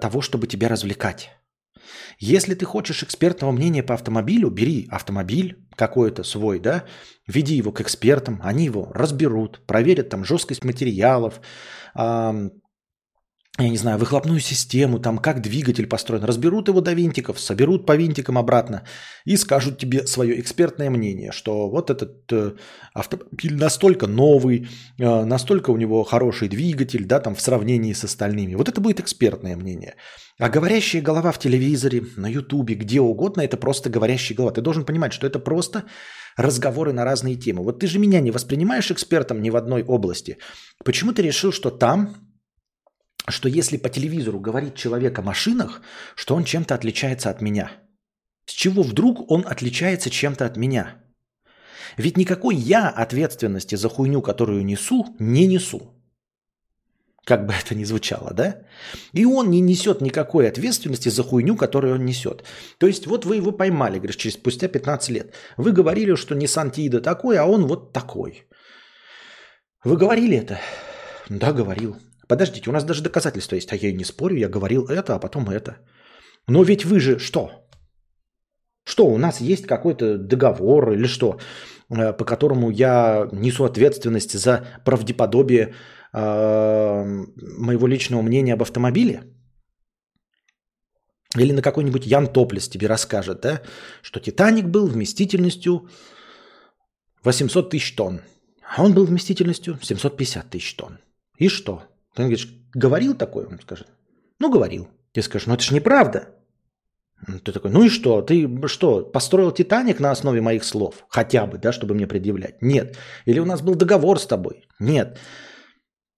того, 0.00 0.20
чтобы 0.20 0.46
тебя 0.46 0.68
развлекать. 0.68 1.30
Если 2.18 2.54
ты 2.54 2.64
хочешь 2.64 3.02
экспертного 3.02 3.52
мнения 3.52 3.82
по 3.82 3.94
автомобилю, 3.94 4.50
бери 4.50 4.86
автомобиль 4.90 5.66
какой-то 5.76 6.22
свой, 6.22 6.58
да, 6.60 6.84
веди 7.26 7.56
его 7.56 7.72
к 7.72 7.80
экспертам, 7.80 8.40
они 8.42 8.64
его 8.64 8.90
разберут, 8.94 9.66
проверят 9.66 10.08
там 10.08 10.24
жесткость 10.24 10.64
материалов, 10.64 11.40
я 13.56 13.68
не 13.68 13.76
знаю, 13.76 13.98
выхлопную 13.98 14.40
систему, 14.40 14.98
там, 14.98 15.18
как 15.18 15.40
двигатель 15.40 15.86
построен. 15.86 16.24
Разберут 16.24 16.66
его 16.66 16.80
до 16.80 16.92
винтиков, 16.92 17.38
соберут 17.38 17.86
по 17.86 17.94
винтикам 17.94 18.36
обратно 18.36 18.82
и 19.24 19.36
скажут 19.36 19.78
тебе 19.78 20.08
свое 20.08 20.40
экспертное 20.40 20.90
мнение, 20.90 21.30
что 21.30 21.70
вот 21.70 21.88
этот 21.88 22.32
э, 22.32 22.54
автомобиль 22.92 23.54
настолько 23.54 24.08
новый, 24.08 24.68
э, 24.98 25.24
настолько 25.24 25.70
у 25.70 25.76
него 25.76 26.02
хороший 26.02 26.48
двигатель, 26.48 27.04
да, 27.04 27.20
там, 27.20 27.36
в 27.36 27.40
сравнении 27.40 27.92
с 27.92 28.02
остальными. 28.02 28.56
Вот 28.56 28.68
это 28.68 28.80
будет 28.80 28.98
экспертное 28.98 29.56
мнение. 29.56 29.94
А 30.40 30.48
говорящая 30.48 31.00
голова 31.00 31.30
в 31.30 31.38
телевизоре, 31.38 32.02
на 32.16 32.26
ютубе, 32.26 32.74
где 32.74 33.00
угодно, 33.00 33.42
это 33.42 33.56
просто 33.56 33.88
говорящая 33.88 34.36
голова. 34.36 34.52
Ты 34.52 34.62
должен 34.62 34.84
понимать, 34.84 35.12
что 35.12 35.28
это 35.28 35.38
просто 35.38 35.84
разговоры 36.36 36.92
на 36.92 37.04
разные 37.04 37.36
темы. 37.36 37.62
Вот 37.62 37.78
ты 37.78 37.86
же 37.86 38.00
меня 38.00 38.20
не 38.20 38.32
воспринимаешь 38.32 38.90
экспертом 38.90 39.42
ни 39.42 39.50
в 39.50 39.54
одной 39.54 39.84
области. 39.84 40.38
Почему 40.84 41.12
ты 41.12 41.22
решил, 41.22 41.52
что 41.52 41.70
там 41.70 42.16
что 43.28 43.48
если 43.48 43.76
по 43.76 43.88
телевизору 43.88 44.40
говорит 44.40 44.74
человек 44.74 45.18
о 45.18 45.22
машинах, 45.22 45.80
что 46.14 46.34
он 46.34 46.44
чем-то 46.44 46.74
отличается 46.74 47.30
от 47.30 47.40
меня. 47.40 47.70
С 48.46 48.52
чего 48.52 48.82
вдруг 48.82 49.30
он 49.30 49.44
отличается 49.46 50.10
чем-то 50.10 50.44
от 50.44 50.56
меня? 50.56 50.96
Ведь 51.96 52.16
никакой 52.16 52.56
я 52.56 52.88
ответственности 52.88 53.76
за 53.76 53.88
хуйню, 53.88 54.20
которую 54.22 54.64
несу, 54.64 55.16
не 55.18 55.46
несу. 55.46 55.94
Как 57.24 57.46
бы 57.46 57.54
это 57.64 57.74
ни 57.74 57.84
звучало, 57.84 58.34
да? 58.34 58.62
И 59.14 59.24
он 59.24 59.50
не 59.50 59.60
несет 59.60 60.00
никакой 60.02 60.48
ответственности 60.48 61.08
за 61.08 61.22
хуйню, 61.22 61.56
которую 61.56 61.94
он 61.94 62.04
несет. 62.04 62.44
То 62.78 62.86
есть 62.86 63.06
вот 63.06 63.24
вы 63.24 63.36
его 63.36 63.52
поймали, 63.52 63.96
говоришь, 63.96 64.16
через 64.16 64.34
спустя 64.34 64.68
15 64.68 65.10
лет. 65.10 65.34
Вы 65.56 65.72
говорили, 65.72 66.14
что 66.16 66.34
Nissan 66.34 66.70
Тида 66.70 67.00
такой, 67.00 67.38
а 67.38 67.46
он 67.46 67.66
вот 67.66 67.92
такой. 67.92 68.46
Вы 69.84 69.96
говорили 69.96 70.36
это? 70.36 70.58
Да, 71.28 71.52
говорил. 71.52 71.96
Подождите, 72.28 72.70
у 72.70 72.72
нас 72.72 72.84
даже 72.84 73.02
доказательства 73.02 73.56
есть. 73.56 73.72
А 73.72 73.76
я 73.76 73.88
и 73.88 73.96
не 73.96 74.04
спорю, 74.04 74.36
я 74.36 74.48
говорил 74.48 74.86
это, 74.86 75.14
а 75.14 75.18
потом 75.18 75.48
это. 75.50 75.76
Но 76.48 76.62
ведь 76.62 76.84
вы 76.84 77.00
же 77.00 77.18
что? 77.18 77.50
Что, 78.86 79.06
у 79.06 79.18
нас 79.18 79.40
есть 79.40 79.66
какой-то 79.66 80.18
договор 80.18 80.92
или 80.92 81.06
что, 81.06 81.38
э, 81.90 82.12
по 82.12 82.24
которому 82.24 82.70
я 82.70 83.28
несу 83.32 83.64
ответственность 83.64 84.38
за 84.38 84.66
правдеподобие 84.84 85.74
э, 86.12 87.04
моего 87.58 87.86
личного 87.86 88.22
мнения 88.22 88.54
об 88.54 88.62
автомобиле? 88.62 89.22
Или 91.36 91.52
на 91.52 91.62
какой-нибудь 91.62 92.06
Ян 92.06 92.26
Топлес 92.26 92.68
тебе 92.68 92.86
расскажет, 92.86 93.40
да, 93.40 93.62
что 94.02 94.20
Титаник 94.20 94.66
был 94.66 94.86
вместительностью 94.86 95.88
800 97.24 97.70
тысяч 97.70 97.96
тонн, 97.96 98.20
а 98.76 98.84
он 98.84 98.92
был 98.92 99.06
вместительностью 99.06 99.78
750 99.82 100.50
тысяч 100.50 100.74
тонн. 100.76 100.98
И 101.38 101.48
что? 101.48 101.82
Ты 102.14 102.22
говоришь, 102.22 102.48
говорил 102.74 103.14
такое? 103.14 103.46
Он 103.46 103.60
скажет, 103.60 103.88
ну 104.38 104.50
говорил. 104.50 104.88
Ты 105.12 105.22
скажешь, 105.22 105.46
ну 105.46 105.54
это 105.54 105.62
же 105.62 105.74
неправда. 105.74 106.28
Ты 107.44 107.52
такой, 107.52 107.70
ну 107.70 107.84
и 107.84 107.88
что? 107.88 108.22
Ты 108.22 108.48
что, 108.66 109.02
построил 109.02 109.52
Титаник 109.52 110.00
на 110.00 110.10
основе 110.10 110.40
моих 110.40 110.64
слов? 110.64 111.06
Хотя 111.08 111.46
бы, 111.46 111.58
да, 111.58 111.72
чтобы 111.72 111.94
мне 111.94 112.06
предъявлять? 112.06 112.60
Нет. 112.60 112.96
Или 113.24 113.38
у 113.38 113.44
нас 113.44 113.62
был 113.62 113.74
договор 113.74 114.18
с 114.18 114.26
тобой? 114.26 114.66
Нет. 114.78 115.18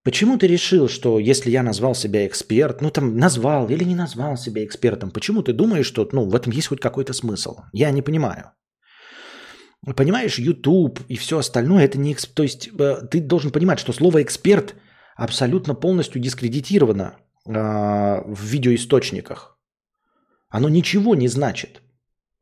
Почему 0.02 0.38
ты 0.38 0.46
решил, 0.46 0.88
что 0.88 1.18
если 1.18 1.50
я 1.50 1.62
назвал 1.62 1.94
себя 1.94 2.26
эксперт, 2.26 2.80
ну 2.80 2.90
там 2.90 3.16
назвал 3.18 3.68
или 3.68 3.84
не 3.84 3.94
назвал 3.94 4.36
себя 4.36 4.64
экспертом, 4.64 5.10
почему 5.10 5.42
ты 5.42 5.52
думаешь, 5.52 5.86
что 5.86 6.08
ну, 6.12 6.28
в 6.28 6.34
этом 6.34 6.52
есть 6.52 6.68
хоть 6.68 6.80
какой-то 6.80 7.12
смысл? 7.12 7.58
Я 7.72 7.90
не 7.90 8.02
понимаю. 8.02 8.52
Понимаешь, 9.96 10.38
YouTube 10.38 11.00
и 11.08 11.16
все 11.16 11.38
остальное, 11.38 11.84
это 11.84 11.98
не... 11.98 12.14
То 12.14 12.42
есть 12.42 12.70
э, 12.76 13.06
ты 13.10 13.20
должен 13.20 13.50
понимать, 13.50 13.78
что 13.78 13.92
слово 13.92 14.22
«эксперт» 14.22 14.74
абсолютно 15.16 15.74
полностью 15.74 16.20
дискредитировано 16.20 17.16
э, 17.46 17.52
в 17.52 18.44
видеоисточниках. 18.44 19.58
Оно 20.48 20.68
ничего 20.68 21.14
не 21.14 21.28
значит. 21.28 21.82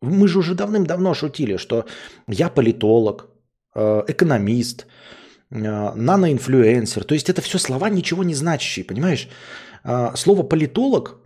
Мы 0.02 0.28
же 0.28 0.38
уже 0.38 0.54
давным-давно 0.54 1.14
шутили, 1.14 1.56
что 1.56 1.86
я 2.28 2.50
политолог, 2.50 3.28
э, 3.74 4.02
экономист, 4.08 4.86
э, 5.50 5.94
наноинфлюенсер. 5.94 7.04
То 7.04 7.14
есть 7.14 7.30
это 7.30 7.40
все 7.40 7.58
слова 7.58 7.88
ничего 7.88 8.24
не 8.24 8.34
значащие, 8.34 8.84
понимаешь? 8.84 9.28
Слово 10.14 10.42
политолог, 10.42 11.18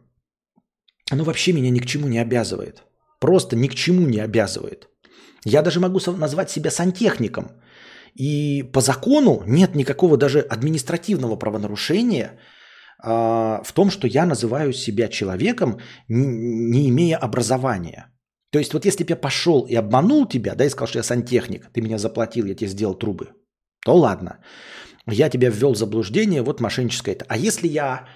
оно 1.12 1.22
вообще 1.22 1.52
меня 1.52 1.70
ни 1.70 1.78
к 1.78 1.86
чему 1.86 2.08
не 2.08 2.18
обязывает. 2.18 2.82
Просто 3.20 3.54
ни 3.54 3.68
к 3.68 3.74
чему 3.74 4.04
не 4.08 4.18
обязывает. 4.18 4.88
Я 5.44 5.62
даже 5.62 5.78
могу 5.78 6.00
назвать 6.16 6.50
себя 6.50 6.70
сантехником– 6.70 7.52
и 8.18 8.64
по 8.72 8.80
закону 8.80 9.42
нет 9.46 9.74
никакого 9.74 10.16
даже 10.16 10.40
административного 10.40 11.36
правонарушения 11.36 12.30
а, 13.02 13.62
в 13.64 13.72
том, 13.72 13.90
что 13.90 14.08
я 14.08 14.26
называю 14.26 14.72
себя 14.72 15.08
человеком, 15.08 15.78
не 16.08 16.88
имея 16.88 17.18
образования. 17.18 18.12
То 18.50 18.58
есть 18.58 18.72
вот 18.74 18.84
если 18.84 19.04
бы 19.04 19.10
я 19.10 19.16
пошел 19.16 19.66
и 19.68 19.76
обманул 19.76 20.28
тебя, 20.28 20.54
да, 20.54 20.64
и 20.64 20.70
сказал, 20.70 20.88
что 20.88 20.98
я 20.98 21.02
сантехник, 21.04 21.70
ты 21.72 21.80
меня 21.80 21.98
заплатил, 21.98 22.46
я 22.46 22.54
тебе 22.54 22.70
сделал 22.70 22.98
трубы, 22.98 23.28
то 23.84 23.94
ладно. 23.94 24.38
Я 25.06 25.30
тебя 25.30 25.50
ввел 25.50 25.74
в 25.74 25.78
заблуждение, 25.78 26.42
вот 26.42 26.60
мошенническое 26.60 27.14
это. 27.14 27.24
А 27.28 27.36
если 27.36 27.68
я 27.68 28.08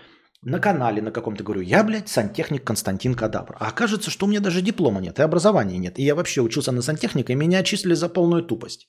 на 0.42 0.59
канале 0.59 1.00
на 1.00 1.12
каком-то 1.12 1.44
говорю, 1.44 1.62
я, 1.62 1.84
блядь, 1.84 2.09
сантехник 2.09 2.64
Константин 2.64 3.14
Кадабр. 3.14 3.57
А 3.61 3.68
окажется, 3.68 4.11
что 4.11 4.26
у 4.26 4.28
меня 4.28 4.40
даже 4.40 4.62
диплома 4.62 5.00
нет, 5.00 5.20
и 5.20 5.22
образования 5.22 5.78
нет. 5.78 5.98
И 5.98 6.03
я 6.03 6.14
вообще 6.14 6.40
учился 6.40 6.72
на 6.72 6.82
сантехника, 6.82 7.32
и 7.32 7.36
меня 7.36 7.61
отчислили 7.61 7.94
за 7.94 8.09
полную 8.09 8.42
тупость. 8.42 8.88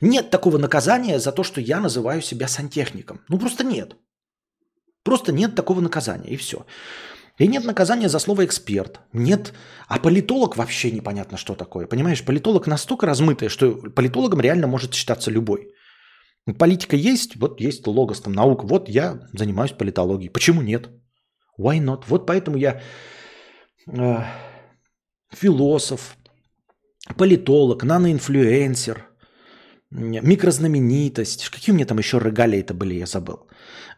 Нет 0.00 0.30
такого 0.30 0.58
наказания 0.58 1.18
за 1.18 1.32
то, 1.32 1.42
что 1.42 1.60
я 1.60 1.80
называю 1.80 2.22
себя 2.22 2.48
сантехником. 2.48 3.20
Ну 3.28 3.38
просто 3.38 3.64
нет. 3.64 3.96
Просто 5.02 5.32
нет 5.32 5.54
такого 5.54 5.80
наказания, 5.80 6.28
и 6.28 6.36
все. 6.36 6.64
И 7.38 7.48
нет 7.48 7.64
наказания 7.64 8.08
за 8.08 8.18
слово 8.18 8.44
эксперт. 8.44 9.00
Нет. 9.12 9.54
А 9.88 9.98
политолог 9.98 10.56
вообще 10.56 10.90
непонятно, 10.90 11.38
что 11.38 11.54
такое. 11.54 11.86
Понимаешь, 11.86 12.24
политолог 12.24 12.66
настолько 12.66 13.06
размытый, 13.06 13.48
что 13.48 13.72
политологом 13.72 14.40
реально 14.40 14.66
может 14.66 14.94
считаться 14.94 15.30
любой. 15.30 15.68
Политика 16.58 16.96
есть, 16.96 17.36
вот 17.36 17.60
есть 17.60 17.86
логос, 17.86 18.20
там 18.20 18.32
наука. 18.32 18.66
Вот 18.66 18.88
я 18.88 19.20
занимаюсь 19.32 19.72
политологией. 19.72 20.30
Почему 20.30 20.62
нет? 20.62 20.90
Why 21.58 21.78
not? 21.78 22.04
Вот 22.08 22.26
поэтому 22.26 22.58
я 22.58 22.82
э, 23.86 24.18
философ, 25.30 26.16
политолог, 27.16 27.84
наноинфлюенсер, 27.84 29.09
микрознаменитость. 29.90 31.50
Какие 31.50 31.72
у 31.72 31.76
меня 31.76 31.86
там 31.86 31.98
еще 31.98 32.18
регалии 32.18 32.60
это 32.60 32.74
были, 32.74 32.94
я 32.94 33.06
забыл. 33.06 33.48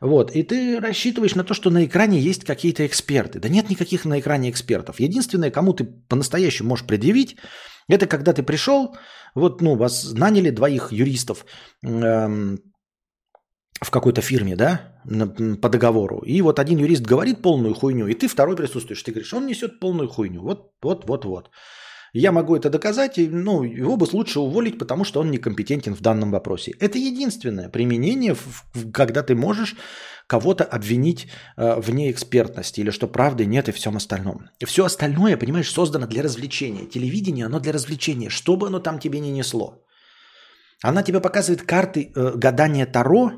Вот. 0.01 0.31
И 0.35 0.43
ты 0.43 0.81
рассчитываешь 0.81 1.35
на 1.35 1.45
то, 1.45 1.55
что 1.55 1.71
на 1.71 1.85
экране 1.85 2.19
есть 2.19 2.45
какие-то 2.45 2.87
эксперты. 2.87 3.39
Да 3.39 3.49
нет 3.49 3.71
никаких 3.71 4.05
на 4.05 4.19
экране 4.19 4.51
экспертов. 4.51 5.01
Единственное, 5.01 5.51
кому 5.51 5.75
ты 5.75 5.85
по-настоящему 6.09 6.71
можешь 6.71 6.87
предъявить, 6.87 7.37
это 7.89 8.07
когда 8.07 8.33
ты 8.33 8.43
пришел, 8.43 8.97
вот, 9.35 9.61
ну, 9.61 9.77
вас 9.77 10.13
наняли 10.13 10.51
двоих 10.51 10.93
юристов 10.93 11.45
эм, 11.85 12.59
в 13.81 13.91
какой-то 13.91 14.21
фирме, 14.23 14.57
да, 14.57 15.01
по 15.61 15.69
договору. 15.69 16.23
И 16.25 16.41
вот 16.43 16.59
один 16.59 16.79
юрист 16.79 17.03
говорит 17.03 17.43
полную 17.43 17.75
хуйню, 17.75 18.07
и 18.07 18.15
ты 18.15 18.29
второй 18.29 18.57
присутствуешь. 18.57 19.03
Ты 19.03 19.11
говоришь, 19.11 19.35
он 19.35 19.47
несет 19.47 19.81
полную 19.81 20.09
хуйню. 20.09 20.43
Вот, 20.43 20.73
вот, 20.83 21.05
вот, 21.09 21.25
вот. 21.25 21.51
Я 22.13 22.31
могу 22.31 22.55
это 22.55 22.69
доказать, 22.69 23.19
и 23.19 23.27
ну, 23.27 23.63
его 23.63 23.97
бы 23.97 24.07
лучше 24.13 24.41
уволить, 24.41 24.79
потому 24.79 25.05
что 25.05 25.21
он 25.21 25.31
некомпетентен 25.31 25.95
в 25.95 26.01
данном 26.03 26.31
вопросе. 26.31 26.75
Это 26.79 26.99
единственное 26.99 27.71
применение, 27.71 28.37
когда 28.93 29.23
ты 29.23 29.35
можешь 29.35 29.77
кого-то 30.27 30.65
обвинить 30.65 31.29
э, 31.57 31.81
в 31.81 31.91
неэкспертности 31.91 32.81
или 32.81 32.91
что 32.91 33.09
правды 33.09 33.47
нет 33.47 33.69
и 33.69 33.73
всем 33.73 33.97
остальном. 33.97 34.51
И 34.61 34.67
все 34.67 34.85
остальное, 34.85 35.39
понимаешь, 35.39 35.71
создано 35.71 36.07
для 36.07 36.23
развлечения. 36.23 36.87
Телевидение, 36.87 37.47
оно 37.47 37.61
для 37.61 37.73
развлечения, 37.73 38.31
что 38.31 38.57
бы 38.57 38.67
оно 38.67 38.79
там 38.79 38.99
тебе 38.99 39.21
не 39.21 39.31
несло. 39.31 39.83
Она 40.83 41.03
тебе 41.03 41.21
показывает 41.21 41.63
карты 41.63 42.13
э, 42.15 42.33
гадания 42.37 42.87
Таро, 42.87 43.33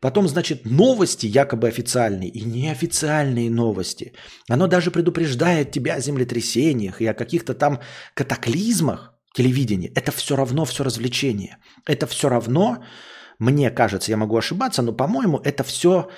Потом, 0.00 0.28
значит, 0.28 0.64
новости 0.64 1.26
якобы 1.26 1.68
официальные 1.68 2.30
и 2.30 2.44
неофициальные 2.44 3.50
новости. 3.50 4.12
Оно 4.48 4.66
даже 4.66 4.90
предупреждает 4.90 5.72
тебя 5.72 5.94
о 5.94 6.00
землетрясениях 6.00 7.00
и 7.00 7.06
о 7.06 7.14
каких-то 7.14 7.54
там 7.54 7.80
катаклизмах 8.14 9.14
телевидения. 9.34 9.92
Это 9.94 10.10
все 10.10 10.36
равно 10.36 10.64
все 10.64 10.84
развлечение. 10.84 11.58
Это 11.86 12.06
все 12.06 12.28
равно, 12.28 12.82
мне 13.38 13.70
кажется, 13.70 14.10
я 14.10 14.16
могу 14.16 14.36
ошибаться, 14.36 14.82
но, 14.82 14.92
по-моему, 14.92 15.38
это 15.44 15.64
все 15.64 16.08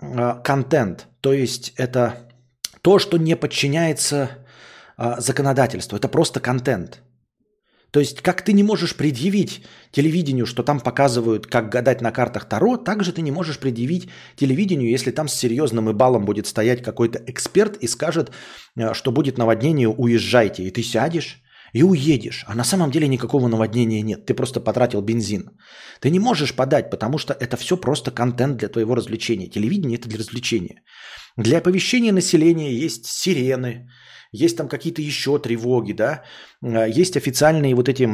э, 0.00 0.42
контент. 0.44 1.06
То 1.20 1.32
есть 1.32 1.72
это 1.76 2.30
то, 2.82 2.98
что 2.98 3.16
не 3.16 3.36
подчиняется 3.36 4.28
э, 4.98 5.14
законодательству. 5.18 5.96
Это 5.96 6.08
просто 6.08 6.40
контент. 6.40 7.02
То 7.90 8.00
есть, 8.00 8.20
как 8.22 8.42
ты 8.42 8.52
не 8.52 8.62
можешь 8.62 8.94
предъявить 8.94 9.62
телевидению, 9.90 10.46
что 10.46 10.62
там 10.62 10.80
показывают, 10.80 11.46
как 11.46 11.70
гадать 11.70 12.00
на 12.00 12.12
картах 12.12 12.48
Таро, 12.48 12.76
так 12.76 13.02
же 13.02 13.12
ты 13.12 13.22
не 13.22 13.32
можешь 13.32 13.58
предъявить 13.58 14.08
телевидению, 14.36 14.90
если 14.90 15.10
там 15.10 15.28
с 15.28 15.34
серьезным 15.34 15.90
и 15.90 15.92
балом 15.92 16.24
будет 16.24 16.46
стоять 16.46 16.82
какой-то 16.82 17.18
эксперт 17.26 17.76
и 17.76 17.88
скажет, 17.88 18.30
э, 18.76 18.94
что 18.94 19.10
будет 19.10 19.38
наводнение, 19.38 19.88
уезжайте. 19.88 20.62
И 20.62 20.70
ты 20.70 20.82
сядешь 20.82 21.42
и 21.72 21.82
уедешь. 21.82 22.44
А 22.46 22.54
на 22.54 22.64
самом 22.64 22.90
деле 22.90 23.08
никакого 23.08 23.48
наводнения 23.48 24.02
нет. 24.02 24.26
Ты 24.26 24.34
просто 24.34 24.60
потратил 24.60 25.02
бензин. 25.02 25.50
Ты 26.00 26.10
не 26.10 26.20
можешь 26.20 26.54
подать, 26.54 26.90
потому 26.90 27.18
что 27.18 27.32
это 27.32 27.56
все 27.56 27.76
просто 27.76 28.10
контент 28.10 28.56
для 28.56 28.68
твоего 28.68 28.94
развлечения. 28.94 29.48
Телевидение– 29.48 29.98
это 30.00 30.08
для 30.08 30.18
развлечения. 30.18 30.82
Для 31.36 31.58
оповещения 31.58 32.12
населения 32.12 32.72
есть 32.72 33.06
сирены, 33.06 33.88
есть 34.32 34.56
там 34.56 34.68
какие-то 34.68 35.02
еще 35.02 35.38
тревоги, 35.38 35.92
да, 35.92 36.24
а, 36.62 36.86
есть 36.86 37.16
официальные 37.16 37.74
вот 37.74 37.88
эти 37.88 38.08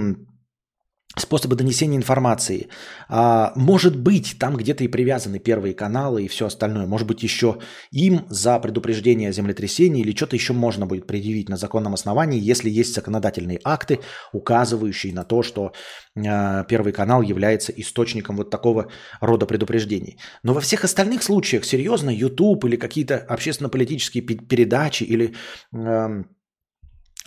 способы 1.18 1.56
донесения 1.56 1.96
информации. 1.96 2.68
А, 3.08 3.52
может 3.56 3.96
быть, 3.96 4.36
там 4.38 4.56
где-то 4.56 4.84
и 4.84 4.88
привязаны 4.88 5.38
первые 5.38 5.74
каналы 5.74 6.24
и 6.24 6.28
все 6.28 6.46
остальное. 6.46 6.86
Может 6.86 7.06
быть, 7.06 7.22
еще 7.22 7.58
им 7.90 8.26
за 8.28 8.58
предупреждение 8.58 9.32
землетрясений 9.32 10.02
или 10.02 10.14
что-то 10.14 10.36
еще 10.36 10.52
можно 10.52 10.86
будет 10.86 11.06
предъявить 11.06 11.48
на 11.48 11.56
законном 11.56 11.94
основании, 11.94 12.38
если 12.38 12.68
есть 12.68 12.94
законодательные 12.94 13.60
акты, 13.64 14.00
указывающие 14.32 15.14
на 15.14 15.24
то, 15.24 15.42
что 15.42 15.72
а, 16.16 16.64
Первый 16.64 16.92
канал 16.92 17.22
является 17.22 17.72
источником 17.72 18.36
вот 18.36 18.50
такого 18.50 18.90
рода 19.20 19.46
предупреждений. 19.46 20.18
Но 20.42 20.52
во 20.52 20.60
всех 20.60 20.84
остальных 20.84 21.22
случаях, 21.22 21.64
серьезно, 21.64 22.10
YouTube 22.10 22.64
или 22.66 22.76
какие-то 22.76 23.16
общественно-политические 23.16 24.22
передачи 24.22 25.04
или 25.04 25.34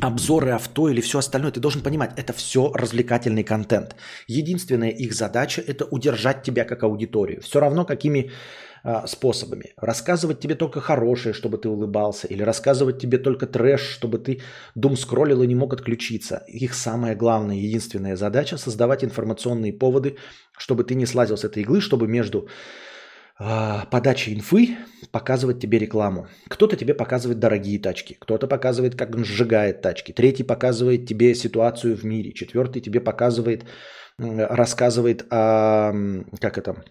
обзоры 0.02 0.52
авто 0.52 0.89
или 0.89 1.02
все 1.02 1.20
остальное, 1.20 1.52
ты 1.52 1.60
должен 1.60 1.82
понимать, 1.82 2.12
это 2.18 2.34
все 2.34 2.72
развлекательный 2.74 3.43
контент. 3.43 3.95
Единственная 4.28 4.89
их 4.89 5.14
задача– 5.14 5.62
это 5.68 5.86
удержать 5.86 6.43
тебя 6.43 6.66
как 6.66 6.84
аудиторию. 6.84 7.41
Все 7.41 7.60
равно 7.60 7.86
какими 7.86 8.32
э, 8.84 9.08
способами. 9.08 9.74
Рассказывать 9.78 10.39
тебе 10.39 10.56
только 10.56 10.80
хорошее, 10.80 11.34
чтобы 11.34 11.58
ты 11.58 11.70
улыбался, 11.70 12.28
или 12.28 12.43
рассказывать 12.43 13.00
тебе 13.00 13.18
только 13.18 13.45
трэш, 13.45 13.82
чтобы 13.82 14.20
ты 14.20 14.41
дум 14.76 14.97
скроллил 14.97 15.43
и 15.43 15.47
не 15.47 15.56
мог 15.56 15.74
отключиться. 15.74 16.43
Их 16.47 16.74
самая 16.74 17.16
главная, 17.16 17.58
единственная 17.58 18.16
задача– 18.16 18.58
создавать 18.58 19.04
информационные 19.04 19.74
поводы, 19.74 20.18
чтобы 20.58 20.84
ты 20.84 20.95
не 20.95 21.06
слазил 21.06 21.38
с 21.38 21.43
этой 21.43 21.64
иглы, 21.64 21.82
чтобы 21.82 22.08
между 22.08 22.47
подачи 23.40 24.34
инфы 24.34 24.78
показывать 25.12 25.60
тебе 25.60 25.80
рекламу. 25.80 26.28
Кто-то 26.50 26.76
тебе 26.76 26.94
показывает 26.94 27.40
дорогие 27.40 27.80
тачки, 27.80 28.18
кто-то 28.20 28.48
показывает, 28.48 28.96
как 28.96 29.16
он 29.16 29.24
сжигает 29.24 29.82
тачки, 29.82 30.12
третий 30.12 30.44
показывает 30.44 31.08
тебе 31.08 31.34
ситуацию 31.34 31.96
в 31.96 32.04
мире, 32.04 32.34
четвертый 32.34 32.82
тебе 32.82 33.00
показывает, 33.00 33.66
рассказывает 34.18 35.26
о, 35.32 35.94
как 36.42 36.58
это, 36.58 36.84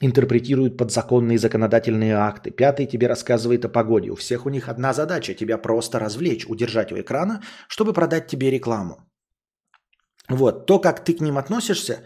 интерпретирует 0.00 0.76
подзаконные 0.76 1.38
законодательные 1.38 2.14
акты. 2.14 2.50
Пятый 2.50 2.86
тебе 2.86 3.06
рассказывает 3.06 3.64
о 3.64 3.70
погоде. 3.70 4.10
У 4.10 4.16
всех 4.16 4.44
у 4.44 4.50
них 4.50 4.68
одна 4.68 4.92
задача– 4.92 5.34
тебя 5.34 5.56
просто 5.56 5.98
развлечь, 5.98 6.46
удержать 6.46 6.92
у 6.92 7.00
экрана, 7.00 7.42
чтобы 7.68 7.94
продать 7.94 8.26
тебе 8.26 8.50
рекламу. 8.50 8.96
Вот, 10.28 10.66
то, 10.66 10.78
как 10.78 11.04
ты 11.04 11.14
к 11.14 11.20
ним 11.20 11.38
относишься, 11.38 12.00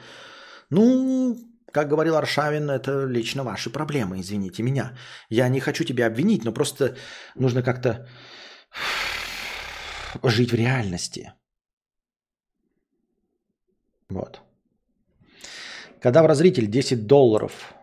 ну, 0.70 1.36
как 1.72 1.88
говорил 1.88 2.16
Аршавин, 2.16 2.70
это 2.70 3.06
лично 3.06 3.44
ваши 3.44 3.70
проблемы, 3.70 4.20
извините 4.20 4.62
меня. 4.62 4.96
Я 5.28 5.48
не 5.48 5.60
хочу 5.60 5.84
тебя 5.84 6.06
обвинить, 6.06 6.44
но 6.44 6.52
просто 6.52 6.96
нужно 7.36 7.62
как-то 7.62 8.08
жить 10.22 10.52
в 10.52 10.56
реальности. 10.56 11.32
Вот. 14.08 14.40
Когда 16.00 16.22
в 16.22 16.26
разритель 16.26 16.66
10 16.66 17.06
долларов, 17.06 17.74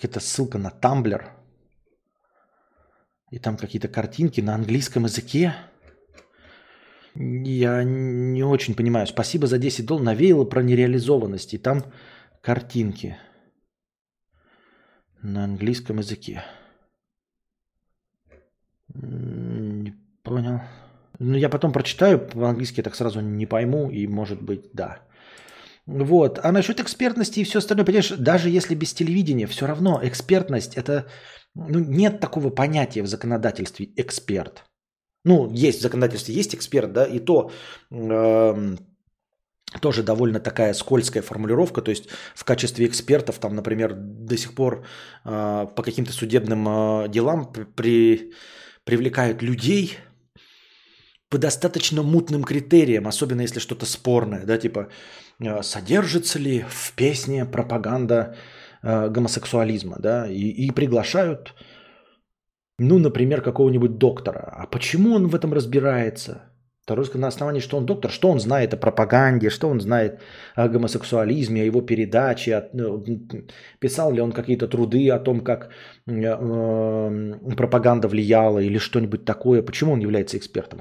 это 0.00 0.20
ссылка 0.20 0.58
на 0.58 0.70
Тамблер, 0.70 1.32
и 3.30 3.38
там 3.38 3.56
какие-то 3.56 3.88
картинки 3.88 4.40
на 4.40 4.54
английском 4.54 5.04
языке, 5.04 5.54
я 7.14 7.84
не 7.84 8.44
очень 8.44 8.74
понимаю. 8.74 9.06
Спасибо 9.06 9.46
за 9.46 9.58
10 9.58 9.86
долларов. 9.86 10.06
Навеяло 10.06 10.44
про 10.44 10.62
нереализованность. 10.62 11.54
И 11.54 11.58
там 11.58 11.84
картинки 12.42 13.16
на 15.22 15.44
английском 15.44 15.98
языке. 15.98 16.44
Не 18.94 19.92
понял. 20.22 20.60
Ну, 21.18 21.38
я 21.38 21.48
потом 21.48 21.72
прочитаю, 21.72 22.18
по-английски 22.18 22.82
так 22.82 22.94
сразу 22.94 23.20
не 23.20 23.46
пойму, 23.46 23.90
и 23.90 24.06
может 24.06 24.42
быть, 24.42 24.70
да. 24.74 24.98
Вот. 25.86 26.38
А 26.42 26.52
насчет 26.52 26.80
экспертности 26.80 27.40
и 27.40 27.44
все 27.44 27.58
остальное, 27.58 27.86
понимаешь, 27.86 28.10
даже 28.18 28.50
если 28.50 28.74
без 28.74 28.92
телевидения, 28.92 29.46
все 29.46 29.66
равно 29.66 30.00
экспертность 30.02 30.76
это 30.76 31.06
ну, 31.54 31.78
нет 31.78 32.20
такого 32.20 32.50
понятия 32.50 33.02
в 33.02 33.06
законодательстве 33.06 33.86
эксперт. 33.96 34.64
Ну, 35.24 35.50
есть 35.52 35.78
в 35.78 35.82
законодательстве, 35.82 36.34
есть 36.34 36.54
эксперт, 36.54 36.92
да, 36.92 37.04
и 37.04 37.20
то 37.20 37.50
э, 37.90 38.76
тоже 39.80 40.02
довольно 40.02 40.40
такая 40.40 40.74
скользкая 40.74 41.22
формулировка, 41.22 41.82
то 41.82 41.90
есть 41.90 42.08
в 42.34 42.44
качестве 42.44 42.86
экспертов, 42.86 43.38
там, 43.38 43.54
например, 43.54 43.94
до 43.94 44.36
сих 44.36 44.54
пор 44.54 44.84
э, 45.24 45.66
по 45.76 45.82
каким-то 45.82 46.12
судебным 46.12 46.68
э, 46.68 47.08
делам 47.08 47.52
при, 47.76 48.32
привлекают 48.84 49.42
людей 49.42 49.98
по 51.28 51.38
достаточно 51.38 52.02
мутным 52.02 52.44
критериям, 52.44 53.06
особенно 53.06 53.42
если 53.42 53.60
что-то 53.60 53.86
спорное, 53.86 54.44
да, 54.44 54.58
типа 54.58 54.88
э, 55.40 55.62
содержится 55.62 56.38
ли 56.38 56.64
в 56.68 56.92
песне 56.94 57.46
пропаганда 57.46 58.36
э, 58.82 59.08
гомосексуализма, 59.08 59.96
да, 59.98 60.28
и, 60.28 60.66
и 60.66 60.70
приглашают, 60.70 61.54
ну, 62.78 62.98
например, 62.98 63.40
какого-нибудь 63.40 63.98
доктора. 63.98 64.52
А 64.52 64.66
почему 64.66 65.14
он 65.14 65.28
в 65.28 65.34
этом 65.34 65.54
разбирается? 65.54 66.51
Второй 66.82 67.06
на 67.14 67.28
основании, 67.28 67.60
что 67.60 67.76
он 67.76 67.86
доктор, 67.86 68.10
что 68.10 68.28
он 68.28 68.40
знает 68.40 68.74
о 68.74 68.76
пропаганде, 68.76 69.50
что 69.50 69.68
он 69.68 69.80
знает 69.80 70.20
о 70.56 70.68
гомосексуализме, 70.68 71.62
о 71.62 71.64
его 71.64 71.80
передаче, 71.80 72.56
о, 72.56 72.68
ну, 72.72 73.04
писал 73.78 74.12
ли 74.12 74.20
он 74.20 74.32
какие-то 74.32 74.66
труды 74.66 75.08
о 75.10 75.20
том, 75.20 75.44
как 75.44 75.70
э, 76.08 77.54
пропаганда 77.56 78.08
влияла 78.08 78.58
или 78.58 78.78
что-нибудь 78.78 79.24
такое, 79.24 79.62
почему 79.62 79.92
он 79.92 80.00
является 80.00 80.36
экспертом. 80.36 80.80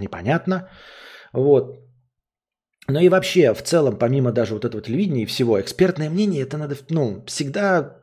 Непонятно. 0.00 0.68
Вот. 1.32 1.78
Но 2.88 3.00
и 3.00 3.08
вообще, 3.08 3.54
в 3.54 3.62
целом, 3.62 3.98
помимо 3.98 4.32
даже 4.32 4.54
вот 4.54 4.64
этого 4.64 4.82
телевидения 4.82 5.22
и 5.22 5.26
всего, 5.26 5.60
экспертное 5.60 6.10
мнение, 6.10 6.42
это 6.42 6.56
надо 6.58 6.76
ну, 6.90 7.22
всегда 7.26 8.02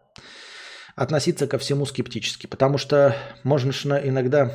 относиться 0.96 1.48
ко 1.48 1.58
всему 1.58 1.86
скептически, 1.86 2.48
потому 2.48 2.78
что 2.78 3.16
можно 3.44 3.96
иногда 3.96 4.52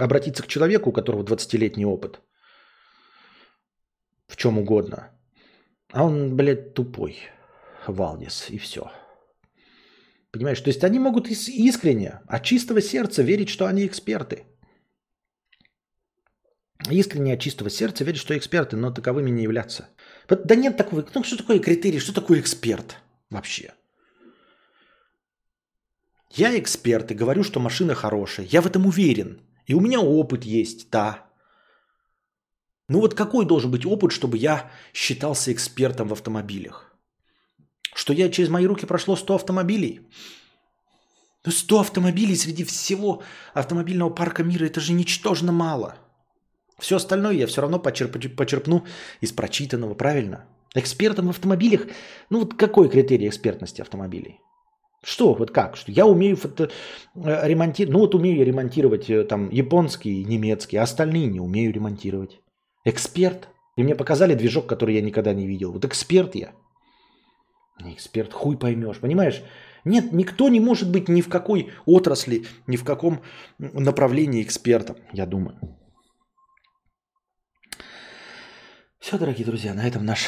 обратиться 0.00 0.42
к 0.42 0.48
человеку, 0.48 0.90
у 0.90 0.92
которого 0.92 1.22
20-летний 1.22 1.86
опыт, 1.86 2.20
в 4.26 4.36
чем 4.36 4.58
угодно, 4.58 5.10
а 5.92 6.04
он, 6.04 6.36
блядь, 6.36 6.74
тупой, 6.74 7.18
Валдис, 7.86 8.50
и 8.50 8.58
все. 8.58 8.90
Понимаешь, 10.32 10.60
то 10.60 10.68
есть 10.68 10.84
они 10.84 10.98
могут 10.98 11.28
искренне, 11.28 12.20
от 12.26 12.42
чистого 12.42 12.82
сердца 12.82 13.22
верить, 13.22 13.48
что 13.48 13.66
они 13.66 13.86
эксперты. 13.86 14.44
Искренне 16.90 17.32
от 17.34 17.40
чистого 17.40 17.70
сердца 17.70 18.04
верить, 18.04 18.20
что 18.20 18.36
эксперты, 18.36 18.76
но 18.76 18.90
таковыми 18.90 19.30
не 19.30 19.44
являться. 19.44 19.88
Да 20.28 20.54
нет 20.54 20.76
такого, 20.76 21.06
ну 21.14 21.24
что 21.24 21.38
такое 21.38 21.58
критерий, 21.58 22.00
что 22.00 22.12
такое 22.12 22.40
эксперт 22.40 22.96
вообще? 23.30 23.72
Я 26.30 26.58
эксперт 26.58 27.10
и 27.10 27.14
говорю, 27.14 27.44
что 27.44 27.60
машина 27.60 27.94
хорошая. 27.94 28.46
Я 28.46 28.60
в 28.60 28.66
этом 28.66 28.84
уверен. 28.86 29.40
И 29.66 29.74
у 29.74 29.80
меня 29.80 30.00
опыт 30.00 30.44
есть, 30.44 30.90
да. 30.90 31.26
Ну 32.88 33.00
вот 33.00 33.14
какой 33.14 33.44
должен 33.44 33.70
быть 33.70 33.84
опыт, 33.84 34.12
чтобы 34.12 34.38
я 34.38 34.70
считался 34.94 35.52
экспертом 35.52 36.08
в 36.08 36.12
автомобилях? 36.12 36.94
Что 37.94 38.12
я 38.12 38.28
через 38.28 38.48
мои 38.48 38.66
руки 38.66 38.86
прошло 38.86 39.16
100 39.16 39.34
автомобилей? 39.34 40.08
Ну 41.44 41.52
100 41.52 41.80
автомобилей 41.80 42.36
среди 42.36 42.64
всего 42.64 43.22
автомобильного 43.54 44.10
парка 44.10 44.44
мира, 44.44 44.66
это 44.66 44.80
же 44.80 44.92
ничтожно 44.92 45.52
мало. 45.52 45.96
Все 46.78 46.96
остальное 46.96 47.34
я 47.34 47.46
все 47.46 47.62
равно 47.62 47.78
почерп, 47.78 48.36
почерпну 48.36 48.84
из 49.20 49.32
прочитанного, 49.32 49.94
правильно? 49.94 50.46
Экспертом 50.74 51.26
в 51.26 51.30
автомобилях, 51.30 51.86
ну 52.28 52.40
вот 52.40 52.54
какой 52.54 52.88
критерий 52.90 53.28
экспертности 53.28 53.80
автомобилей? 53.80 54.40
Что, 55.06 55.34
вот 55.34 55.52
как? 55.52 55.76
Что 55.76 55.92
я 55.92 56.04
умею 56.04 56.36
фото... 56.36 56.68
Э, 57.14 57.48
ремонтировать, 57.48 57.92
ну 57.92 58.00
вот 58.00 58.14
умею 58.14 58.38
я 58.38 58.44
ремонтировать 58.44 59.08
э, 59.08 59.22
там 59.22 59.50
японский, 59.50 60.24
немецкий, 60.24 60.78
а 60.78 60.82
остальные 60.82 61.28
не 61.28 61.40
умею 61.40 61.72
ремонтировать. 61.72 62.40
Эксперт. 62.84 63.48
И 63.76 63.84
мне 63.84 63.94
показали 63.94 64.34
движок, 64.34 64.66
который 64.66 64.96
я 64.96 65.02
никогда 65.02 65.32
не 65.32 65.46
видел. 65.46 65.70
Вот 65.70 65.84
эксперт 65.84 66.34
я. 66.34 66.50
Не 67.84 67.92
эксперт, 67.92 68.32
хуй 68.32 68.58
поймешь, 68.58 68.98
понимаешь? 68.98 69.44
Нет, 69.84 70.12
никто 70.12 70.48
не 70.48 70.58
может 70.58 70.90
быть 70.90 71.08
ни 71.08 71.20
в 71.20 71.28
какой 71.28 71.70
отрасли, 71.86 72.44
ни 72.66 72.76
в 72.76 72.82
каком 72.82 73.20
направлении 73.58 74.42
экспертом, 74.42 74.96
я 75.12 75.26
думаю. 75.26 75.56
Все, 78.98 79.18
дорогие 79.18 79.46
друзья, 79.46 79.72
на 79.72 79.86
этом 79.86 80.04
наш 80.04 80.26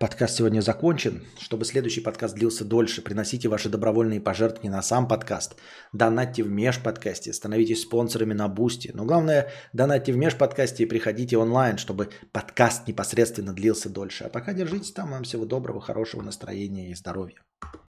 Подкаст 0.00 0.36
сегодня 0.36 0.62
закончен. 0.62 1.26
Чтобы 1.38 1.66
следующий 1.66 2.00
подкаст 2.00 2.34
длился 2.34 2.64
дольше, 2.64 3.02
приносите 3.02 3.48
ваши 3.48 3.68
добровольные 3.68 4.18
пожертвования 4.18 4.70
на 4.74 4.80
сам 4.80 5.06
подкаст. 5.06 5.56
Донатьте 5.92 6.42
в 6.42 6.48
межподкасте, 6.48 7.34
становитесь 7.34 7.82
спонсорами 7.82 8.32
на 8.32 8.48
Бусти. 8.48 8.92
Но 8.94 9.04
главное, 9.04 9.52
донатьте 9.74 10.14
в 10.14 10.16
межподкасте 10.16 10.84
и 10.84 10.86
приходите 10.86 11.36
онлайн, 11.36 11.76
чтобы 11.76 12.08
подкаст 12.32 12.88
непосредственно 12.88 13.52
длился 13.52 13.90
дольше. 13.90 14.24
А 14.24 14.30
пока 14.30 14.54
держитесь 14.54 14.92
там. 14.92 15.10
Вам 15.10 15.24
всего 15.24 15.44
доброго, 15.44 15.82
хорошего 15.82 16.22
настроения 16.22 16.92
и 16.92 16.94
здоровья. 16.94 17.36